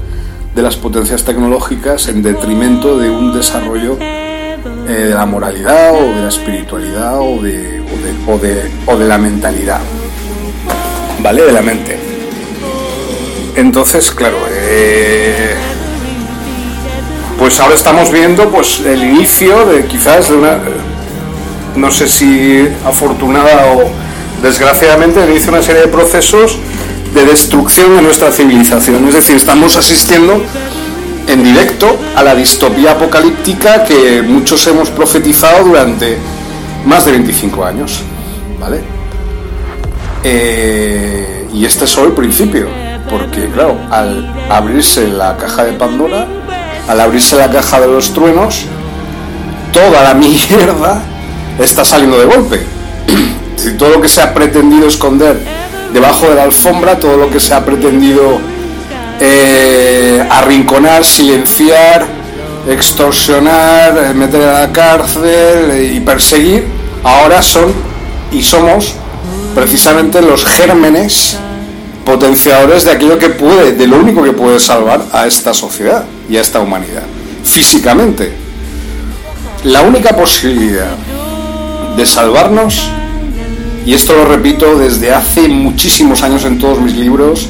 de 0.55 0.62
las 0.62 0.76
potencias 0.76 1.24
tecnológicas 1.24 2.09
en 2.09 2.22
detrimento 2.22 2.98
de 2.98 3.11
un 3.11 3.35
desarrollo 3.35 3.98
eh, 4.00 4.57
de 4.88 5.11
la 5.11 5.26
moralidad 5.26 5.94
o 5.94 6.14
de 6.14 6.22
la 6.22 6.29
espiritualidad 6.29 7.20
o 7.20 7.42
de, 7.42 7.83
o 8.26 8.38
de, 8.38 8.70
o 8.87 8.96
de 8.96 9.05
la 9.07 9.18
mentalidad. 9.18 9.81
¿Vale? 11.20 11.42
De 11.42 11.52
la 11.52 11.62
mente. 11.62 11.98
Entonces, 13.57 14.11
claro, 14.11 14.37
eh, 14.50 15.55
pues 17.38 17.59
ahora 17.61 17.74
estamos 17.74 18.12
viendo 18.12 18.48
pues 18.48 18.81
el 18.81 19.02
inicio 19.02 19.66
de 19.66 19.87
quizás 19.87 20.29
de 20.29 20.37
una, 20.37 20.59
no 21.74 21.90
sé 21.90 22.07
si 22.07 22.68
afortunada 22.85 23.72
o 23.72 23.90
desgraciadamente, 24.42 25.22
el 25.22 25.31
inicio 25.31 25.50
de 25.50 25.59
una 25.59 25.66
serie 25.66 25.83
de 25.83 25.88
procesos 25.88 26.59
de 27.16 27.24
destrucción 27.24 27.96
de 27.96 28.02
nuestra 28.02 28.31
civilización. 28.31 29.09
Es 29.09 29.14
decir, 29.14 29.37
estamos 29.37 29.76
asistiendo 29.76 30.40
en 31.26 31.42
directo 31.42 31.98
a 32.14 32.22
la 32.22 32.35
distopía 32.35 32.92
apocalíptica 32.92 33.83
que 33.83 34.22
muchos 34.22 34.64
hemos 34.66 34.90
profetizado 34.90 35.64
durante 35.64 36.18
más 36.85 37.07
de 37.07 37.12
25 37.12 37.64
años. 37.64 38.02
¿Vale? 38.61 38.81
Eh, 40.22 41.48
y 41.52 41.64
este 41.64 41.85
es 41.87 41.90
solo 41.90 42.09
el 42.09 42.12
principio 42.12 42.68
porque 43.09 43.48
claro, 43.48 43.79
al 43.90 44.29
abrirse 44.50 45.09
la 45.09 45.37
caja 45.37 45.64
de 45.64 45.72
Pandora, 45.72 46.26
al 46.88 47.00
abrirse 47.00 47.37
la 47.37 47.50
caja 47.50 47.81
de 47.81 47.87
los 47.87 48.12
truenos, 48.12 48.64
toda 49.72 50.02
la 50.02 50.14
mierda 50.14 51.02
está 51.59 51.85
saliendo 51.85 52.18
de 52.18 52.26
golpe. 52.26 52.61
Si 53.57 53.72
todo 53.72 53.88
lo 53.88 54.02
que 54.02 54.09
se 54.09 54.20
ha 54.20 54.35
pretendido 54.35 54.87
esconder 54.87 55.40
debajo 55.92 56.29
de 56.29 56.35
la 56.35 56.44
alfombra, 56.44 56.99
todo 56.99 57.16
lo 57.16 57.31
que 57.31 57.40
se 57.40 57.55
ha 57.55 57.64
pretendido 57.64 58.38
eh, 59.20 60.27
arrinconar, 60.31 61.05
silenciar, 61.05 62.07
extorsionar, 62.68 63.96
eh, 63.96 64.14
meter 64.14 64.42
a 64.42 64.61
la 64.61 64.72
cárcel 64.72 65.70
eh, 65.70 65.92
y 65.94 66.01
perseguir, 66.01 66.66
ahora 67.03 67.40
son 67.40 67.72
y 68.33 68.42
somos 68.42 68.94
precisamente 69.55 70.20
los 70.20 70.44
gérmenes 70.44 71.38
potenciadores 72.05 72.85
de 72.85 72.92
aquello 72.92 73.18
que 73.18 73.31
puede, 73.31 73.72
de 73.72 73.87
lo 73.87 73.96
único 73.96 74.22
que 74.22 74.33
puede 74.33 74.61
salvar 74.61 75.03
a 75.12 75.27
esta 75.27 75.55
sociedad 75.55 76.05
y 76.29 76.37
a 76.37 76.40
esta 76.40 76.61
humanidad, 76.61 77.03
físicamente. 77.42 78.33
La 79.64 79.83
única 79.83 80.14
posibilidad 80.14 80.94
de 81.96 82.07
salvarnos, 82.07 82.90
y 83.87 83.94
esto 83.94 84.14
lo 84.14 84.25
repito 84.25 84.77
desde 84.77 85.12
hace 85.12 85.49
muchísimos 85.49 86.22
años 86.25 86.44
en 86.44 86.59
todos 86.59 86.81
mis 86.81 86.96
libros, 86.96 87.49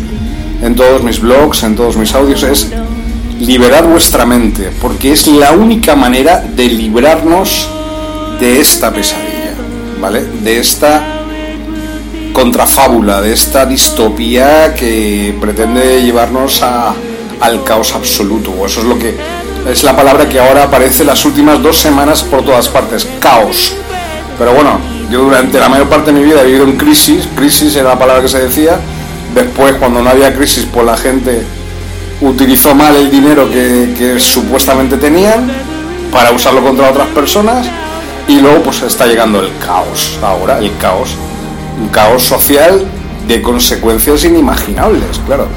en 0.62 0.77
todos 0.77 1.03
mis 1.03 1.18
blogs, 1.18 1.62
en 1.62 1.75
todos 1.75 1.97
mis 1.97 2.14
audios, 2.14 2.43
es 2.43 2.70
liberar 3.41 3.87
vuestra 3.87 4.26
mente, 4.26 4.70
porque 4.80 5.12
es 5.12 5.26
la 5.26 5.53
única 5.53 5.97
manera 5.97 6.45
de 6.55 6.68
librarnos 6.68 7.68
de 8.39 8.61
esta 8.61 8.93
pesadilla, 8.93 9.55
¿vale? 9.99 10.24
De 10.43 10.61
esta 10.61 11.16
contrafábula 12.34 13.22
de 13.22 13.32
esta 13.32 13.64
distopía 13.64 14.74
que 14.74 15.34
pretende 15.41 16.03
llevarnos 16.03 16.62
a, 16.62 16.95
al 17.41 17.64
caos 17.64 17.95
absoluto. 17.95 18.53
Eso 18.66 18.80
es 18.80 18.87
lo 18.87 18.99
que 18.99 19.16
es 19.66 19.82
la 19.82 19.97
palabra 19.97 20.28
que 20.28 20.39
ahora 20.39 20.64
aparece 20.64 21.03
las 21.03 21.24
últimas 21.24 21.62
dos 21.62 21.78
semanas 21.78 22.22
por 22.22 22.45
todas 22.45 22.68
partes, 22.68 23.09
caos. 23.20 23.74
Pero 24.39 24.53
bueno, 24.53 24.95
yo 25.11 25.22
durante 25.22 25.59
la 25.59 25.68
mayor 25.68 25.88
parte 25.88 26.12
de 26.12 26.18
mi 26.18 26.24
vida 26.24 26.42
he 26.42 26.46
vivido 26.46 26.64
en 26.64 26.76
crisis, 26.76 27.28
crisis 27.34 27.74
era 27.76 27.90
la 27.90 27.98
palabra 27.98 28.22
que 28.22 28.28
se 28.28 28.40
decía. 28.40 28.78
Después, 29.34 29.74
cuando 29.76 30.02
no 30.02 30.11
había 30.11 30.34
crisis, 30.34 30.66
pues 30.72 30.86
la 30.86 30.96
gente 30.96 31.42
utilizó 32.20 32.74
mal 32.74 32.96
el 32.96 33.11
dinero 33.11 33.50
que, 33.50 33.94
que 33.96 34.18
supuestamente 34.18 34.96
tenían 34.96 35.50
para 36.11 36.30
usarlo 36.30 36.62
contra 36.62 36.90
otras 36.90 37.09
personas 37.09 37.66
y 38.26 38.40
luego 38.40 38.62
pues 38.62 38.82
está 38.82 39.07
llegando 39.07 39.40
el 39.40 39.50
caos 39.59 40.18
ahora, 40.22 40.59
el 40.59 40.74
caos 40.78 41.11
un 41.80 41.88
caos 41.88 42.22
social 42.22 42.84
de 43.26 43.42
consecuencias 43.42 44.24
inimaginables, 44.24 45.20
claro. 45.26 45.48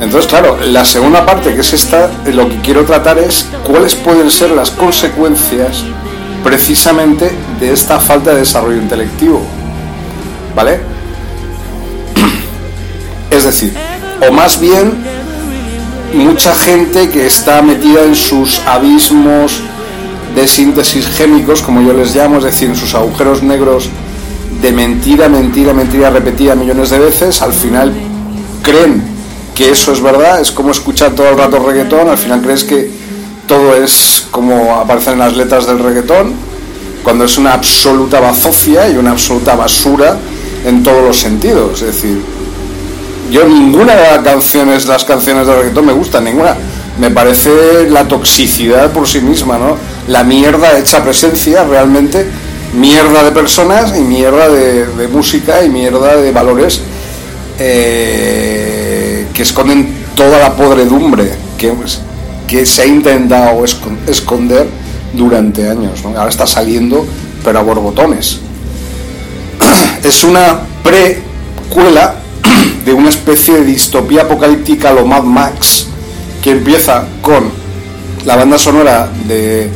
Entonces, 0.00 0.28
claro, 0.28 0.58
la 0.64 0.84
segunda 0.84 1.24
parte, 1.26 1.54
que 1.54 1.60
es 1.60 1.72
esta, 1.72 2.10
lo 2.32 2.48
que 2.48 2.56
quiero 2.56 2.84
tratar 2.84 3.18
es 3.18 3.48
cuáles 3.64 3.94
pueden 3.94 4.30
ser 4.30 4.50
las 4.50 4.70
consecuencias 4.70 5.84
precisamente 6.42 7.30
de 7.62 7.72
esta 7.72 8.00
falta 8.00 8.32
de 8.32 8.40
desarrollo 8.40 8.82
intelectivo. 8.82 9.40
¿Vale? 10.56 10.80
Es 13.30 13.44
decir, 13.44 13.72
o 14.28 14.32
más 14.32 14.60
bien, 14.60 14.92
mucha 16.12 16.54
gente 16.56 17.08
que 17.08 17.24
está 17.24 17.62
metida 17.62 18.02
en 18.02 18.16
sus 18.16 18.60
abismos 18.66 19.60
de 20.34 20.48
síntesis 20.48 21.06
gémicos, 21.06 21.62
como 21.62 21.80
yo 21.82 21.92
les 21.92 22.14
llamo, 22.16 22.38
es 22.38 22.44
decir, 22.44 22.68
en 22.68 22.76
sus 22.76 22.94
agujeros 22.94 23.44
negros 23.44 23.88
de 24.60 24.72
mentira, 24.72 25.28
mentira, 25.28 25.72
mentira 25.72 26.10
repetida 26.10 26.56
millones 26.56 26.90
de 26.90 26.98
veces, 26.98 27.42
al 27.42 27.52
final 27.52 27.92
creen 28.62 29.02
que 29.54 29.70
eso 29.70 29.92
es 29.92 30.00
verdad, 30.00 30.40
es 30.40 30.50
como 30.50 30.72
escuchar 30.72 31.12
todo 31.12 31.28
el 31.28 31.38
rato 31.38 31.58
reggaetón, 31.60 32.08
al 32.08 32.18
final 32.18 32.42
crees 32.42 32.64
que 32.64 32.90
todo 33.46 33.76
es 33.76 34.26
como 34.30 34.74
aparecen 34.74 35.14
en 35.14 35.18
las 35.20 35.36
letras 35.36 35.66
del 35.66 35.78
reggaetón, 35.78 36.51
cuando 37.02 37.24
es 37.24 37.36
una 37.38 37.54
absoluta 37.54 38.20
bazofia 38.20 38.88
y 38.88 38.96
una 38.96 39.12
absoluta 39.12 39.54
basura 39.56 40.16
en 40.64 40.82
todos 40.82 41.02
los 41.02 41.18
sentidos, 41.18 41.82
es 41.82 41.86
decir, 41.88 42.22
yo 43.30 43.48
ninguna 43.48 43.94
de 43.94 44.02
las 44.02 44.18
canciones, 44.18 44.86
las 44.86 45.04
canciones 45.04 45.46
de 45.46 45.56
reggaetón 45.56 45.86
me 45.86 45.92
gustan, 45.92 46.24
ninguna. 46.24 46.54
Me 46.98 47.10
parece 47.10 47.88
la 47.88 48.06
toxicidad 48.06 48.92
por 48.92 49.08
sí 49.08 49.22
misma, 49.22 49.56
¿no? 49.56 49.78
La 50.08 50.22
mierda 50.22 50.78
hecha 50.78 51.02
presencia 51.02 51.64
realmente 51.64 52.26
mierda 52.74 53.24
de 53.24 53.32
personas 53.32 53.96
y 53.96 54.02
mierda 54.02 54.48
de, 54.48 55.08
música 55.08 55.64
y 55.64 55.70
mierda 55.70 56.16
de 56.16 56.30
valores 56.30 56.82
eh, 57.58 59.26
que 59.32 59.42
esconden 59.42 60.04
toda 60.14 60.38
la 60.38 60.54
podredumbre 60.54 61.32
que, 61.56 61.72
que 62.46 62.66
se 62.66 62.82
ha 62.82 62.86
intentado 62.86 63.64
esconder 64.06 64.66
durante 65.12 65.68
años. 65.68 66.04
Ahora 66.04 66.28
está 66.28 66.46
saliendo, 66.46 67.06
pero 67.44 67.58
a 67.58 67.62
borbotones. 67.62 68.40
Es 70.02 70.24
una 70.24 70.60
precuela 70.82 72.16
de 72.84 72.92
una 72.92 73.08
especie 73.08 73.54
de 73.54 73.64
distopía 73.64 74.22
apocalíptica, 74.22 74.92
lo 74.92 75.06
Mad 75.06 75.22
Max, 75.22 75.86
que 76.42 76.50
empieza 76.50 77.04
con 77.20 77.50
la 78.24 78.36
banda 78.36 78.58
sonora 78.58 79.08
de 79.26 79.70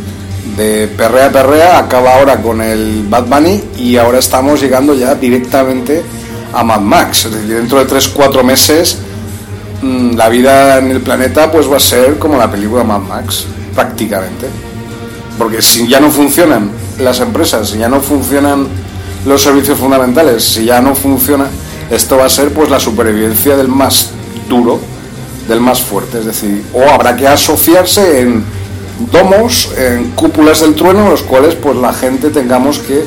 de 0.57 0.89
Perrea 0.89 1.31
Perrea 1.31 1.79
acaba 1.79 2.15
ahora 2.15 2.41
con 2.41 2.61
el 2.61 3.05
Bad 3.09 3.27
Bunny 3.27 3.63
y 3.79 3.97
ahora 3.97 4.19
estamos 4.19 4.61
llegando 4.61 4.95
ya 4.95 5.15
directamente 5.15 6.03
a 6.53 6.63
Mad 6.65 6.81
Max. 6.81 7.27
Es 7.27 7.33
decir, 7.33 7.57
dentro 7.57 7.85
de 7.85 7.95
3-4 7.95 8.43
meses 8.43 8.99
mm, 9.83 10.17
la 10.17 10.29
vida 10.29 10.79
en 10.79 10.91
el 10.91 11.01
planeta 11.01 11.51
pues 11.51 11.71
va 11.71 11.77
a 11.77 11.81
ser 11.81 12.19
como 12.19 12.39
la 12.39 12.51
película 12.51 12.85
Mad 12.85 13.01
Max, 13.01 13.45
prácticamente. 13.75 14.47
Porque 15.39 15.61
si 15.61 15.87
ya 15.87 16.01
no 16.01 16.11
funcionan 16.11 16.71
las 16.99 17.21
empresas, 17.21 17.71
si 17.71 17.79
ya 17.79 17.89
no 17.89 18.01
funcionan 18.01 18.67
los 19.27 19.43
servicios 19.43 19.79
fundamentales, 19.79 20.45
si 20.45 20.65
ya 20.65 20.81
no 20.81 20.95
funciona, 20.95 21.47
esto 21.91 22.17
va 22.17 22.27
a 22.27 22.29
ser 22.29 22.53
pues 22.53 22.71
la 22.71 22.81
supervivencia 22.81 23.57
del 23.57 23.69
más 23.69 24.11
duro, 24.49 24.81
del 25.49 25.61
más 25.61 25.81
fuerte. 25.83 26.21
Es 26.21 26.27
decir, 26.27 26.65
o 26.73 26.83
habrá 26.89 27.17
que 27.17 27.27
asociarse 27.29 28.21
en 28.21 28.45
domos, 29.13 29.71
en 29.77 30.11
cúpulas 30.13 30.61
del 30.61 30.75
trueno, 30.75 31.05
en 31.05 31.11
los 31.11 31.23
cuales 31.23 31.55
pues 31.55 31.77
la 31.77 31.93
gente 31.93 32.31
tengamos 32.31 32.79
que 32.79 33.05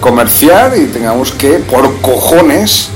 comerciar 0.00 0.76
y 0.76 0.86
tengamos 0.86 1.32
que, 1.32 1.58
por 1.58 2.00
cojones, 2.00 2.88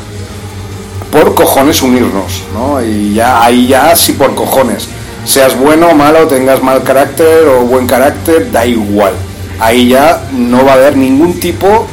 por 1.10 1.34
cojones 1.34 1.82
unirnos, 1.82 2.42
¿no? 2.54 2.82
Y 2.82 3.14
ya, 3.14 3.44
ahí 3.44 3.68
ya 3.68 3.94
sí 3.94 4.12
por 4.12 4.34
cojones. 4.34 4.88
Seas 5.24 5.56
bueno 5.58 5.88
o 5.88 5.94
malo, 5.94 6.26
tengas 6.26 6.62
mal 6.62 6.82
carácter 6.82 7.46
o 7.46 7.62
buen 7.62 7.86
carácter, 7.86 8.50
da 8.50 8.66
igual. 8.66 9.12
Ahí 9.60 9.88
ya 9.88 10.28
no 10.32 10.64
va 10.64 10.72
a 10.72 10.74
haber 10.74 10.96
ningún 10.96 11.38
tipo 11.38 11.86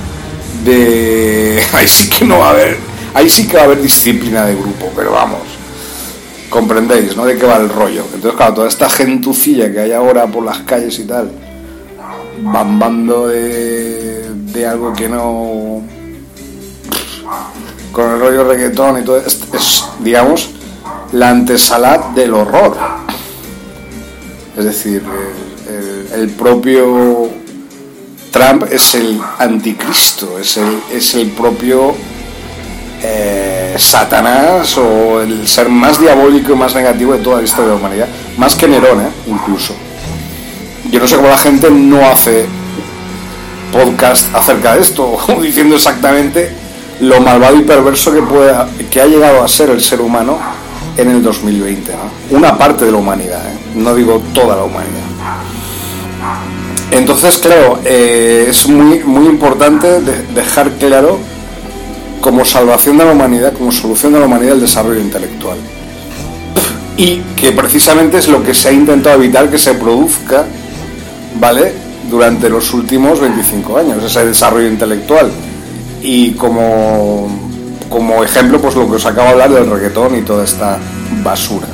de... 0.65 1.61
Ahí 1.73 1.87
sí 1.87 2.09
que 2.09 2.25
no 2.25 2.39
va 2.39 2.47
a 2.47 2.49
haber... 2.51 2.77
Ahí 3.13 3.29
sí 3.29 3.47
que 3.47 3.55
va 3.57 3.63
a 3.63 3.65
haber 3.65 3.81
disciplina 3.81 4.45
de 4.45 4.55
grupo, 4.55 4.91
pero 4.95 5.11
vamos. 5.11 5.41
comprendéis, 6.49 7.15
¿no? 7.15 7.25
De 7.25 7.37
qué 7.37 7.45
va 7.45 7.57
el 7.57 7.69
rollo. 7.69 8.03
Entonces, 8.13 8.33
claro, 8.35 8.55
toda 8.55 8.67
esta 8.67 8.89
gentucilla 8.89 9.71
que 9.71 9.79
hay 9.79 9.91
ahora 9.91 10.25
por 10.27 10.43
las 10.43 10.59
calles 10.59 10.97
y 10.99 11.03
tal, 11.03 11.31
bambando 12.41 13.27
de, 13.27 14.29
de 14.33 14.67
algo 14.67 14.93
que 14.93 15.07
no... 15.07 15.83
Con 17.91 18.11
el 18.11 18.19
rollo 18.19 18.43
reggaetón 18.43 18.99
y 18.99 19.03
todo, 19.03 19.17
es, 19.17 19.85
digamos, 19.99 20.49
la 21.11 21.29
antesala 21.29 22.11
del 22.15 22.33
horror. 22.33 22.77
Es 24.59 24.65
decir, 24.65 25.01
el, 26.13 26.29
propio 26.31 27.29
Trump 28.29 28.65
es 28.69 28.93
el 28.95 29.17
anticristo, 29.37 30.37
es 30.37 30.57
el, 30.57 30.81
es 30.91 31.15
el 31.15 31.27
propio 31.27 31.95
eh, 33.01 33.75
Satanás 33.77 34.77
o 34.77 35.21
el 35.21 35.47
ser 35.47 35.69
más 35.69 35.97
diabólico 35.97 36.51
y 36.51 36.55
más 36.57 36.75
negativo 36.75 37.13
de 37.13 37.19
toda 37.19 37.37
la 37.37 37.43
historia 37.43 37.67
de 37.67 37.71
la 37.71 37.79
humanidad, 37.79 38.07
más 38.37 38.55
que 38.55 38.67
Nerón, 38.67 38.99
¿eh? 38.99 39.09
incluso. 39.27 39.73
Yo 40.91 40.99
no 40.99 41.07
sé 41.07 41.15
cómo 41.15 41.29
la 41.29 41.37
gente 41.37 41.71
no 41.71 42.05
hace 42.05 42.45
podcast 43.71 44.35
acerca 44.35 44.75
de 44.75 44.81
esto, 44.81 45.17
diciendo 45.41 45.75
exactamente 45.75 46.51
lo 46.99 47.21
malvado 47.21 47.55
y 47.55 47.61
perverso 47.61 48.11
que, 48.11 48.21
puede, 48.23 48.53
que 48.91 48.99
ha 48.99 49.05
llegado 49.05 49.41
a 49.41 49.47
ser 49.47 49.69
el 49.69 49.81
ser 49.81 50.01
humano 50.01 50.37
en 50.97 51.11
el 51.11 51.23
2020. 51.23 51.93
¿no? 51.93 52.37
Una 52.37 52.57
parte 52.57 52.83
de 52.83 52.91
la 52.91 52.97
humanidad, 52.97 53.41
¿eh? 53.47 53.68
No 53.79 53.95
digo 53.95 54.21
toda 54.33 54.55
la 54.57 54.63
humanidad. 54.63 54.93
Entonces, 56.91 57.37
claro, 57.37 57.79
eh, 57.85 58.47
es 58.49 58.67
muy, 58.67 58.99
muy 59.03 59.25
importante 59.27 60.01
de- 60.01 60.23
dejar 60.33 60.71
claro 60.71 61.19
como 62.19 62.43
salvación 62.43 62.97
de 62.97 63.05
la 63.05 63.11
humanidad, 63.11 63.53
como 63.53 63.71
solución 63.71 64.13
de 64.13 64.19
la 64.19 64.25
humanidad 64.25 64.53
el 64.55 64.61
desarrollo 64.61 64.99
intelectual. 64.99 65.57
Y 66.97 67.21
que 67.35 67.51
precisamente 67.51 68.17
es 68.17 68.27
lo 68.27 68.43
que 68.43 68.53
se 68.53 68.69
ha 68.69 68.71
intentado 68.71 69.15
evitar 69.15 69.49
que 69.49 69.57
se 69.57 69.73
produzca, 69.75 70.43
¿vale? 71.39 71.73
Durante 72.09 72.49
los 72.49 72.73
últimos 72.73 73.19
25 73.21 73.77
años, 73.77 74.03
ese 74.03 74.25
desarrollo 74.25 74.67
intelectual. 74.67 75.31
Y 76.01 76.31
como, 76.31 77.29
como 77.87 78.23
ejemplo, 78.23 78.59
pues 78.59 78.75
lo 78.75 78.89
que 78.89 78.95
os 78.95 79.05
acabo 79.05 79.27
de 79.27 79.31
hablar 79.43 79.51
del 79.53 79.69
reggaetón 79.69 80.17
y 80.17 80.21
toda 80.23 80.43
esta 80.43 80.77
basura. 81.23 81.67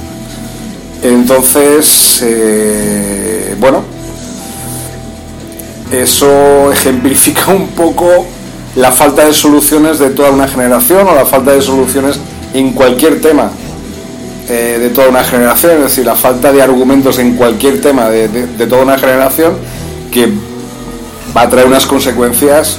Entonces, 1.04 2.22
eh, 2.24 3.56
bueno, 3.60 3.84
eso 5.92 6.72
ejemplifica 6.72 7.48
un 7.54 7.68
poco 7.70 8.26
la 8.76 8.92
falta 8.92 9.26
de 9.26 9.34
soluciones 9.34 10.00
de 10.00 10.10
toda 10.10 10.32
una 10.32 10.48
generación 10.48 11.08
o 11.08 11.16
la 11.16 11.26
falta 11.26 11.52
de 11.52 11.62
soluciones 11.62 12.20
en 12.54 12.72
cualquier 12.74 13.22
tema 13.22 13.50
eh, 14.50 14.78
de 14.80 14.90
toda 14.90 15.10
una 15.10 15.24
generación, 15.24 15.78
es 15.78 15.84
decir, 15.84 16.06
la 16.06 16.16
falta 16.16 16.52
de 16.52 16.62
argumentos 16.62 17.18
en 17.20 17.36
cualquier 17.36 17.82
tema 17.82 18.10
de, 18.10 18.28
toda 18.68 18.84
una 18.84 18.98
generación 18.98 19.56
que 20.12 20.32
va 21.36 21.42
a 21.42 21.50
traer 21.50 21.68
unas 21.68 21.86
consecuencias 21.86 22.78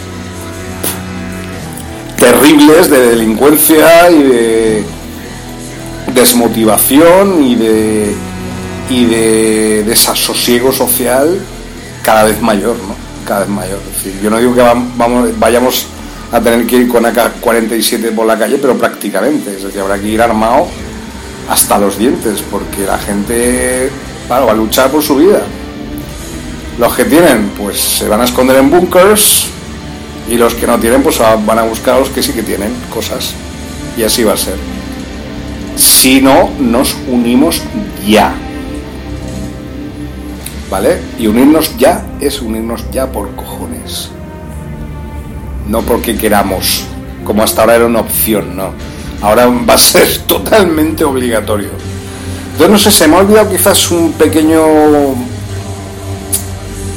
terribles 2.19 2.89
de 2.89 3.01
delincuencia 3.09 4.11
y 4.11 4.23
de 4.23 4.85
desmotivación 6.17 7.45
y 7.45 7.55
de, 7.55 8.15
y 8.91 9.05
de 9.05 9.85
desasosiego 9.85 10.73
social 10.73 11.39
cada 12.03 12.25
vez 12.25 12.41
mayor, 12.41 12.77
¿no? 12.77 12.97
Cada 13.25 13.41
vez 13.41 13.49
mayor. 13.49 13.79
Yo 14.23 14.31
no 14.31 14.39
digo 14.39 14.55
que 14.55 14.63
vayamos 15.39 15.87
a 16.33 16.41
tener 16.41 16.67
que 16.67 16.77
ir 16.77 16.89
con 16.89 17.05
AK-47 17.05 18.15
por 18.15 18.27
la 18.27 18.39
calle, 18.39 18.59
pero 18.59 18.77
prácticamente. 18.77 19.55
Es 19.57 19.63
decir, 19.63 19.81
habrá 19.81 19.99
que 19.99 20.09
ir 20.09 20.23
armado 20.23 20.67
hasta 21.49 21.79
los 21.79 21.99
dientes, 21.99 22.43
porque 22.51 22.87
la 22.87 22.99
gente 22.99 23.91
claro, 24.27 24.47
va 24.47 24.53
a 24.53 24.57
luchar 24.57 24.91
por 24.91 25.03
su 25.03 25.17
vida. 25.17 25.43
Los 26.79 26.95
que 26.95 27.05
tienen, 27.05 27.51
pues 27.59 27.79
se 27.79 28.09
van 28.09 28.21
a 28.21 28.25
esconder 28.25 28.57
en 28.57 28.71
bunkers, 28.71 29.49
y 30.29 30.37
los 30.37 30.55
que 30.55 30.67
no 30.67 30.79
tienen, 30.79 31.03
pues 31.03 31.19
van 31.19 31.59
a 31.59 31.63
buscar 31.63 31.97
a 31.97 31.99
los 32.01 32.09
que 32.09 32.23
sí 32.23 32.33
que 32.33 32.43
tienen 32.43 32.73
cosas. 32.93 33.33
Y 33.97 34.03
así 34.03 34.25
va 34.25 34.33
a 34.33 34.37
ser. 34.37 34.76
Si 35.77 36.21
no, 36.21 36.51
nos 36.59 36.97
unimos 37.09 37.63
ya. 38.07 38.35
¿Vale? 40.71 41.01
Y 41.19 41.27
unirnos 41.27 41.77
ya 41.77 42.05
es 42.21 42.41
unirnos 42.41 42.91
ya 42.91 43.07
por 43.07 43.35
cojones. 43.37 44.11
No 45.69 45.83
porque 45.83 46.17
queramos, 46.17 46.85
como 47.25 47.43
hasta 47.43 47.61
ahora 47.61 47.77
era 47.77 47.87
una 47.87 48.01
opción, 48.01 48.57
no. 48.57 48.73
Ahora 49.21 49.47
va 49.47 49.75
a 49.75 49.79
ser 49.79 50.19
totalmente 50.27 51.05
obligatorio. 51.05 51.71
Yo 52.59 52.69
no 52.69 52.79
sé, 52.79 52.91
se 52.91 53.07
me 53.07 53.17
ha 53.17 53.19
olvidado 53.21 53.51
quizás 53.51 53.91
un 53.91 54.13
pequeño 54.13 55.15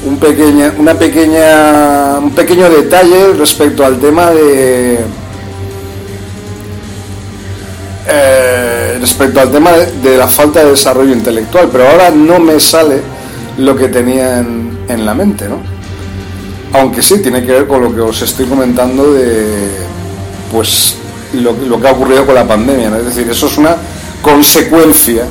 un 0.05 0.17
pequeña, 0.17 0.73
una 0.77 0.93
pequeña, 0.93 2.19
un 2.19 2.31
pequeño 2.31 2.69
detalle 2.69 3.33
respecto 3.33 3.85
al 3.85 3.99
tema 3.99 4.31
de 4.31 4.99
eh, 8.07 8.58
respecto 8.99 9.39
al 9.39 9.51
tema 9.51 9.71
de, 9.71 10.17
la 10.17 10.27
falta 10.27 10.63
de 10.63 10.71
desarrollo 10.71 11.13
intelectual, 11.13 11.69
pero 11.71 11.87
ahora 11.87 12.09
no 12.09 12.39
me 12.39 12.59
sale 12.59 13.01
lo 13.57 13.75
que 13.75 13.87
tenía 13.87 14.39
en, 14.39 15.05
la 15.05 15.13
mente, 15.13 15.47
¿no? 15.47 15.57
Aunque 16.73 17.01
sí 17.01 17.19
tiene 17.19 17.45
que 17.45 17.51
ver 17.51 17.67
con 17.67 17.81
lo 17.81 17.93
que 17.93 18.01
os 18.01 18.21
estoy 18.21 18.45
comentando 18.45 19.13
de 19.13 19.69
pues 20.51 20.95
lo, 21.33 21.79
que 21.79 21.87
ha 21.87 21.91
ocurrido 21.91 22.25
con 22.25 22.35
la 22.35 22.47
pandemia. 22.47 22.95
Es 22.97 23.05
decir, 23.05 23.29
eso 23.29 23.47
es 23.47 23.57
una 23.57 23.75
consecuencia 24.21 25.23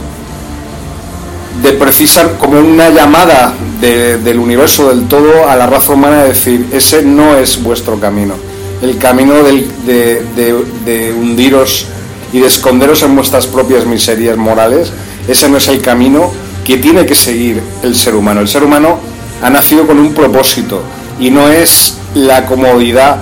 de 1.63 1.73
precisar 1.73 2.37
como 2.39 2.59
una 2.59 2.89
llamada 2.89 3.53
de- 3.81 4.19
del 4.19 4.39
universo 4.39 4.89
del 4.89 5.09
todo 5.09 5.49
a 5.49 5.57
la 5.57 5.67
raza 5.67 5.93
humana 5.93 6.23
de 6.23 6.29
decir 6.29 6.67
ese 6.73 7.03
no 7.03 7.37
es 7.37 7.61
vuestro 7.61 7.99
camino 7.99 8.35
el 8.81 8.97
camino 8.97 9.35
de 9.43 11.13
hundiros 11.19 11.89
y 12.33 12.41
de 12.41 12.47
esconderos 12.47 13.03
en 13.03 13.15
vuestras 13.15 13.47
propias 13.47 13.87
miserias 13.87 14.37
morales 14.37 14.93
ese 15.27 15.49
no 15.49 15.57
es 15.57 15.69
el 15.69 15.81
camino 15.81 16.33
que 16.65 16.77
tiene 16.77 17.07
que 17.07 17.15
seguir 17.15 17.63
el 17.83 17.95
ser 17.95 18.15
humano 18.15 18.41
el 18.41 18.49
ser 18.49 18.65
humano 18.65 18.99
ha 19.43 19.51
nacido 19.51 19.87
con 19.87 19.99
un 19.99 20.13
propósito 20.15 20.83
y 21.19 21.31
no 21.31 21.49
es 21.49 21.97
la 22.15 22.47
comodidad 22.47 23.19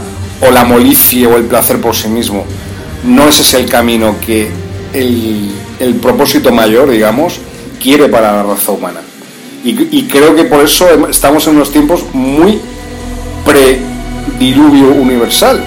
o 0.46 0.50
la 0.50 0.64
molicie 0.64 1.26
o 1.26 1.36
el 1.36 1.44
placer 1.44 1.80
por 1.80 1.94
sí 1.94 2.08
mismo 2.08 2.44
no 3.04 3.28
ese 3.28 3.42
es 3.42 3.54
el 3.54 3.66
camino 3.66 4.16
que 4.24 4.50
el, 4.92 5.94
propósito 6.00 6.52
mayor, 6.52 6.90
digamos, 6.90 7.38
quiere 7.82 8.08
para 8.08 8.32
la 8.32 8.42
raza 8.42 8.72
humana. 8.72 9.00
Y, 9.64 9.98
y 9.98 10.08
creo 10.10 10.34
que 10.34 10.44
por 10.44 10.64
eso 10.64 11.08
estamos 11.08 11.46
en 11.46 11.56
unos 11.56 11.72
tiempos 11.72 12.04
muy 12.12 12.60
pre-diluvio 13.44 14.88
universal. 14.88 15.60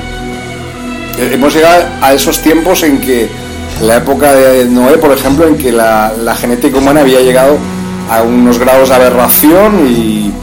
Eh, 1.19 1.31
Hemos 1.33 1.53
llegado 1.53 1.85
a 2.01 2.13
esos 2.13 2.39
tiempos 2.39 2.83
en 2.83 2.99
que 3.01 3.29
la 3.81 3.97
época 3.97 4.33
de 4.33 4.65
Noé, 4.65 4.97
por 4.97 5.11
ejemplo, 5.11 5.47
en 5.47 5.57
que 5.57 5.71
la, 5.71 6.35
genética 6.39 6.77
humana 6.77 7.01
había 7.01 7.21
llegado 7.21 7.57
a 8.09 8.23
unos 8.23 8.57
grados 8.57 8.89
de 8.89 8.95
aberración 8.95 9.87
y, 9.87 10.33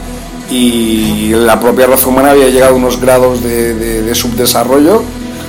la 1.29 1.59
propia 1.59 1.87
raza 1.87 2.07
humana 2.07 2.31
había 2.31 2.47
llegado 2.47 2.73
a 2.73 2.77
unos 2.77 2.99
grados 3.01 3.43
de 3.43 4.15
subdesarrollo 4.15 5.03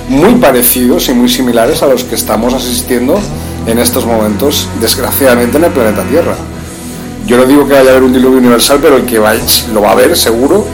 muy 0.09 0.35
parecidos 0.35 1.07
y 1.09 1.13
muy 1.13 1.29
similares 1.29 1.83
a 1.83 1.87
los 1.87 2.03
que 2.03 2.15
estamos 2.15 2.53
asistiendo 2.53 3.19
en 3.67 3.77
estos 3.77 4.05
momentos, 4.05 4.67
desgraciadamente, 4.81 5.57
en 5.57 5.65
el 5.65 5.71
planeta 5.71 6.03
Tierra. 6.03 6.35
Yo 7.27 7.37
no 7.37 7.45
digo 7.45 7.67
que 7.67 7.73
vaya 7.73 7.89
a 7.89 7.91
haber 7.91 8.03
un 8.03 8.13
diluvio 8.13 8.39
universal, 8.39 8.79
pero 8.81 8.97
el 8.97 9.05
que 9.05 9.19
va, 9.19 9.33
lo 9.71 9.81
va 9.81 9.89
a 9.89 9.91
haber 9.91 10.17
seguro 10.17 10.65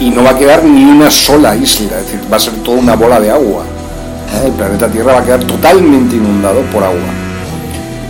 y 0.00 0.10
no 0.10 0.24
va 0.24 0.30
a 0.30 0.38
quedar 0.38 0.64
ni 0.64 0.84
una 0.84 1.10
sola 1.10 1.54
isla, 1.54 2.00
es 2.00 2.06
decir, 2.06 2.20
va 2.30 2.36
a 2.36 2.40
ser 2.40 2.54
toda 2.64 2.78
una 2.78 2.96
bola 2.96 3.20
de 3.20 3.30
agua. 3.30 3.64
¿Eh? 4.34 4.46
El 4.46 4.52
planeta 4.52 4.88
Tierra 4.88 5.14
va 5.14 5.20
a 5.20 5.24
quedar 5.24 5.44
totalmente 5.44 6.16
inundado 6.16 6.60
por 6.72 6.82
agua. 6.82 6.98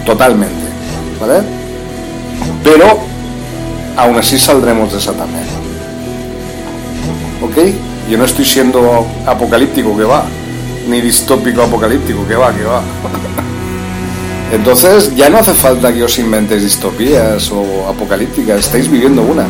Totalmente. 0.04 0.54
¿Vale? 1.20 1.42
Pero 2.64 2.98
aún 3.96 4.16
así 4.16 4.38
saldremos 4.38 4.92
de 4.92 4.98
esa 4.98 5.12
también. 5.12 5.44
¿Ok? 7.42 7.74
Yo 8.08 8.18
no 8.18 8.24
estoy 8.24 8.44
siendo 8.44 9.06
apocalíptico, 9.26 9.96
que 9.96 10.04
va. 10.04 10.24
Ni 10.88 11.00
distópico 11.00 11.62
apocalíptico, 11.62 12.26
que 12.26 12.34
va, 12.34 12.52
que 12.52 12.64
va. 12.64 12.82
Entonces 14.52 15.14
ya 15.14 15.28
no 15.28 15.38
hace 15.38 15.54
falta 15.54 15.92
que 15.92 16.02
os 16.02 16.18
inventéis 16.18 16.62
distopías 16.62 17.50
o 17.52 17.88
apocalípticas, 17.88 18.58
estáis 18.60 18.90
viviendo 18.90 19.22
una. 19.22 19.46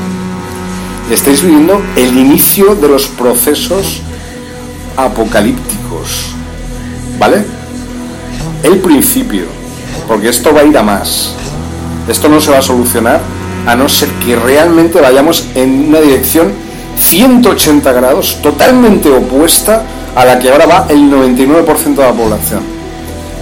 Estáis 1.11 1.43
viviendo 1.43 1.81
el 1.97 2.17
inicio 2.19 2.75
de 2.75 2.89
los 2.89 3.07
procesos 3.09 4.03
apocalípticos. 4.97 6.35
¿Vale? 7.21 7.45
El 8.65 8.79
principio. 8.79 9.45
Porque 10.09 10.31
esto 10.31 10.53
va 10.53 10.63
a 10.63 10.65
ir 10.65 10.77
a 10.77 10.83
más. 10.83 11.35
Esto 12.09 12.29
no 12.29 12.41
se 12.41 12.51
va 12.51 12.59
a 12.59 12.63
solucionar 12.63 13.21
a 13.67 13.77
no 13.77 13.89
ser 13.89 14.09
que 14.25 14.35
realmente 14.35 15.01
vayamos 15.01 15.47
en 15.55 15.89
una 15.89 16.01
dirección 16.01 16.51
180 16.99 17.93
grados, 17.93 18.39
totalmente 18.43 19.11
opuesta 19.11 19.85
a 20.17 20.25
la 20.25 20.39
que 20.39 20.51
ahora 20.51 20.67
va 20.67 20.87
el 20.89 21.11
99% 21.11 21.95
de 21.95 22.03
la 22.03 22.13
población. 22.13 22.63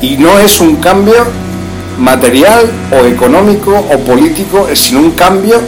Y 0.03 0.17
no 0.17 0.39
es 0.39 0.61
un 0.61 0.77
cambio 0.77 1.25
material 1.99 2.71
o 2.93 3.07
económico 3.07 3.73
o 3.73 3.99
político, 3.99 4.69
sino 4.75 5.01
un 5.01 5.13
cambio 5.13 5.61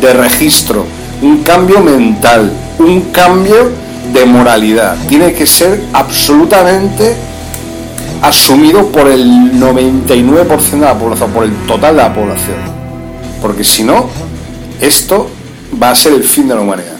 de 0.00 0.12
registro, 0.12 0.84
un 1.20 1.42
cambio 1.42 1.80
mental, 1.80 2.52
un 2.78 3.02
cambio 3.12 3.70
de 4.12 4.24
moralidad. 4.24 4.96
Tiene 5.08 5.32
que 5.32 5.46
ser 5.46 5.82
absolutamente 5.92 7.16
asumido 8.22 8.86
por 8.88 9.08
el 9.08 9.52
99% 9.60 10.70
de 10.70 10.78
la 10.78 10.98
población, 10.98 11.30
por 11.30 11.44
el 11.44 11.52
total 11.66 11.96
de 11.96 12.02
la 12.02 12.14
población. 12.14 12.56
Porque 13.40 13.64
si 13.64 13.82
no, 13.82 14.08
esto 14.80 15.30
va 15.80 15.90
a 15.90 15.94
ser 15.94 16.14
el 16.14 16.24
fin 16.24 16.48
de 16.48 16.54
la 16.54 16.60
humanidad. 16.60 16.96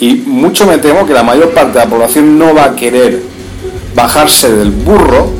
Y 0.00 0.14
mucho 0.14 0.66
me 0.66 0.78
temo 0.78 1.06
que 1.06 1.12
la 1.12 1.22
mayor 1.22 1.52
parte 1.52 1.78
de 1.78 1.84
la 1.84 1.90
población 1.90 2.38
no 2.38 2.54
va 2.54 2.64
a 2.64 2.76
querer 2.76 3.22
bajarse 3.94 4.54
del 4.54 4.70
burro, 4.70 5.30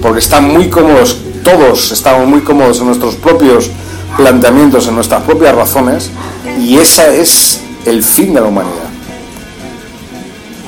porque 0.00 0.20
están 0.20 0.48
muy 0.48 0.68
cómodos, 0.68 1.18
todos 1.44 1.92
estamos 1.92 2.26
muy 2.26 2.40
cómodos 2.40 2.80
en 2.80 2.86
nuestros 2.86 3.16
propios 3.16 3.70
planteamientos, 4.16 4.88
en 4.88 4.94
nuestras 4.94 5.22
propias 5.22 5.54
razones, 5.54 6.10
y 6.58 6.76
ese 6.76 7.20
es 7.20 7.60
el 7.84 8.02
fin 8.02 8.32
de 8.32 8.40
la 8.40 8.46
humanidad. 8.46 8.85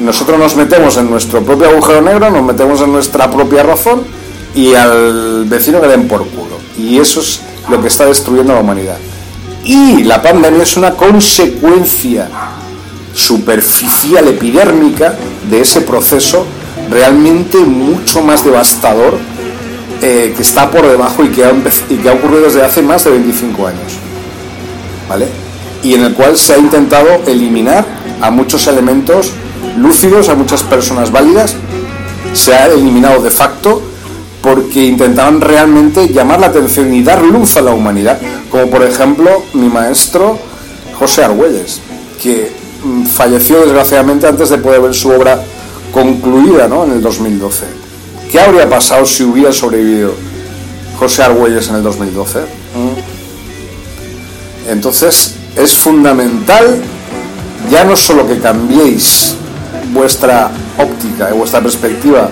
Nosotros 0.00 0.38
nos 0.38 0.54
metemos 0.54 0.96
en 0.96 1.10
nuestro 1.10 1.42
propio 1.42 1.70
agujero 1.70 2.00
negro, 2.00 2.30
nos 2.30 2.42
metemos 2.42 2.80
en 2.80 2.92
nuestra 2.92 3.30
propia 3.30 3.64
razón 3.64 4.02
y 4.54 4.74
al 4.74 5.44
vecino 5.46 5.80
que 5.80 5.88
den 5.88 6.06
por 6.06 6.26
culo. 6.28 6.58
Y 6.76 6.98
eso 6.98 7.20
es 7.20 7.40
lo 7.68 7.80
que 7.80 7.88
está 7.88 8.06
destruyendo 8.06 8.52
a 8.52 8.56
la 8.56 8.62
humanidad. 8.62 8.96
Y 9.64 10.04
la 10.04 10.22
pandemia 10.22 10.62
es 10.62 10.76
una 10.76 10.92
consecuencia 10.92 12.28
superficial 13.12 14.28
epidérmica 14.28 15.14
de 15.50 15.60
ese 15.60 15.80
proceso 15.80 16.46
realmente 16.90 17.58
mucho 17.58 18.22
más 18.22 18.44
devastador 18.44 19.18
eh, 20.00 20.32
que 20.36 20.42
está 20.42 20.70
por 20.70 20.86
debajo 20.86 21.24
y 21.24 21.28
que, 21.28 21.44
ha 21.44 21.52
y 21.90 21.96
que 21.96 22.08
ha 22.08 22.12
ocurrido 22.12 22.42
desde 22.42 22.62
hace 22.62 22.82
más 22.82 23.04
de 23.04 23.10
25 23.10 23.66
años. 23.66 23.94
¿Vale? 25.08 25.26
Y 25.82 25.94
en 25.94 26.04
el 26.04 26.14
cual 26.14 26.36
se 26.36 26.54
ha 26.54 26.58
intentado 26.58 27.08
eliminar 27.26 27.84
a 28.20 28.30
muchos 28.30 28.66
elementos 28.68 29.32
lúcidos, 29.78 30.28
a 30.28 30.34
muchas 30.34 30.62
personas 30.62 31.10
válidas, 31.10 31.54
se 32.34 32.54
ha 32.54 32.66
eliminado 32.66 33.22
de 33.22 33.30
facto 33.30 33.82
porque 34.42 34.84
intentaban 34.84 35.40
realmente 35.40 36.08
llamar 36.08 36.40
la 36.40 36.48
atención 36.48 36.92
y 36.94 37.02
dar 37.02 37.22
luz 37.22 37.56
a 37.56 37.62
la 37.62 37.72
humanidad, 37.72 38.20
como 38.50 38.68
por 38.70 38.82
ejemplo 38.82 39.42
mi 39.54 39.68
maestro 39.68 40.38
José 40.98 41.24
Argüelles, 41.24 41.80
que 42.22 42.50
mm, 42.84 43.04
falleció 43.06 43.60
desgraciadamente 43.60 44.26
antes 44.26 44.48
de 44.50 44.58
poder 44.58 44.80
ver 44.80 44.94
su 44.94 45.10
obra 45.10 45.42
concluida 45.92 46.68
¿no? 46.68 46.84
en 46.84 46.92
el 46.92 47.02
2012. 47.02 47.64
¿Qué 48.30 48.40
habría 48.40 48.68
pasado 48.68 49.06
si 49.06 49.24
hubiera 49.24 49.52
sobrevivido 49.52 50.12
José 50.98 51.22
Argüelles 51.22 51.68
en 51.68 51.76
el 51.76 51.82
2012? 51.82 52.40
¿Mm? 52.40 53.08
Entonces 54.70 55.34
es 55.56 55.72
fundamental 55.72 56.80
ya 57.70 57.84
no 57.84 57.96
solo 57.96 58.26
que 58.26 58.38
cambiéis 58.38 59.34
vuestra 59.92 60.50
óptica 60.78 61.30
y 61.30 61.36
vuestra 61.36 61.60
perspectiva 61.60 62.28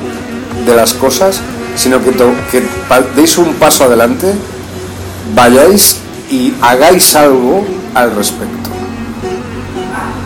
de 0.64 0.74
las 0.74 0.94
cosas, 0.94 1.40
sino 1.74 2.02
que, 2.02 2.12
que 2.50 2.62
deis 3.14 3.38
un 3.38 3.54
paso 3.54 3.84
adelante, 3.84 4.32
vayáis 5.34 5.98
y 6.30 6.54
hagáis 6.60 7.14
algo 7.16 7.64
al 7.94 8.14
respecto. 8.14 8.70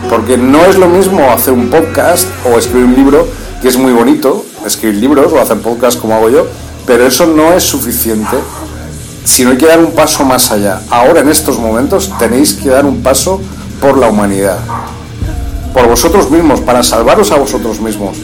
Porque 0.09 0.37
no 0.37 0.65
es 0.65 0.77
lo 0.77 0.87
mismo 0.87 1.31
hacer 1.31 1.53
un 1.53 1.69
podcast 1.69 2.27
o 2.45 2.57
escribir 2.57 2.85
un 2.85 2.95
libro, 2.95 3.27
que 3.61 3.67
es 3.67 3.77
muy 3.77 3.93
bonito, 3.93 4.45
escribir 4.65 4.99
libros 4.99 5.31
o 5.31 5.39
hacer 5.39 5.57
podcast 5.59 5.99
como 5.99 6.15
hago 6.15 6.29
yo, 6.29 6.47
pero 6.85 7.05
eso 7.05 7.25
no 7.27 7.53
es 7.53 7.63
suficiente, 7.63 8.37
sino 9.23 9.51
hay 9.51 9.57
que 9.57 9.67
dar 9.67 9.79
un 9.79 9.91
paso 9.91 10.25
más 10.25 10.51
allá. 10.51 10.81
Ahora 10.89 11.21
en 11.21 11.29
estos 11.29 11.59
momentos 11.59 12.11
tenéis 12.17 12.53
que 12.53 12.69
dar 12.69 12.85
un 12.85 13.01
paso 13.01 13.39
por 13.79 13.97
la 13.97 14.09
humanidad, 14.09 14.59
por 15.73 15.87
vosotros 15.87 16.29
mismos, 16.29 16.59
para 16.61 16.83
salvaros 16.83 17.31
a 17.31 17.37
vosotros 17.37 17.79
mismos. 17.79 18.17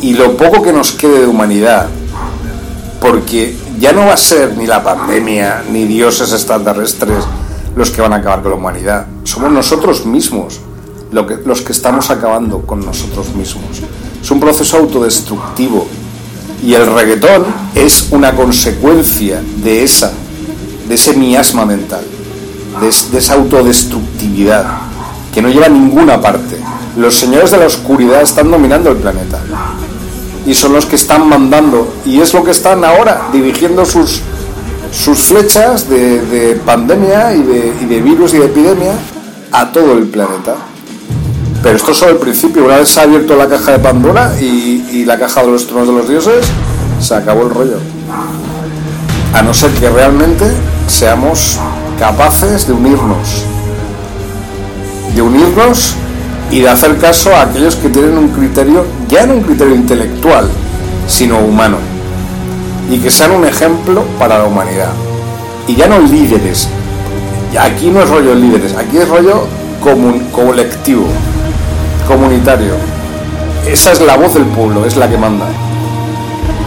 Y 0.00 0.14
lo 0.14 0.36
poco 0.36 0.62
que 0.62 0.72
nos 0.72 0.92
quede 0.92 1.20
de 1.20 1.26
humanidad, 1.26 1.86
porque 3.00 3.56
ya 3.78 3.92
no 3.92 4.06
va 4.06 4.14
a 4.14 4.16
ser 4.16 4.56
ni 4.56 4.66
la 4.66 4.82
pandemia 4.82 5.64
ni 5.70 5.86
dioses 5.86 6.32
extraterrestres 6.32 7.24
los 7.74 7.90
que 7.90 8.00
van 8.02 8.12
a 8.12 8.16
acabar 8.16 8.42
con 8.42 8.50
la 8.52 8.56
humanidad. 8.56 9.06
Somos 9.24 9.50
nosotros 9.50 10.04
mismos 10.04 10.60
que- 11.26 11.38
los 11.44 11.60
que 11.62 11.72
estamos 11.72 12.10
acabando 12.10 12.62
con 12.62 12.84
nosotros 12.84 13.34
mismos. 13.34 13.82
Es 14.22 14.30
un 14.30 14.40
proceso 14.40 14.76
autodestructivo 14.78 15.86
y 16.64 16.74
el 16.74 16.86
reggaetón 16.94 17.44
es 17.74 18.08
una 18.12 18.32
consecuencia 18.34 19.42
de 19.62 19.82
esa, 19.82 20.12
de 20.88 20.94
ese 20.94 21.14
miasma 21.14 21.64
mental, 21.66 22.04
de 22.80 23.18
esa 23.18 23.34
autodestructividad 23.34 24.64
que 25.32 25.42
no 25.42 25.48
lleva 25.48 25.66
a 25.66 25.70
ninguna 25.70 26.20
parte. 26.20 26.58
Los 26.96 27.14
señores 27.14 27.50
de 27.50 27.58
la 27.58 27.66
oscuridad 27.66 28.22
están 28.22 28.50
dominando 28.50 28.90
el 28.90 28.98
planeta. 28.98 29.38
Y 30.46 30.54
son 30.54 30.72
los 30.72 30.86
que 30.86 30.96
están 30.96 31.28
mandando 31.28 31.94
y 32.04 32.20
es 32.20 32.34
lo 32.34 32.42
que 32.44 32.50
están 32.50 32.84
ahora 32.84 33.28
dirigiendo 33.32 33.84
sus 33.84 34.22
sus 34.92 35.22
flechas 35.22 35.88
de, 35.88 36.20
de 36.20 36.56
pandemia 36.56 37.34
y 37.34 37.42
de, 37.42 38.00
virus 38.02 38.34
y 38.34 38.38
de 38.38 38.44
epidemia 38.44 38.92
a 39.50 39.72
todo 39.72 39.94
el 39.94 40.06
planeta. 40.06 40.54
Pero 41.62 41.76
esto 41.76 41.92
es 41.92 41.96
solo 41.96 42.12
el 42.12 42.18
principio. 42.18 42.64
Una 42.64 42.76
vez 42.76 42.90
se 42.90 43.00
ha 43.00 43.04
abierto 43.04 43.34
la 43.36 43.48
caja 43.48 43.72
de 43.72 43.78
Pandora 43.78 44.34
y 44.38 45.04
la 45.06 45.18
caja 45.18 45.42
de 45.42 45.50
los 45.50 45.66
tronos 45.66 45.88
de 45.88 45.94
los 45.94 46.08
dioses 46.08 46.44
se 47.00 47.14
acabó 47.14 47.42
el 47.42 47.50
rollo. 47.50 47.78
A 49.32 49.40
no 49.40 49.54
ser 49.54 49.70
que 49.70 49.88
realmente 49.88 50.44
seamos 50.88 51.58
capaces 51.98 52.66
de 52.66 52.74
unirnos 52.74 53.44
de 55.14 55.22
unirnos 55.22 55.94
y 56.50 56.60
de 56.60 56.68
hacer 56.68 56.98
caso 56.98 57.34
a 57.34 57.42
aquellos 57.42 57.76
que 57.76 57.88
tienen 57.88 58.16
un 58.18 58.28
criterio, 58.28 58.84
ya 59.08 59.26
no 59.26 59.34
un 59.34 59.42
criterio 59.42 59.74
intelectual, 59.74 60.48
sino 61.06 61.38
humano, 61.38 61.76
y 62.90 62.98
que 62.98 63.10
sean 63.10 63.32
un 63.32 63.44
ejemplo 63.46 64.04
para 64.18 64.38
la 64.38 64.44
humanidad. 64.44 64.90
Y 65.66 65.76
ya 65.76 65.86
no 65.86 65.98
líderes, 66.00 66.68
aquí 67.58 67.86
no 67.90 68.02
es 68.02 68.08
rollo 68.10 68.34
líderes, 68.34 68.74
aquí 68.76 68.98
es 68.98 69.08
rollo 69.08 69.46
comun- 69.82 70.30
colectivo, 70.30 71.06
comunitario. 72.06 72.74
Esa 73.66 73.92
es 73.92 74.00
la 74.00 74.16
voz 74.16 74.34
del 74.34 74.44
pueblo, 74.44 74.84
es 74.84 74.96
la 74.96 75.08
que 75.08 75.16
manda. 75.16 75.46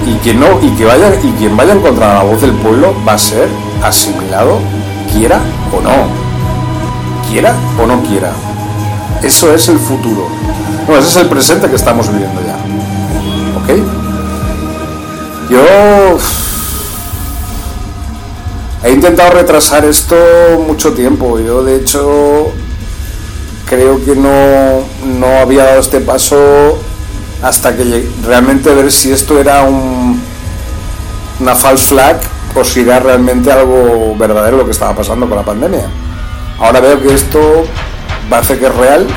Y 0.07 0.13
quien 0.23 0.39
no, 0.39 0.59
y 0.61 0.69
que 0.71 0.85
vaya, 0.85 1.13
y 1.21 1.31
quien 1.37 1.57
vaya 1.57 1.73
en 1.73 1.81
contra 1.81 2.13
la 2.15 2.23
voz 2.23 2.41
del 2.41 2.51
pueblo 2.51 2.93
va 3.07 3.13
a 3.13 3.17
ser 3.17 3.49
asimilado, 3.83 4.59
quiera 5.11 5.39
o 5.77 5.81
no. 5.81 6.24
Quiera 7.35 7.53
o 7.77 7.85
no 7.85 8.01
quiera. 8.01 8.31
Eso 9.21 9.53
es 9.53 9.67
el 9.67 9.77
futuro. 9.77 10.29
No, 10.87 10.97
ese 10.97 11.09
es 11.09 11.15
el 11.17 11.27
presente 11.27 11.67
que 11.67 11.75
estamos 11.75 12.09
viviendo 12.09 12.39
ya. 12.39 12.55
¿Ok? 13.59 13.77
Yo 15.49 16.17
he 18.85 18.91
intentado 18.93 19.31
retrasar 19.31 19.83
esto 19.83 20.15
mucho 20.65 20.93
tiempo. 20.93 21.37
Yo, 21.37 21.61
de 21.61 21.75
hecho, 21.75 22.53
creo 23.65 24.01
que 24.05 24.15
no, 24.15 24.85
no 25.05 25.27
había 25.41 25.65
dado 25.65 25.81
este 25.81 25.99
paso 25.99 26.37
hasta 27.43 27.75
que 27.75 28.09
realmente 28.25 28.73
ver 28.73 28.89
si 28.93 29.11
esto 29.11 29.37
era 29.41 29.63
un, 29.63 30.21
una 31.41 31.53
false 31.53 31.87
flag 31.87 32.17
o 32.55 32.63
si 32.63 32.79
era 32.79 33.01
realmente 33.01 33.51
algo 33.51 34.15
verdadero 34.17 34.55
lo 34.55 34.63
que 34.63 34.71
estaba 34.71 34.95
pasando 34.95 35.27
con 35.27 35.35
la 35.35 35.43
pandemia. 35.43 36.04
Ahora 36.59 36.79
veo 36.79 37.01
que 37.01 37.13
esto 37.13 37.65
parece 38.29 38.57
que 38.57 38.65
es 38.67 38.75
real 38.75 39.07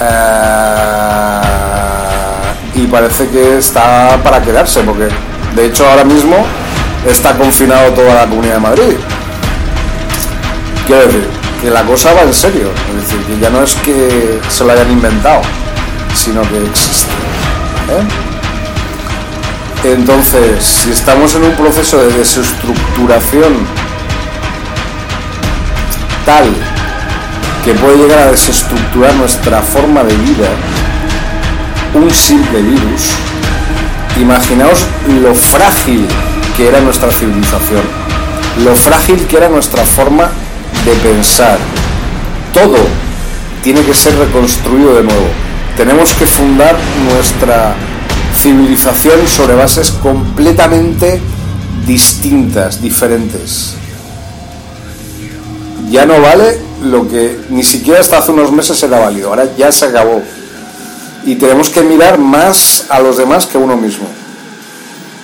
eh, 0.00 1.40
y 2.74 2.86
parece 2.86 3.28
que 3.28 3.58
está 3.58 4.18
para 4.22 4.42
quedarse 4.42 4.80
porque 4.82 5.08
de 5.54 5.66
hecho 5.66 5.88
ahora 5.88 6.04
mismo 6.04 6.36
está 7.08 7.36
confinado 7.36 7.92
toda 7.92 8.14
la 8.14 8.26
comunidad 8.26 8.54
de 8.54 8.60
Madrid. 8.60 8.96
Quiero 10.86 11.06
decir, 11.06 11.28
que 11.60 11.70
la 11.70 11.82
cosa 11.82 12.12
va 12.12 12.22
en 12.22 12.34
serio, 12.34 12.70
es 12.90 13.02
decir, 13.02 13.20
que 13.26 13.38
ya 13.40 13.50
no 13.50 13.62
es 13.62 13.74
que 13.76 14.38
se 14.48 14.64
lo 14.64 14.72
hayan 14.72 14.90
inventado, 14.90 15.40
sino 16.14 16.42
que 16.42 16.64
existe. 16.66 17.10
¿eh? 17.90 18.04
Entonces, 19.92 20.64
si 20.64 20.90
estamos 20.90 21.34
en 21.34 21.44
un 21.44 21.52
proceso 21.52 21.98
de 21.98 22.12
desestructuración 22.12 23.66
tal 26.26 26.44
que 27.64 27.72
puede 27.74 27.96
llegar 27.96 28.18
a 28.18 28.30
desestructurar 28.32 29.14
nuestra 29.14 29.62
forma 29.62 30.04
de 30.04 30.14
vida, 30.14 30.48
un 31.94 32.10
simple 32.10 32.60
virus, 32.60 33.12
imaginaos 34.20 34.84
lo 35.22 35.34
frágil 35.34 36.06
que 36.56 36.68
era 36.68 36.80
nuestra 36.80 37.10
civilización, 37.10 37.82
lo 38.64 38.74
frágil 38.76 39.26
que 39.26 39.36
era 39.36 39.48
nuestra 39.48 39.84
forma 39.84 40.28
de 40.84 40.92
pensar. 40.96 41.58
Todo 42.52 42.76
tiene 43.62 43.82
que 43.82 43.94
ser 43.94 44.16
reconstruido 44.18 44.94
de 44.96 45.04
nuevo. 45.04 45.28
Tenemos 45.76 46.12
que 46.14 46.26
fundar 46.26 46.76
nuestra 47.12 47.74
civilización 48.36 49.26
sobre 49.26 49.54
bases 49.54 49.90
completamente 49.90 51.20
distintas, 51.86 52.80
diferentes. 52.80 53.76
Ya 55.90 56.04
no 56.04 56.20
vale 56.20 56.58
lo 56.82 57.08
que 57.08 57.38
ni 57.48 57.62
siquiera 57.62 58.00
hasta 58.00 58.18
hace 58.18 58.32
unos 58.32 58.52
meses 58.52 58.82
era 58.82 58.98
válido, 58.98 59.30
ahora 59.30 59.48
ya 59.56 59.70
se 59.70 59.86
acabó. 59.86 60.22
Y 61.24 61.36
tenemos 61.36 61.70
que 61.70 61.82
mirar 61.82 62.18
más 62.18 62.86
a 62.88 63.00
los 63.00 63.16
demás 63.16 63.46
que 63.46 63.58
a 63.58 63.60
uno 63.60 63.76
mismo. 63.76 64.06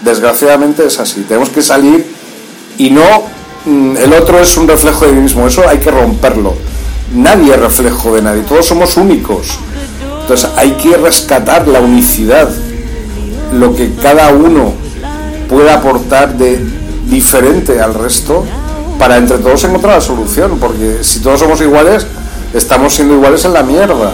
Desgraciadamente 0.03 0.87
es 0.87 0.99
así, 0.99 1.23
tenemos 1.23 1.49
que 1.49 1.63
salir 1.63 2.07
y 2.79 2.91
no 2.91 3.03
mm, 3.65 3.97
el 3.97 4.13
otro 4.15 4.41
es 4.41 4.57
un 4.57 4.67
reflejo 4.67 5.07
de 5.07 5.13
mí 5.13 5.23
mismo, 5.23 5.47
eso 5.47 5.69
hay 5.69 5.79
que 5.79 5.91
romperlo. 5.91 6.55
Nadie 7.15 7.55
es 7.55 7.61
reflejo 7.61 8.15
de 8.15 8.23
nadie, 8.23 8.43
todos 8.43 8.67
somos 8.67 8.97
únicos. 8.97 9.59
Entonces 10.23 10.51
hay 10.57 10.73
que 10.73 10.97
rescatar 10.97 11.69
la 11.69 11.81
unicidad, 11.81 12.49
lo 13.53 13.75
que 13.75 13.93
cada 14.01 14.31
uno 14.31 14.73
puede 15.49 15.71
aportar 15.71 16.37
de 16.37 16.65
diferente 17.07 17.81
al 17.81 17.95
resto 17.95 18.45
para 19.03 19.17
entre 19.17 19.39
todos 19.39 19.65
encontrar 19.65 19.95
la 19.97 20.01
solución, 20.01 20.59
porque 20.61 20.99
si 21.03 21.19
todos 21.19 21.41
somos 21.41 21.61
iguales, 21.61 22.07
estamos 22.55 22.95
siendo 22.95 23.15
iguales 23.15 23.45
en 23.45 23.53
la 23.53 23.65
mierda. 23.65 24.13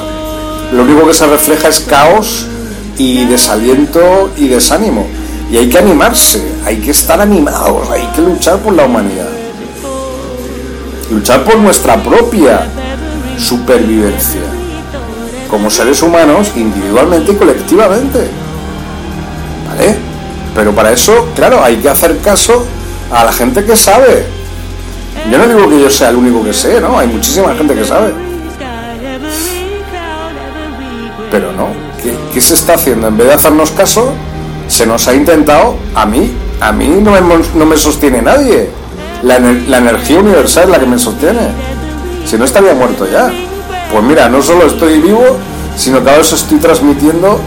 Lo 0.73 0.83
único 0.83 1.07
que 1.07 1.13
se 1.13 1.27
refleja 1.27 1.69
es 1.69 1.81
caos 1.81 2.47
y 2.97 3.27
desaliento 3.27 4.31
y 4.39 4.49
desánimo. 4.49 5.07
Y 5.53 5.59
hay 5.59 5.69
que 5.69 5.77
animarse, 5.77 6.43
hay 6.65 6.79
que 6.79 6.93
estar 6.93 7.21
animados, 7.21 7.91
hay 7.91 8.07
que 8.17 8.23
luchar 8.23 8.61
por 8.61 8.73
la 8.73 8.87
humanidad. 8.87 9.29
Luchar 11.11 11.45
por 11.45 11.59
nuestra 11.59 12.03
propia 12.03 12.67
supervivencia, 13.37 14.41
como 15.51 15.69
seres 15.69 16.01
humanos, 16.01 16.53
individualmente 16.57 17.33
y 17.33 17.35
colectivamente. 17.35 18.21
¿Vale? 19.69 19.97
Pero 20.55 20.75
para 20.75 20.93
eso, 20.93 21.29
claro, 21.37 21.63
hay 21.63 21.77
que 21.77 21.91
hacer 21.91 22.17
caso 22.21 22.65
a 23.13 23.25
la 23.27 23.33
gente 23.35 23.67
que 23.67 23.77
sabe. 23.77 24.38
Yo 25.31 25.39
no 25.39 25.47
digo 25.47 25.69
que 25.69 25.81
yo 25.81 25.91
sea 25.91 26.09
el 26.11 26.17
único 26.17 26.43
que 26.45 26.53
sé, 26.53 26.81
¿no? 26.81 26.99
Hay 26.99 27.07
muchísima 27.09 27.55
gente 27.55 27.75
que 27.75 27.85
sabe. 27.85 28.13
Pero 31.31 31.53
no, 31.53 31.69
¿qué, 32.33 32.41
se 32.41 32.55
está 32.55 32.75
haciendo? 32.75 33.09
En 33.09 33.17
vez 33.19 33.27
de 33.29 33.35
hacernos 33.35 33.71
caso, 33.73 34.13
se 34.69 34.87
nos 34.87 35.07
ha 35.09 35.15
intentado, 35.15 35.77
a 35.95 36.07
mí, 36.07 36.33
a 36.61 36.73
mí 36.73 36.89
no 37.03 37.11
me, 37.13 37.21
no 37.55 37.67
me 37.67 37.77
sostiene 37.77 38.23
nadie. 38.23 38.71
La, 39.23 39.39
ener- 39.39 39.67
la 39.67 39.79
energía 39.79 40.21
universal 40.21 40.65
es 40.65 40.71
la 40.71 40.79
que 40.81 40.87
me 40.87 40.99
sostiene. 40.99 41.41
Si 42.25 42.37
no 42.39 42.45
estaría 42.45 42.73
muerto 42.75 43.07
ya. 43.11 43.31
Pues 43.93 44.05
mira, 44.05 44.29
no 44.29 44.41
solo 44.43 44.67
estoy 44.67 45.01
vivo, 45.01 45.37
sino 45.77 46.03
que 46.03 46.11
ahora 46.11 46.23
estoy 46.23 46.59
transmitiendo 46.59 47.39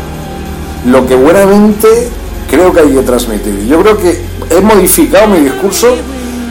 lo 0.87 1.07
que 1.07 1.15
buenamente 1.15 2.09
creo 2.49 2.73
que 2.73 2.81
hay 2.81 2.89
que 2.93 3.01
transmitir. 3.01 3.65
Yo 3.67 3.81
creo 3.81 3.97
que 3.97 4.21
he 4.49 4.61
modificado 4.61 5.27
mi 5.27 5.39
discurso 5.39 5.95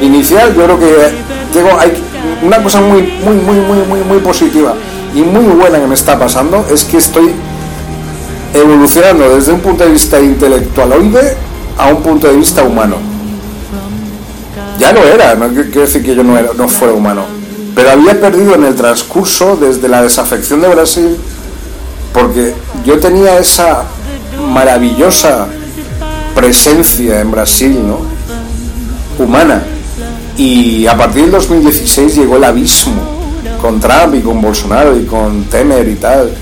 inicial, 0.01 0.55
yo 0.55 0.65
creo 0.65 0.79
que 0.79 0.95
tengo 1.53 1.71
hay 1.79 1.93
una 2.43 2.63
cosa 2.63 2.81
muy 2.81 3.03
muy 3.25 3.35
muy 3.37 3.57
muy 3.61 3.79
muy 3.89 4.01
muy 4.01 4.19
positiva 4.19 4.75
y 5.15 5.21
muy 5.23 5.45
buena 5.55 5.79
que 5.81 5.87
me 5.87 5.95
está 5.95 6.19
pasando 6.19 6.65
es 6.71 6.85
que 6.85 6.97
estoy 6.99 7.33
evolucionando 8.55 9.35
desde 9.37 9.53
un 9.53 9.61
punto 9.61 9.85
de 9.85 9.91
vista 9.91 10.21
intelectualoide 10.21 11.37
a 11.79 11.89
un 11.89 12.03
punto 12.03 12.27
de 12.29 12.37
vista 12.37 12.63
humano. 12.63 12.97
Ya 14.79 14.93
lo 14.93 15.05
era, 15.05 15.35
no 15.35 15.47
qu- 15.49 15.65
quiero 15.67 15.83
decir 15.83 16.03
que 16.03 16.15
yo 16.15 16.23
no, 16.25 16.37
era, 16.39 16.51
no 16.57 16.67
fuera 16.69 16.95
humano, 16.95 17.25
pero 17.75 17.91
había 17.91 18.19
perdido 18.21 18.55
en 18.55 18.65
el 18.65 18.75
transcurso 18.75 19.57
desde 19.57 19.89
la 19.89 20.03
desafección 20.03 20.61
de 20.63 20.69
Brasil, 20.69 21.17
porque 22.13 22.55
yo 22.85 22.99
tenía 22.99 23.39
esa 23.39 23.85
maravillosa 24.53 25.47
presencia 26.35 27.21
en 27.21 27.31
Brasil, 27.31 27.79
¿no? 27.87 28.01
Humana. 29.23 29.63
Y 30.41 30.87
a 30.87 30.97
partir 30.97 31.25
del 31.25 31.33
2016 31.33 32.17
llegó 32.17 32.39
el 32.39 32.45
abismo 32.45 33.03
con 33.61 33.79
Trump 33.79 34.15
y 34.15 34.23
con 34.23 34.41
Bolsonaro 34.41 34.99
y 34.99 35.05
con 35.05 35.45
Temer 35.45 35.87
y 35.87 35.97
tal, 35.97 36.33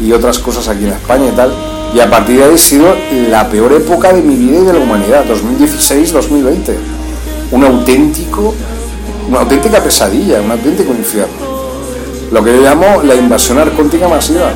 y 0.00 0.10
otras 0.10 0.38
cosas 0.38 0.68
aquí 0.68 0.84
en 0.84 0.92
España 0.92 1.26
y 1.30 1.36
tal. 1.36 1.52
Y 1.94 2.00
a 2.00 2.08
partir 2.08 2.38
de 2.38 2.44
ahí 2.44 2.54
ha 2.54 2.56
sido 2.56 2.86
la 3.28 3.46
peor 3.50 3.74
época 3.74 4.10
de 4.10 4.22
mi 4.22 4.36
vida 4.36 4.58
y 4.58 4.64
de 4.64 4.72
la 4.72 4.78
humanidad, 4.78 5.26
2016-2020. 5.26 6.76
Un 7.50 7.64
auténtico, 7.64 8.54
una 9.28 9.40
auténtica 9.40 9.82
pesadilla, 9.82 10.40
un 10.40 10.50
auténtico 10.50 10.90
infierno. 10.94 11.34
Lo 12.30 12.42
que 12.42 12.56
yo 12.56 12.62
llamo 12.62 13.02
la 13.02 13.14
invasión 13.14 13.58
narcótica 13.58 14.08
masiva. 14.08 14.50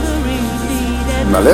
¿Vale? 1.30 1.50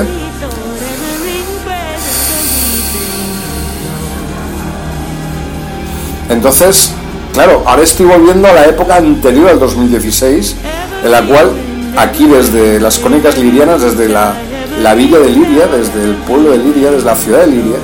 Entonces, 6.29 6.93
claro, 7.33 7.63
ahora 7.65 7.83
estoy 7.83 8.05
volviendo 8.05 8.47
a 8.47 8.53
la 8.53 8.65
época 8.65 8.95
anterior 8.95 9.49
al 9.49 9.59
2016, 9.59 10.55
en 11.03 11.11
la 11.11 11.25
cual 11.25 11.51
aquí 11.97 12.25
desde 12.25 12.79
las 12.79 12.99
crónicas 12.99 13.37
lirianas, 13.37 13.81
desde 13.81 14.07
la, 14.07 14.33
la 14.81 14.93
villa 14.93 15.19
de 15.19 15.29
Liria, 15.29 15.67
desde 15.67 16.03
el 16.03 16.15
pueblo 16.15 16.51
de 16.51 16.59
Liria, 16.59 16.91
desde 16.91 17.05
la 17.05 17.15
ciudad 17.15 17.41
de 17.41 17.47
Liria, 17.47 17.77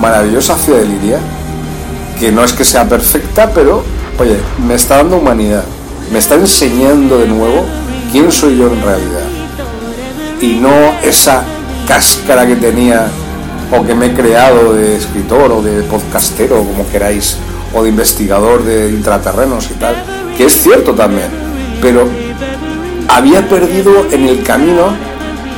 maravillosa 0.00 0.56
ciudad 0.56 0.80
de 0.80 0.86
Liria, 0.86 1.18
que 2.18 2.32
no 2.32 2.44
es 2.44 2.52
que 2.52 2.64
sea 2.64 2.88
perfecta, 2.88 3.50
pero, 3.54 3.82
oye, 4.18 4.36
me 4.66 4.74
está 4.74 4.96
dando 4.98 5.16
humanidad, 5.18 5.64
me 6.12 6.18
está 6.18 6.34
enseñando 6.34 7.18
de 7.18 7.28
nuevo 7.28 7.64
quién 8.12 8.30
soy 8.32 8.58
yo 8.58 8.66
en 8.66 8.82
realidad. 8.82 9.26
Y 10.40 10.54
no 10.54 10.70
esa 11.02 11.44
cáscara 11.86 12.46
que 12.46 12.56
tenía 12.56 13.08
o 13.76 13.84
que 13.84 13.94
me 13.94 14.06
he 14.06 14.14
creado 14.14 14.74
de 14.74 14.96
escritor 14.96 15.52
o 15.52 15.62
de 15.62 15.82
podcastero, 15.82 16.58
como 16.58 16.88
queráis, 16.90 17.36
de 17.82 17.90
investigador 17.90 18.64
de 18.64 18.90
intraterrenos 18.90 19.70
y 19.70 19.74
tal, 19.74 19.96
que 20.36 20.46
es 20.46 20.62
cierto 20.62 20.94
también, 20.94 21.28
pero 21.80 22.08
había 23.08 23.48
perdido 23.48 24.06
en 24.10 24.28
el 24.28 24.42
camino 24.42 24.94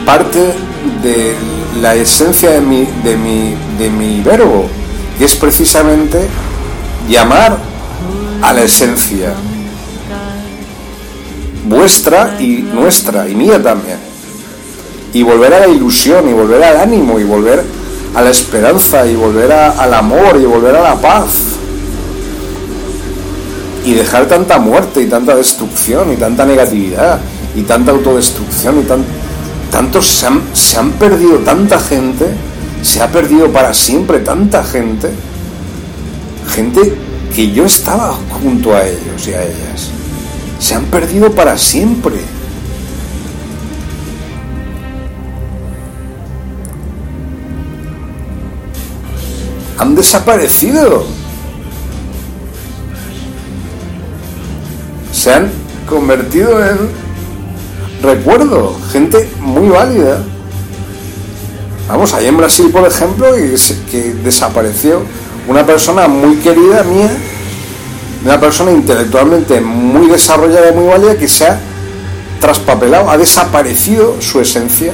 parte 0.07 0.55
de 1.03 1.35
la 1.81 1.95
esencia 1.95 2.51
de 2.51 2.61
mi, 2.61 2.87
de 3.05 3.17
mi, 3.17 3.55
de 3.79 3.91
mi 3.91 4.21
verbo, 4.23 4.67
que 5.19 5.25
es 5.25 5.37
precisamente 5.37 6.27
llamar 7.09 7.59
a 8.43 8.53
la 8.53 8.63
esencia 8.63 9.35
vuestra 11.65 12.37
y 12.41 12.63
nuestra 12.73 13.29
y 13.29 13.35
mía 13.35 13.63
también. 13.63 13.99
Y 15.13 15.23
volver 15.23 15.55
a 15.55 15.61
la 15.61 15.69
ilusión 15.69 16.29
y 16.29 16.33
volver 16.33 16.63
al 16.63 16.81
ánimo 16.81 17.19
y 17.19 17.25
volver 17.25 17.65
a 18.15 18.23
la 18.23 18.31
esperanza 18.31 19.07
y 19.07 19.15
volver 19.15 19.53
al 19.53 19.95
amor 19.95 20.39
y 20.41 20.45
volver 20.45 20.77
a 20.77 20.83
la 20.83 21.01
paz 21.01 21.50
y 23.85 23.95
dejar 23.95 24.27
tanta 24.27 24.59
muerte 24.59 25.03
y 25.03 25.07
tanta 25.07 25.35
destrucción 25.35 26.13
y 26.13 26.17
tanta 26.17 26.45
negatividad 26.45 27.21
y 27.55 27.63
tanta 27.63 27.93
autodestrucción 27.93 28.81
y 28.81 28.83
tan, 28.83 29.05
tantos 29.71 30.07
se 30.07 30.27
han, 30.27 30.43
se 30.53 30.79
han 30.79 30.93
perdido 30.93 31.39
tanta 31.39 31.79
gente 31.79 32.27
se 32.83 33.03
ha 33.03 33.09
perdido 33.09 33.51
para 33.51 33.75
siempre 33.75 34.21
tanta 34.21 34.63
gente 34.65 35.11
gente 36.55 36.95
que 37.35 37.51
yo 37.53 37.65
estaba 37.65 38.15
junto 38.43 38.75
a 38.75 38.87
ellos 38.87 39.27
y 39.27 39.33
a 39.33 39.43
ellas 39.43 39.91
se 40.59 40.75
han 40.75 40.85
perdido 40.87 41.31
para 41.33 41.57
siempre 41.57 42.17
han 49.81 49.95
desaparecido. 49.95 51.05
Han 55.31 55.51
convertido 55.89 56.65
en 56.65 56.79
recuerdo, 58.03 58.77
gente 58.93 59.29
muy 59.41 59.69
válida. 59.69 60.23
Vamos, 61.89 62.15
ahí 62.15 62.27
en 62.27 62.37
Brasil, 62.37 62.71
por 62.71 62.87
ejemplo, 62.87 63.27
que, 63.91 64.15
desapareció 64.25 65.03
una 65.49 65.67
persona 65.67 66.09
muy 66.09 66.37
querida 66.37 66.83
mía, 66.85 67.11
una 68.25 68.41
persona 68.41 68.71
intelectualmente 68.71 69.61
muy 69.61 70.07
desarrollada 70.09 70.73
muy 70.73 70.87
válida 70.87 71.17
que 71.17 71.29
se 71.29 71.47
ha 71.47 71.59
traspapelado, 72.41 73.11
ha 73.11 73.19
desaparecido 73.19 74.17
su 74.21 74.41
esencia, 74.41 74.93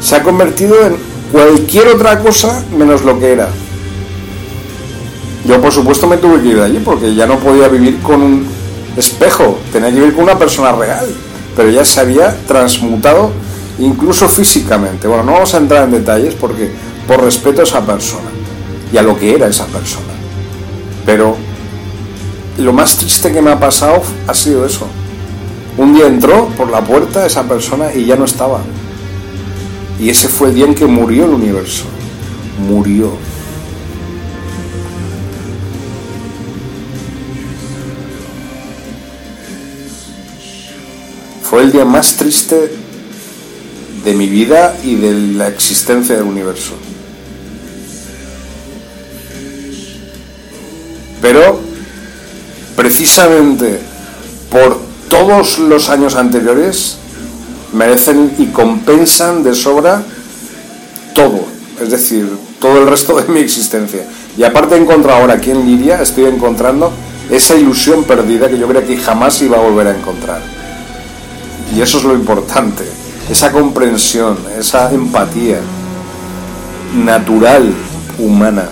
se 0.00 0.16
ha 0.16 0.22
convertido 0.22 0.74
en 0.84 0.96
cualquier 1.30 1.88
otra 1.88 2.18
cosa 2.18 2.64
menos 2.76 3.02
lo 3.02 3.18
que 3.18 3.32
era. 3.32 3.48
Yo, 5.46 5.60
por 5.60 5.72
supuesto, 5.72 6.06
me 6.06 6.18
tuve 6.18 6.40
que 6.40 6.48
ir 6.48 6.56
de 6.56 6.64
allí 6.64 6.80
porque 6.84 7.14
ya 7.14 7.26
no 7.26 7.38
podía 7.38 7.68
vivir 7.68 8.00
con 8.00 8.22
un 8.22 8.61
espejo, 8.96 9.58
tenía 9.72 9.90
que 9.90 10.00
vivir 10.00 10.14
con 10.14 10.24
una 10.24 10.38
persona 10.38 10.72
real, 10.72 11.06
pero 11.56 11.70
ya 11.70 11.84
se 11.84 12.00
había 12.00 12.36
transmutado 12.46 13.30
incluso 13.78 14.28
físicamente. 14.28 15.08
Bueno, 15.08 15.24
no 15.24 15.32
vamos 15.32 15.54
a 15.54 15.58
entrar 15.58 15.84
en 15.84 15.92
detalles 15.92 16.34
porque 16.34 16.70
por 17.06 17.22
respeto 17.22 17.60
a 17.60 17.64
esa 17.64 17.84
persona 17.84 18.30
y 18.92 18.96
a 18.96 19.02
lo 19.02 19.18
que 19.18 19.34
era 19.34 19.46
esa 19.46 19.66
persona. 19.66 20.12
Pero 21.04 21.36
lo 22.58 22.72
más 22.72 22.96
triste 22.96 23.32
que 23.32 23.40
me 23.40 23.50
ha 23.50 23.58
pasado 23.58 24.02
ha 24.26 24.34
sido 24.34 24.66
eso. 24.66 24.86
Un 25.78 25.94
día 25.94 26.06
entró 26.06 26.48
por 26.48 26.70
la 26.70 26.82
puerta 26.82 27.24
esa 27.24 27.44
persona 27.44 27.92
y 27.94 28.04
ya 28.04 28.16
no 28.16 28.26
estaba. 28.26 28.60
Y 29.98 30.10
ese 30.10 30.28
fue 30.28 30.48
el 30.48 30.54
día 30.54 30.66
en 30.66 30.74
que 30.74 30.86
murió 30.86 31.24
el 31.24 31.30
universo. 31.30 31.84
Murió. 32.68 33.12
Fue 41.52 41.64
el 41.64 41.70
día 41.70 41.84
más 41.84 42.16
triste 42.16 42.72
de 44.02 44.14
mi 44.14 44.26
vida 44.26 44.74
y 44.82 44.94
de 44.94 45.12
la 45.36 45.48
existencia 45.48 46.14
del 46.14 46.24
universo. 46.24 46.72
Pero 51.20 51.60
precisamente 52.74 53.78
por 54.50 54.80
todos 55.10 55.58
los 55.58 55.90
años 55.90 56.14
anteriores 56.14 56.96
merecen 57.74 58.32
y 58.38 58.46
compensan 58.46 59.42
de 59.42 59.54
sobra 59.54 60.02
todo, 61.14 61.44
es 61.82 61.90
decir, 61.90 62.30
todo 62.60 62.80
el 62.80 62.88
resto 62.88 63.20
de 63.20 63.30
mi 63.30 63.40
existencia. 63.40 64.06
Y 64.38 64.44
aparte 64.44 64.76
he 64.76 64.78
encontrado 64.78 65.20
ahora 65.20 65.34
aquí 65.34 65.50
en 65.50 65.66
Liria, 65.66 66.00
estoy 66.00 66.24
encontrando 66.24 66.90
esa 67.30 67.56
ilusión 67.56 68.04
perdida 68.04 68.48
que 68.48 68.56
yo 68.56 68.66
creía 68.66 68.86
que 68.86 68.96
jamás 68.96 69.42
iba 69.42 69.58
a 69.58 69.60
volver 69.60 69.88
a 69.88 69.94
encontrar. 69.94 70.61
Y 71.74 71.80
eso 71.80 71.98
es 71.98 72.04
lo 72.04 72.14
importante, 72.14 72.84
esa 73.30 73.50
comprensión, 73.50 74.36
esa 74.58 74.92
empatía 74.92 75.58
natural, 76.94 77.72
humana, 78.18 78.68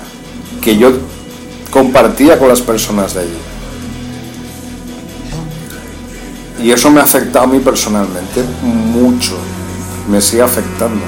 que 0.61 0.77
yo 0.77 0.93
compartía 1.71 2.39
con 2.39 2.49
las 2.49 2.61
personas 2.61 3.15
de 3.15 3.21
allí. 3.21 3.39
Y 6.63 6.71
eso 6.73 6.91
me 6.91 7.01
ha 7.01 7.05
afectado 7.05 7.47
a 7.47 7.49
mí 7.49 7.59
personalmente 7.61 8.45
mucho, 8.63 9.33
me 10.11 10.21
sigue 10.21 10.43
afectando. 10.43 11.01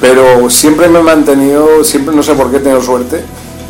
Pero 0.00 0.48
siempre 0.48 0.88
me 0.88 1.00
he 1.00 1.02
mantenido, 1.02 1.84
siempre 1.84 2.16
no 2.16 2.22
sé 2.22 2.32
por 2.32 2.50
qué 2.50 2.56
he 2.56 2.60
tenido 2.60 2.80
suerte 2.82 3.22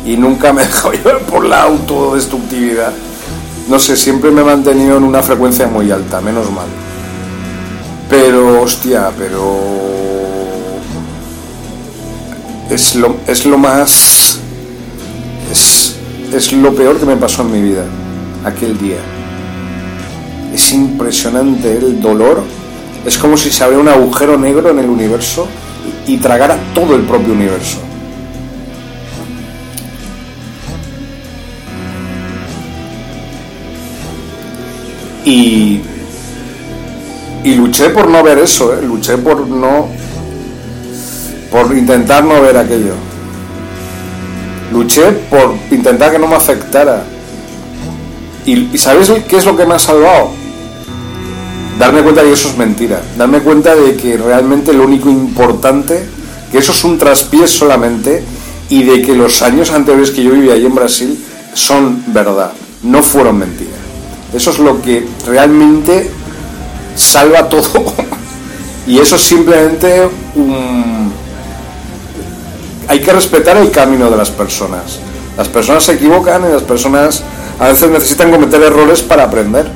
y 0.05 0.15
nunca 0.15 0.53
me 0.53 0.63
he 0.63 0.65
dejado 0.67 0.93
llevar 0.93 1.19
por 1.23 1.45
la 1.45 1.63
autodestructividad. 1.63 2.93
No 3.67 3.79
sé, 3.79 3.97
siempre 3.97 4.31
me 4.31 4.41
he 4.41 4.45
mantenido 4.45 4.95
en 4.95 5.03
una 5.03 5.21
frecuencia 5.21 5.67
muy 5.67 5.91
alta, 5.91 6.21
menos 6.21 6.49
mal. 6.49 6.67
Pero, 8.11 8.61
hostia, 8.61 9.09
pero... 9.17 9.57
Es 12.69 12.95
lo, 12.95 13.15
es 13.25 13.45
lo 13.45 13.57
más... 13.57 14.37
Es, 15.49 15.95
es 16.33 16.51
lo 16.51 16.75
peor 16.75 16.99
que 16.99 17.05
me 17.05 17.15
pasó 17.15 17.43
en 17.43 17.51
mi 17.53 17.61
vida, 17.61 17.85
aquel 18.43 18.77
día. 18.77 18.97
Es 20.53 20.73
impresionante 20.73 21.77
el 21.77 22.01
dolor. 22.01 22.43
Es 23.05 23.17
como 23.17 23.37
si 23.37 23.49
se 23.49 23.63
abriera 23.63 23.81
un 23.81 23.87
agujero 23.87 24.37
negro 24.37 24.71
en 24.71 24.79
el 24.79 24.89
universo 24.89 25.47
y, 26.05 26.15
y 26.15 26.17
tragara 26.17 26.57
todo 26.75 26.95
el 26.95 27.03
propio 27.03 27.31
universo. 27.31 27.77
Y, 35.23 35.79
y 37.43 37.55
luché 37.55 37.89
por 37.89 38.07
no 38.07 38.23
ver 38.23 38.39
eso, 38.39 38.73
¿eh? 38.73 38.81
luché 38.81 39.17
por 39.17 39.47
no. 39.47 39.87
por 41.51 41.75
intentar 41.75 42.23
no 42.23 42.41
ver 42.41 42.57
aquello. 42.57 42.93
Luché 44.71 45.11
por 45.29 45.55
intentar 45.71 46.11
que 46.11 46.19
no 46.19 46.27
me 46.27 46.35
afectara. 46.35 47.03
Y, 48.45 48.77
¿sabéis 48.77 49.11
qué 49.27 49.37
es 49.37 49.45
lo 49.45 49.57
que 49.57 49.65
me 49.65 49.75
ha 49.75 49.79
salvado? 49.79 50.31
Darme 51.77 52.03
cuenta 52.03 52.21
de 52.21 52.27
que 52.27 52.33
eso 52.33 52.49
es 52.49 52.57
mentira. 52.57 53.01
Darme 53.17 53.39
cuenta 53.39 53.75
de 53.75 53.95
que 53.95 54.17
realmente 54.17 54.71
lo 54.71 54.83
único 54.83 55.09
importante, 55.09 56.05
que 56.51 56.59
eso 56.59 56.71
es 56.71 56.83
un 56.83 56.97
traspiés 56.97 57.49
solamente, 57.49 58.23
y 58.69 58.83
de 58.83 59.01
que 59.01 59.15
los 59.15 59.41
años 59.41 59.71
anteriores 59.71 60.11
que 60.11 60.23
yo 60.23 60.31
vivía 60.31 60.53
allí 60.53 60.65
en 60.65 60.75
Brasil 60.75 61.19
son 61.53 62.03
verdad, 62.07 62.53
no 62.83 63.03
fueron 63.03 63.37
mentiras. 63.39 63.73
Eso 64.33 64.51
es 64.51 64.59
lo 64.59 64.81
que 64.81 65.05
realmente 65.27 66.09
salva 66.95 67.49
todo. 67.49 67.93
y 68.87 68.99
eso 68.99 69.15
es 69.15 69.21
simplemente 69.21 70.09
un... 70.35 71.11
Hay 72.87 72.99
que 72.99 73.13
respetar 73.13 73.57
el 73.57 73.71
camino 73.71 74.09
de 74.09 74.17
las 74.17 74.29
personas. 74.29 74.99
Las 75.37 75.47
personas 75.47 75.83
se 75.83 75.93
equivocan 75.93 76.43
y 76.49 76.53
las 76.53 76.63
personas 76.63 77.23
a 77.59 77.67
veces 77.69 77.89
necesitan 77.89 78.31
cometer 78.31 78.61
errores 78.61 79.01
para 79.01 79.23
aprender. 79.23 79.67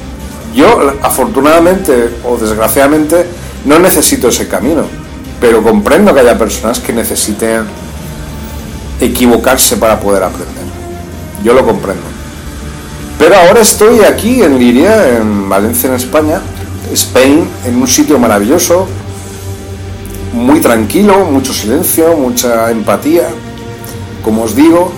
Yo, 0.53 0.93
afortunadamente 1.01 2.09
o 2.25 2.37
desgraciadamente, 2.37 3.25
no 3.65 3.79
necesito 3.79 4.29
ese 4.29 4.47
camino, 4.47 4.83
pero 5.39 5.61
comprendo 5.61 6.13
que 6.13 6.21
haya 6.21 6.37
personas 6.37 6.79
que 6.79 6.93
necesiten 6.93 7.65
equivocarse 8.99 9.77
para 9.77 9.99
poder 9.99 10.23
aprender. 10.23 10.65
Yo 11.43 11.53
lo 11.53 11.65
comprendo. 11.65 12.03
Pero 13.17 13.35
ahora 13.35 13.61
estoy 13.61 13.99
aquí 14.01 14.41
en 14.41 14.59
Liria, 14.59 15.17
en 15.17 15.49
Valencia, 15.49 15.89
en 15.89 15.95
España, 15.95 16.41
Spain, 16.93 17.47
en 17.65 17.75
un 17.75 17.87
sitio 17.87 18.19
maravilloso, 18.19 18.87
muy 20.33 20.59
tranquilo, 20.59 21.25
mucho 21.25 21.53
silencio, 21.53 22.15
mucha 22.15 22.71
empatía, 22.71 23.27
como 24.23 24.43
os 24.43 24.55
digo, 24.55 24.91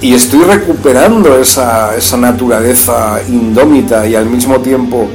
y 0.00 0.14
estoy 0.14 0.44
recuperando 0.44 1.38
esa, 1.38 1.96
esa 1.96 2.16
naturaleza 2.16 3.20
indómita 3.28 4.06
y 4.06 4.14
al 4.14 4.26
mismo 4.26 4.60
tiempo 4.60 5.08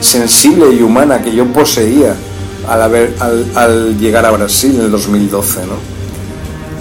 sensible 0.00 0.72
y 0.72 0.82
humana 0.82 1.22
que 1.22 1.34
yo 1.34 1.46
poseía 1.46 2.14
al, 2.68 3.14
al 3.56 3.98
llegar 3.98 4.24
a 4.26 4.30
Brasil 4.30 4.76
en 4.76 4.86
el 4.86 4.90
2012, 4.90 5.66
¿no? 5.66 5.92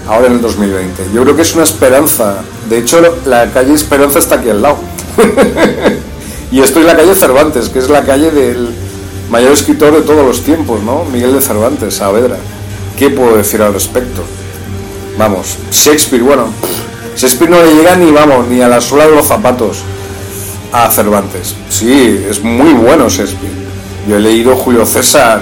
ahora 0.07 0.27
en 0.27 0.33
el 0.33 0.41
2020. 0.41 1.03
Yo 1.13 1.23
creo 1.23 1.35
que 1.35 1.41
es 1.41 1.53
una 1.55 1.63
esperanza. 1.63 2.37
De 2.69 2.79
hecho, 2.79 3.01
la 3.25 3.51
calle 3.51 3.73
Esperanza 3.73 4.19
está 4.19 4.35
aquí 4.35 4.49
al 4.49 4.61
lado. 4.61 4.77
y 6.51 6.59
estoy 6.59 6.81
en 6.81 6.87
la 6.87 6.97
calle 6.97 7.15
Cervantes, 7.15 7.69
que 7.69 7.79
es 7.79 7.89
la 7.89 8.03
calle 8.03 8.29
del 8.29 8.69
mayor 9.29 9.53
escritor 9.53 9.93
de 9.93 10.01
todos 10.01 10.25
los 10.25 10.43
tiempos, 10.43 10.81
¿no? 10.83 11.05
Miguel 11.05 11.33
de 11.33 11.41
Cervantes, 11.41 11.95
Saavedra. 11.95 12.37
¿Qué 12.97 13.09
puedo 13.09 13.37
decir 13.37 13.61
al 13.61 13.73
respecto? 13.73 14.21
Vamos, 15.17 15.57
Shakespeare, 15.71 16.21
bueno, 16.21 16.47
Shakespeare 17.15 17.49
no 17.49 17.63
le 17.63 17.73
llega 17.73 17.95
ni, 17.95 18.11
vamos, 18.11 18.47
ni 18.47 18.61
a 18.61 18.67
la 18.67 18.81
suela 18.81 19.07
de 19.07 19.15
los 19.15 19.25
zapatos 19.25 19.83
a 20.73 20.89
Cervantes. 20.89 21.55
Sí, 21.69 22.25
es 22.29 22.43
muy 22.43 22.73
bueno 22.73 23.07
Shakespeare. 23.07 23.53
Yo 24.07 24.17
he 24.17 24.19
leído 24.19 24.55
Julio 24.55 24.85
César, 24.85 25.41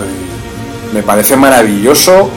me 0.94 1.02
parece 1.02 1.36
maravilloso 1.36 2.30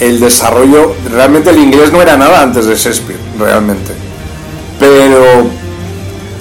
el 0.00 0.20
desarrollo, 0.20 0.94
realmente 1.10 1.50
el 1.50 1.58
inglés 1.58 1.92
no 1.92 2.00
era 2.00 2.16
nada 2.16 2.42
antes 2.42 2.66
de 2.66 2.74
Shakespeare, 2.74 3.18
realmente. 3.38 3.92
Pero 4.78 5.50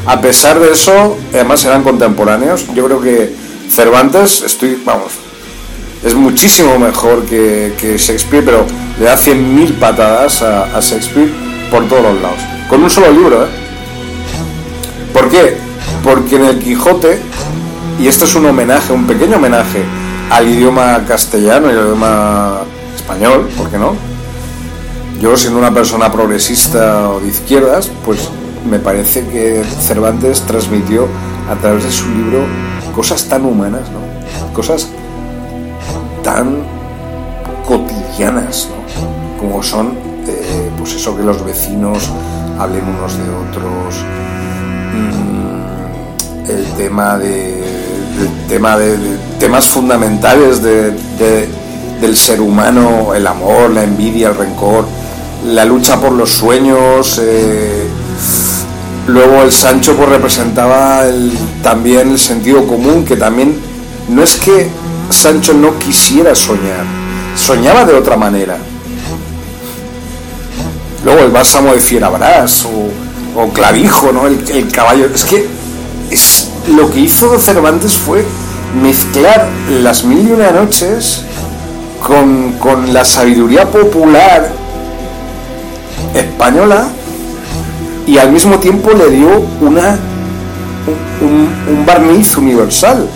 a 0.08 0.22
pesar 0.22 0.60
de 0.60 0.72
eso, 0.72 1.18
además 1.34 1.66
eran 1.66 1.84
contemporáneos, 1.84 2.66
yo 2.74 2.86
creo 2.86 3.02
que 3.02 3.30
Cervantes, 3.70 4.42
estoy, 4.42 4.82
vamos, 4.86 5.12
es 6.04 6.16
muchísimo 6.16 6.80
mejor 6.80 7.26
que, 7.26 7.74
que 7.78 7.98
Shakespeare, 7.98 8.46
pero 8.46 8.66
le 8.98 9.06
da 9.06 9.18
100.000 9.18 9.74
patadas 9.74 10.42
a, 10.42 10.78
a, 10.78 10.80
Shakespeare 10.80 11.30
por 11.70 11.86
todos 11.90 12.04
los 12.04 12.22
lados. 12.22 12.40
Con 12.70 12.84
un 12.84 12.90
solo 12.90 13.12
libro, 13.12 13.44
¿eh? 13.44 13.50
¿Por 15.12 15.30
qué? 15.30 15.58
Porque 16.04 16.38
en 16.38 16.46
el 16.46 16.60
Quijote, 16.60 17.20
y 18.00 18.08
esto 18.08 18.24
es 18.24 18.36
un 18.36 18.46
homenaje, 18.46 18.94
un 18.94 19.06
pequeño 19.06 19.36
homenaje 19.36 19.84
al 20.30 20.48
idioma 20.48 21.04
castellano 21.06 21.68
y 21.68 21.72
al 21.74 21.86
idioma 21.86 22.60
español, 22.96 23.50
¿por 23.58 23.70
qué 23.70 23.78
no? 23.78 23.94
Yo 25.20 25.36
siendo 25.36 25.60
una 25.60 25.74
persona 25.74 26.10
progresista 26.10 27.10
o 27.10 27.20
de 27.20 27.28
izquierdas, 27.28 27.92
pues 28.06 28.30
me 28.66 28.80
parece 28.80 29.26
que 29.28 29.64
Cervantes 29.82 30.42
transmitió 30.42 31.08
a 31.50 31.56
través 31.56 31.84
de 31.84 31.92
su 31.92 32.08
libro 32.10 32.46
cosas 32.96 33.26
tan 33.26 33.46
humanas, 33.46 33.84
¿no? 33.92 34.54
Cosas 34.54 34.88
tan 36.24 36.58
cotidianas, 37.66 38.70
¿no? 38.70 39.40
Como 39.40 39.62
son, 39.62 39.98
eh, 40.28 40.72
pues 40.78 40.96
eso 40.96 41.16
que 41.16 41.24
los 41.24 41.44
vecinos 41.46 42.10
hablen 42.60 42.84
unos 42.86 43.18
de 43.18 43.24
otros, 43.24 43.96
mmm, 44.94 46.50
el 46.50 46.66
tema 46.78 47.18
de, 47.18 47.62
el 47.62 48.48
tema 48.48 48.78
de, 48.78 48.98
temas 49.40 49.68
fundamentales 49.68 50.62
de 50.62 50.96
del 52.00 52.16
ser 52.16 52.42
humano, 52.42 53.14
el 53.16 53.26
amor, 53.26 53.72
la 53.72 53.84
envidia, 53.84 54.30
el 54.30 54.36
rencor, 54.36 54.86
la 55.46 55.66
lucha 55.66 56.00
por 56.00 56.12
los 56.12 56.32
sueños. 56.32 57.20
Eh, 57.24 57.88
luego 59.08 59.42
el 59.44 59.52
Sancho 59.52 59.96
pues 59.96 60.10
representaba 60.10 61.04
también 61.64 62.12
el 62.12 62.20
sentido 62.20 62.68
común, 62.68 63.06
que 63.06 63.16
también 63.16 63.58
no 64.10 64.24
es 64.24 64.36
que 64.36 64.70
Sancho 65.10 65.54
no 65.54 65.78
quisiera 65.80 66.36
soñar, 66.36 66.86
soñaba 67.36 67.86
de 67.86 67.94
otra 67.94 68.18
manera. 68.18 68.58
Luego 71.04 71.22
el 71.22 71.32
bálsamo 71.32 71.74
de 71.74 71.80
Fierabras 71.80 72.66
o, 72.66 73.50
Clavijo, 73.54 74.12
¿no? 74.12 74.26
El, 74.26 74.72
caballo. 74.72 75.10
Es 75.14 75.24
que 75.24 75.48
es, 76.10 76.50
lo 76.76 76.90
que 76.90 77.02
hizo 77.02 77.38
Cervantes 77.40 77.94
fue 77.94 78.26
mezclar 78.82 79.48
las 79.82 80.04
mil 80.04 80.28
y 80.28 80.32
una 80.32 80.50
noches 80.52 81.22
con 82.02 82.94
la 82.94 83.06
sabiduría 83.06 83.70
popular 83.70 84.52
española 86.16 86.88
y 88.08 88.18
al 88.18 88.32
mismo 88.32 88.58
tiempo 88.58 88.92
le 88.92 89.10
dio 89.10 89.30
una 89.62 90.00
un, 91.22 91.86
barniz 91.86 92.38
universal, 92.38 93.08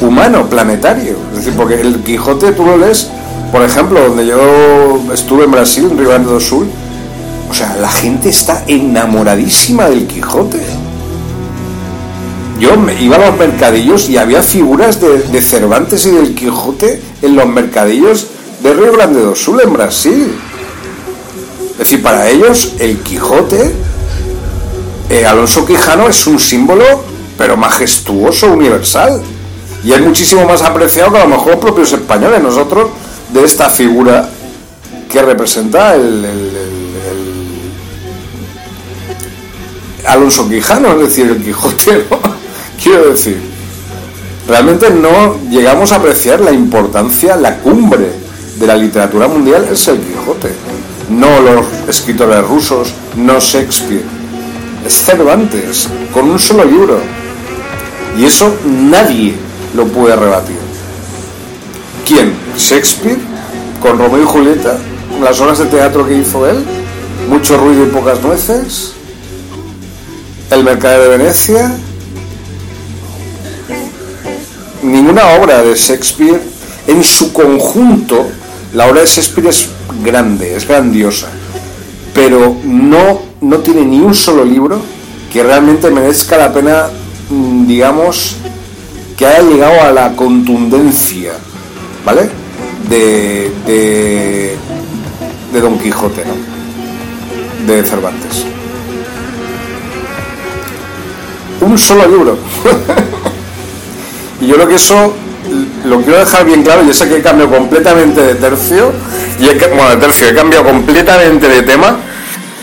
humano, 0.00 0.46
planetario. 0.48 1.16
Es 1.30 1.38
decir, 1.38 1.54
porque 1.56 1.80
el 1.80 2.02
Quijote 2.02 2.52
tú 2.52 2.64
lo 2.64 2.76
lees, 2.76 3.08
por 3.50 3.62
ejemplo, 3.62 4.00
donde 4.08 4.26
yo 4.26 5.00
estuve 5.12 5.44
en 5.44 5.50
Brasil, 5.50 5.88
en 5.90 5.98
Rio 5.98 6.10
Grande 6.10 6.30
do 6.30 6.40
Sul, 6.40 6.68
o 7.48 7.54
sea, 7.54 7.76
la 7.76 7.88
gente 7.88 8.28
está 8.28 8.64
enamoradísima 8.66 9.88
del 9.88 10.06
Quijote. 10.06 10.60
Yo 12.58 12.76
me 12.76 13.00
iba 13.00 13.16
a 13.16 13.30
los 13.30 13.38
mercadillos 13.38 14.08
y 14.08 14.16
había 14.16 14.42
figuras 14.42 15.00
de, 15.00 15.18
de 15.18 15.42
Cervantes 15.42 16.04
y 16.06 16.10
del 16.10 16.34
Quijote 16.34 17.00
en 17.22 17.36
los 17.36 17.46
mercadillos 17.46 18.26
de 18.62 18.74
Río 18.74 18.92
Grande 18.92 19.20
do 19.20 19.34
Sul, 19.34 19.60
en 19.62 19.72
Brasil. 19.72 20.34
Es 21.72 21.78
decir, 21.78 22.02
para 22.02 22.28
ellos 22.28 22.74
el 22.78 22.98
Quijote, 23.00 23.74
eh, 25.08 25.24
Alonso 25.24 25.64
Quijano 25.64 26.08
es 26.08 26.26
un 26.26 26.38
símbolo, 26.38 26.84
pero 27.38 27.56
majestuoso, 27.56 28.52
universal. 28.52 29.22
Y 29.84 29.92
es 29.92 30.00
muchísimo 30.00 30.44
más 30.46 30.62
apreciado 30.62 31.12
que 31.12 31.18
a 31.18 31.24
lo 31.24 31.30
mejor 31.30 31.52
los 31.52 31.60
propios 31.60 31.92
españoles, 31.92 32.42
nosotros, 32.42 32.90
de 33.32 33.44
esta 33.44 33.70
figura 33.70 34.28
que 35.10 35.22
representa 35.22 35.94
el, 35.94 36.26
Alonso 40.06 40.48
Quijano, 40.48 40.92
es 40.92 41.08
decir, 41.08 41.26
el 41.26 41.42
Quijote. 41.42 42.04
Quiero 42.82 43.10
decir, 43.10 43.40
realmente 44.48 44.90
no 44.90 45.38
llegamos 45.50 45.92
a 45.92 45.96
apreciar 45.96 46.40
la 46.40 46.52
importancia, 46.52 47.36
la 47.36 47.58
cumbre 47.58 48.10
de 48.58 48.66
la 48.66 48.76
literatura 48.76 49.28
mundial 49.28 49.66
es 49.70 49.88
el 49.88 49.98
Quijote, 49.98 50.52
no 51.10 51.40
los 51.40 51.66
escritores 51.88 52.44
rusos, 52.46 52.92
no 53.16 53.38
Shakespeare, 53.40 54.04
es 54.86 55.04
Cervantes, 55.04 55.88
con 56.12 56.30
un 56.30 56.38
solo 56.38 56.64
libro. 56.64 57.00
Y 58.16 58.24
eso 58.24 58.54
nadie 58.64 59.34
lo 59.74 59.86
puede 59.86 60.16
rebatir. 60.16 60.56
¿Quién? 62.06 62.34
¿Shakespeare? 62.56 63.18
¿Con 63.80 63.98
Romeo 63.98 64.22
y 64.22 64.26
Julieta? 64.26 64.78
¿Las 65.22 65.40
obras 65.40 65.58
de 65.58 65.66
teatro 65.66 66.06
que 66.06 66.16
hizo 66.16 66.46
él? 66.46 66.64
¿Mucho 67.28 67.58
ruido 67.58 67.84
y 67.84 67.90
pocas 67.90 68.22
nueces? 68.22 68.92
¿El 70.50 70.62
mercader 70.62 71.02
de 71.02 71.08
Venecia? 71.18 71.76
Ninguna 74.82 75.34
obra 75.40 75.62
de 75.62 75.74
Shakespeare 75.74 76.40
en 76.86 77.02
su 77.02 77.32
conjunto, 77.32 78.26
la 78.72 78.86
obra 78.86 79.00
de 79.00 79.06
Shakespeare 79.06 79.48
es 79.48 79.68
grande, 80.04 80.54
es 80.54 80.66
grandiosa, 80.68 81.26
pero 82.14 82.56
no, 82.64 83.20
no 83.48 83.58
tiene 83.58 83.84
ni 83.84 84.00
un 84.00 84.14
solo 84.14 84.44
libro 84.44 84.80
que 85.32 85.42
realmente 85.42 85.90
merezca 85.90 86.36
la 86.36 86.52
pena, 86.52 86.86
mm, 87.30 87.66
digamos, 87.66 88.36
que 89.16 89.26
haya 89.26 89.42
llegado 89.42 89.82
a 89.82 89.92
la 89.92 90.12
contundencia, 90.14 91.32
¿vale? 92.04 92.28
De, 92.88 93.50
de, 93.66 94.56
de 95.52 95.60
Don 95.60 95.78
Quijote, 95.78 96.24
¿no? 96.24 97.72
De 97.72 97.82
Cervantes. 97.82 98.44
Un 101.60 101.78
solo 101.78 102.06
libro. 102.06 102.38
y 104.40 104.46
yo 104.46 104.54
creo 104.56 104.68
que 104.68 104.74
eso 104.74 105.14
lo 105.84 106.00
quiero 106.02 106.18
dejar 106.18 106.44
bien 106.44 106.62
claro. 106.62 106.82
Yo 106.84 106.92
sé 106.92 107.08
que 107.08 107.16
he 107.16 107.22
cambiado 107.22 107.50
completamente 107.50 108.20
de 108.20 108.34
tercio. 108.34 108.92
Y 109.40 109.46
he, 109.46 109.54
bueno, 109.68 109.90
de 109.90 109.96
tercio, 109.96 110.28
he 110.28 110.34
cambiado 110.34 110.64
completamente 110.64 111.48
de 111.48 111.62
tema. 111.62 111.96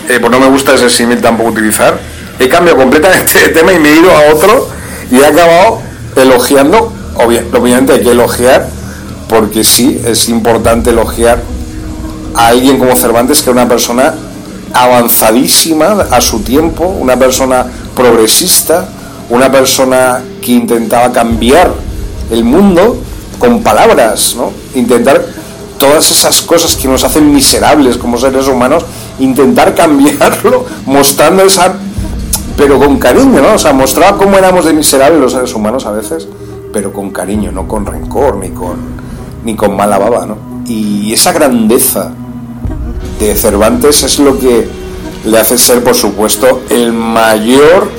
Eh, 0.08 0.18
pues 0.20 0.30
no 0.30 0.40
me 0.40 0.48
gusta 0.48 0.74
ese 0.74 0.88
símil 0.90 1.20
tampoco 1.20 1.50
utilizar. 1.50 1.98
He 2.38 2.48
cambiado 2.48 2.78
completamente 2.80 3.38
de 3.38 3.48
tema 3.50 3.72
y 3.72 3.78
me 3.78 3.90
he 3.90 3.96
ido 3.96 4.10
a 4.10 4.34
otro 4.34 4.68
y 5.10 5.16
he 5.20 5.24
acabado 5.26 5.80
elogiando. 6.16 6.92
obvia- 7.16 7.44
obviamente 7.56 7.92
hay 7.92 8.02
que 8.02 8.10
elogiar 8.10 8.68
porque 9.28 9.62
sí, 9.64 10.00
es 10.04 10.28
importante 10.28 10.90
elogiar 10.90 11.40
a 12.34 12.48
alguien 12.48 12.78
como 12.78 12.96
Cervantes, 12.96 13.38
que 13.42 13.50
era 13.50 13.60
una 13.62 13.68
persona 13.68 14.14
avanzadísima 14.72 16.06
a 16.10 16.20
su 16.20 16.40
tiempo, 16.40 16.84
una 16.86 17.16
persona 17.16 17.64
progresista, 17.94 18.86
una 19.30 19.50
persona 19.50 20.20
que 20.42 20.52
intentaba 20.52 21.12
cambiar 21.12 21.72
el 22.30 22.44
mundo 22.44 22.98
con 23.38 23.62
palabras, 23.62 24.34
¿no? 24.36 24.52
Intentar 24.74 25.24
todas 25.78 26.10
esas 26.10 26.42
cosas 26.42 26.76
que 26.76 26.88
nos 26.88 27.04
hacen 27.04 27.32
miserables 27.32 27.96
como 27.96 28.18
seres 28.18 28.46
humanos, 28.48 28.84
intentar 29.18 29.74
cambiarlo, 29.74 30.66
mostrando 30.86 31.44
esa 31.44 31.74
pero 32.56 32.78
con 32.78 32.98
cariño, 32.98 33.40
¿no? 33.40 33.54
O 33.54 33.58
sea, 33.58 33.72
mostraba 33.72 34.16
cómo 34.16 34.36
éramos 34.36 34.64
de 34.64 34.72
miserables 34.72 35.20
los 35.20 35.32
seres 35.32 35.54
humanos 35.54 35.86
a 35.86 35.92
veces, 35.92 36.28
pero 36.72 36.92
con 36.92 37.10
cariño, 37.10 37.50
no 37.50 37.66
con 37.66 37.84
rencor 37.84 38.36
ni 38.36 38.50
con 38.50 38.76
ni 39.44 39.56
con 39.56 39.76
mala 39.76 39.98
baba, 39.98 40.24
¿no? 40.24 40.38
Y 40.66 41.12
esa 41.12 41.32
grandeza 41.32 42.12
de 43.18 43.34
Cervantes 43.34 44.02
es 44.02 44.18
lo 44.18 44.38
que 44.38 44.66
le 45.24 45.38
hace 45.38 45.58
ser, 45.58 45.82
por 45.84 45.94
supuesto, 45.94 46.62
el 46.70 46.92
mayor 46.92 47.90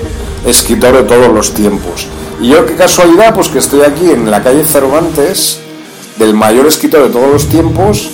escritor 0.45 0.95
de 0.95 1.03
todos 1.03 1.31
los 1.31 1.53
tiempos. 1.53 2.07
Y 2.41 2.49
yo, 2.49 2.65
qué 2.65 2.75
casualidad, 2.75 3.33
pues 3.33 3.49
que 3.49 3.59
estoy 3.59 3.81
aquí 3.81 4.09
en 4.09 4.29
la 4.31 4.43
calle 4.43 4.65
Cervantes, 4.65 5.59
del 6.17 6.33
mayor 6.33 6.65
escritor 6.65 7.03
de 7.03 7.09
todos 7.09 7.31
los 7.31 7.47
tiempos, 7.47 8.09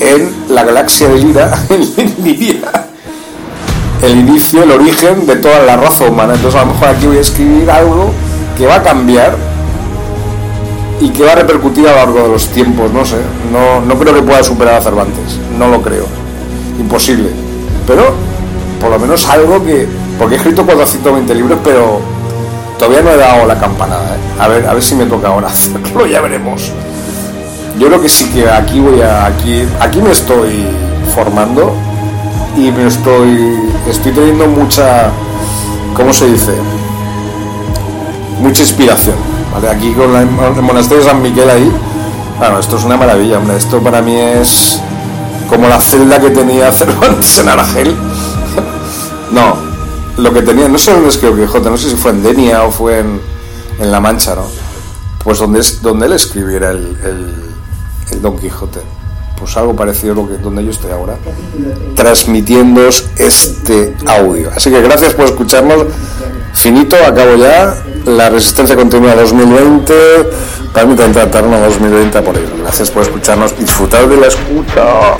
en 0.00 0.32
la 0.48 0.64
galaxia 0.64 1.08
de 1.08 1.18
Lira, 1.18 1.50
en 1.70 2.24
Liria, 2.24 2.88
el 4.02 4.18
inicio, 4.18 4.62
el 4.62 4.70
origen 4.70 5.26
de 5.26 5.36
toda 5.36 5.60
la 5.60 5.76
raza 5.76 6.04
humana. 6.04 6.34
Entonces, 6.34 6.60
a 6.60 6.64
lo 6.64 6.72
mejor 6.72 6.88
aquí 6.88 7.06
voy 7.06 7.18
a 7.18 7.20
escribir 7.20 7.70
algo 7.70 8.10
que 8.56 8.66
va 8.66 8.76
a 8.76 8.82
cambiar 8.82 9.36
y 11.00 11.10
que 11.10 11.24
va 11.24 11.32
a 11.32 11.34
repercutir 11.36 11.86
a 11.88 11.92
lo 11.92 11.96
largo 11.96 12.22
de 12.22 12.28
los 12.28 12.48
tiempos, 12.48 12.92
no 12.92 13.04
sé. 13.04 13.18
No, 13.52 13.80
no 13.80 13.98
creo 13.98 14.14
que 14.14 14.22
pueda 14.22 14.42
superar 14.42 14.74
a 14.74 14.80
Cervantes, 14.80 15.38
no 15.58 15.68
lo 15.68 15.82
creo. 15.82 16.06
Imposible. 16.78 17.30
Pero, 17.86 18.14
por 18.80 18.90
lo 18.90 18.98
menos 18.98 19.26
algo 19.28 19.64
que. 19.64 19.86
Porque 20.18 20.34
he 20.34 20.38
escrito 20.38 20.64
420 20.64 21.34
libros, 21.34 21.58
pero 21.62 22.00
todavía 22.78 23.02
no 23.02 23.10
he 23.10 23.16
dado 23.16 23.46
la 23.46 23.58
campanada. 23.58 24.16
¿eh? 24.16 24.40
A, 24.40 24.48
ver, 24.48 24.66
a 24.66 24.74
ver 24.74 24.82
si 24.82 24.94
me 24.94 25.06
toca 25.06 25.28
ahora 25.28 25.46
hacerlo, 25.48 26.06
ya 26.06 26.20
veremos. 26.20 26.72
Yo 27.78 27.86
creo 27.86 28.00
que 28.00 28.08
sí 28.08 28.28
que 28.30 28.48
aquí 28.50 28.80
voy 28.80 29.00
a. 29.00 29.26
Aquí, 29.26 29.64
aquí 29.80 30.02
me 30.02 30.10
estoy 30.10 30.66
formando 31.14 31.74
y 32.56 32.70
me 32.72 32.86
estoy. 32.86 33.58
Estoy 33.88 34.12
teniendo 34.12 34.46
mucha. 34.48 35.10
¿Cómo 35.94 36.12
se 36.12 36.26
dice? 36.26 36.52
Mucha 38.40 38.62
inspiración. 38.62 39.16
¿vale? 39.52 39.68
Aquí 39.68 39.92
con 39.92 40.14
el 40.14 40.26
monasterio 40.62 41.04
de 41.04 41.10
San 41.10 41.22
Miguel 41.22 41.50
ahí. 41.50 41.72
Bueno, 42.38 42.58
esto 42.58 42.76
es 42.76 42.84
una 42.84 42.96
maravilla, 42.96 43.38
hombre. 43.38 43.56
Esto 43.56 43.80
para 43.80 44.02
mí 44.02 44.16
es 44.16 44.80
como 45.48 45.68
la 45.68 45.80
celda 45.80 46.20
que 46.20 46.30
tenía 46.30 46.72
Cervantes 46.72 47.38
en 47.38 47.48
Aragel. 47.48 47.96
no, 49.32 49.56
lo 50.16 50.32
que 50.32 50.42
tenía, 50.42 50.68
no 50.68 50.78
sé 50.78 50.92
dónde 50.92 51.08
escribió 51.08 51.46
Quijote, 51.46 51.70
no 51.70 51.76
sé 51.76 51.90
si 51.90 51.96
fue 51.96 52.10
en 52.10 52.22
Denia 52.22 52.64
o 52.64 52.70
fue 52.70 52.98
en, 52.98 53.20
en 53.78 53.92
La 53.92 54.00
Mancha, 54.00 54.34
¿no? 54.34 54.42
Pues 55.22 55.38
donde, 55.38 55.60
es, 55.60 55.80
donde 55.80 56.06
él 56.06 56.12
escribiera 56.12 56.70
el, 56.70 57.47
el 58.12 58.22
Don 58.22 58.38
Quijote. 58.38 58.80
Pues 59.38 59.56
algo 59.56 59.74
parecido 59.76 60.14
a 60.14 60.16
lo 60.16 60.28
que, 60.28 60.38
donde 60.38 60.64
yo 60.64 60.70
estoy 60.70 60.90
ahora, 60.90 61.16
transmitiéndoos 61.94 63.06
este 63.16 63.94
audio. 64.06 64.50
Así 64.54 64.70
que 64.70 64.82
gracias 64.82 65.14
por 65.14 65.26
escucharnos. 65.26 65.86
Finito, 66.54 66.96
acabo 66.96 67.36
ya. 67.36 67.76
La 68.04 68.30
resistencia 68.30 68.74
continua 68.74 69.14
2020. 69.14 69.94
Permítanme 70.74 71.12
tratarnos 71.12 71.60
2020 71.60 72.22
por 72.22 72.36
ello. 72.36 72.48
Gracias 72.62 72.90
por 72.90 73.02
escucharnos. 73.02 73.56
Disfrutar 73.56 74.08
de 74.08 74.16
la 74.16 74.26
escucha. 74.26 75.18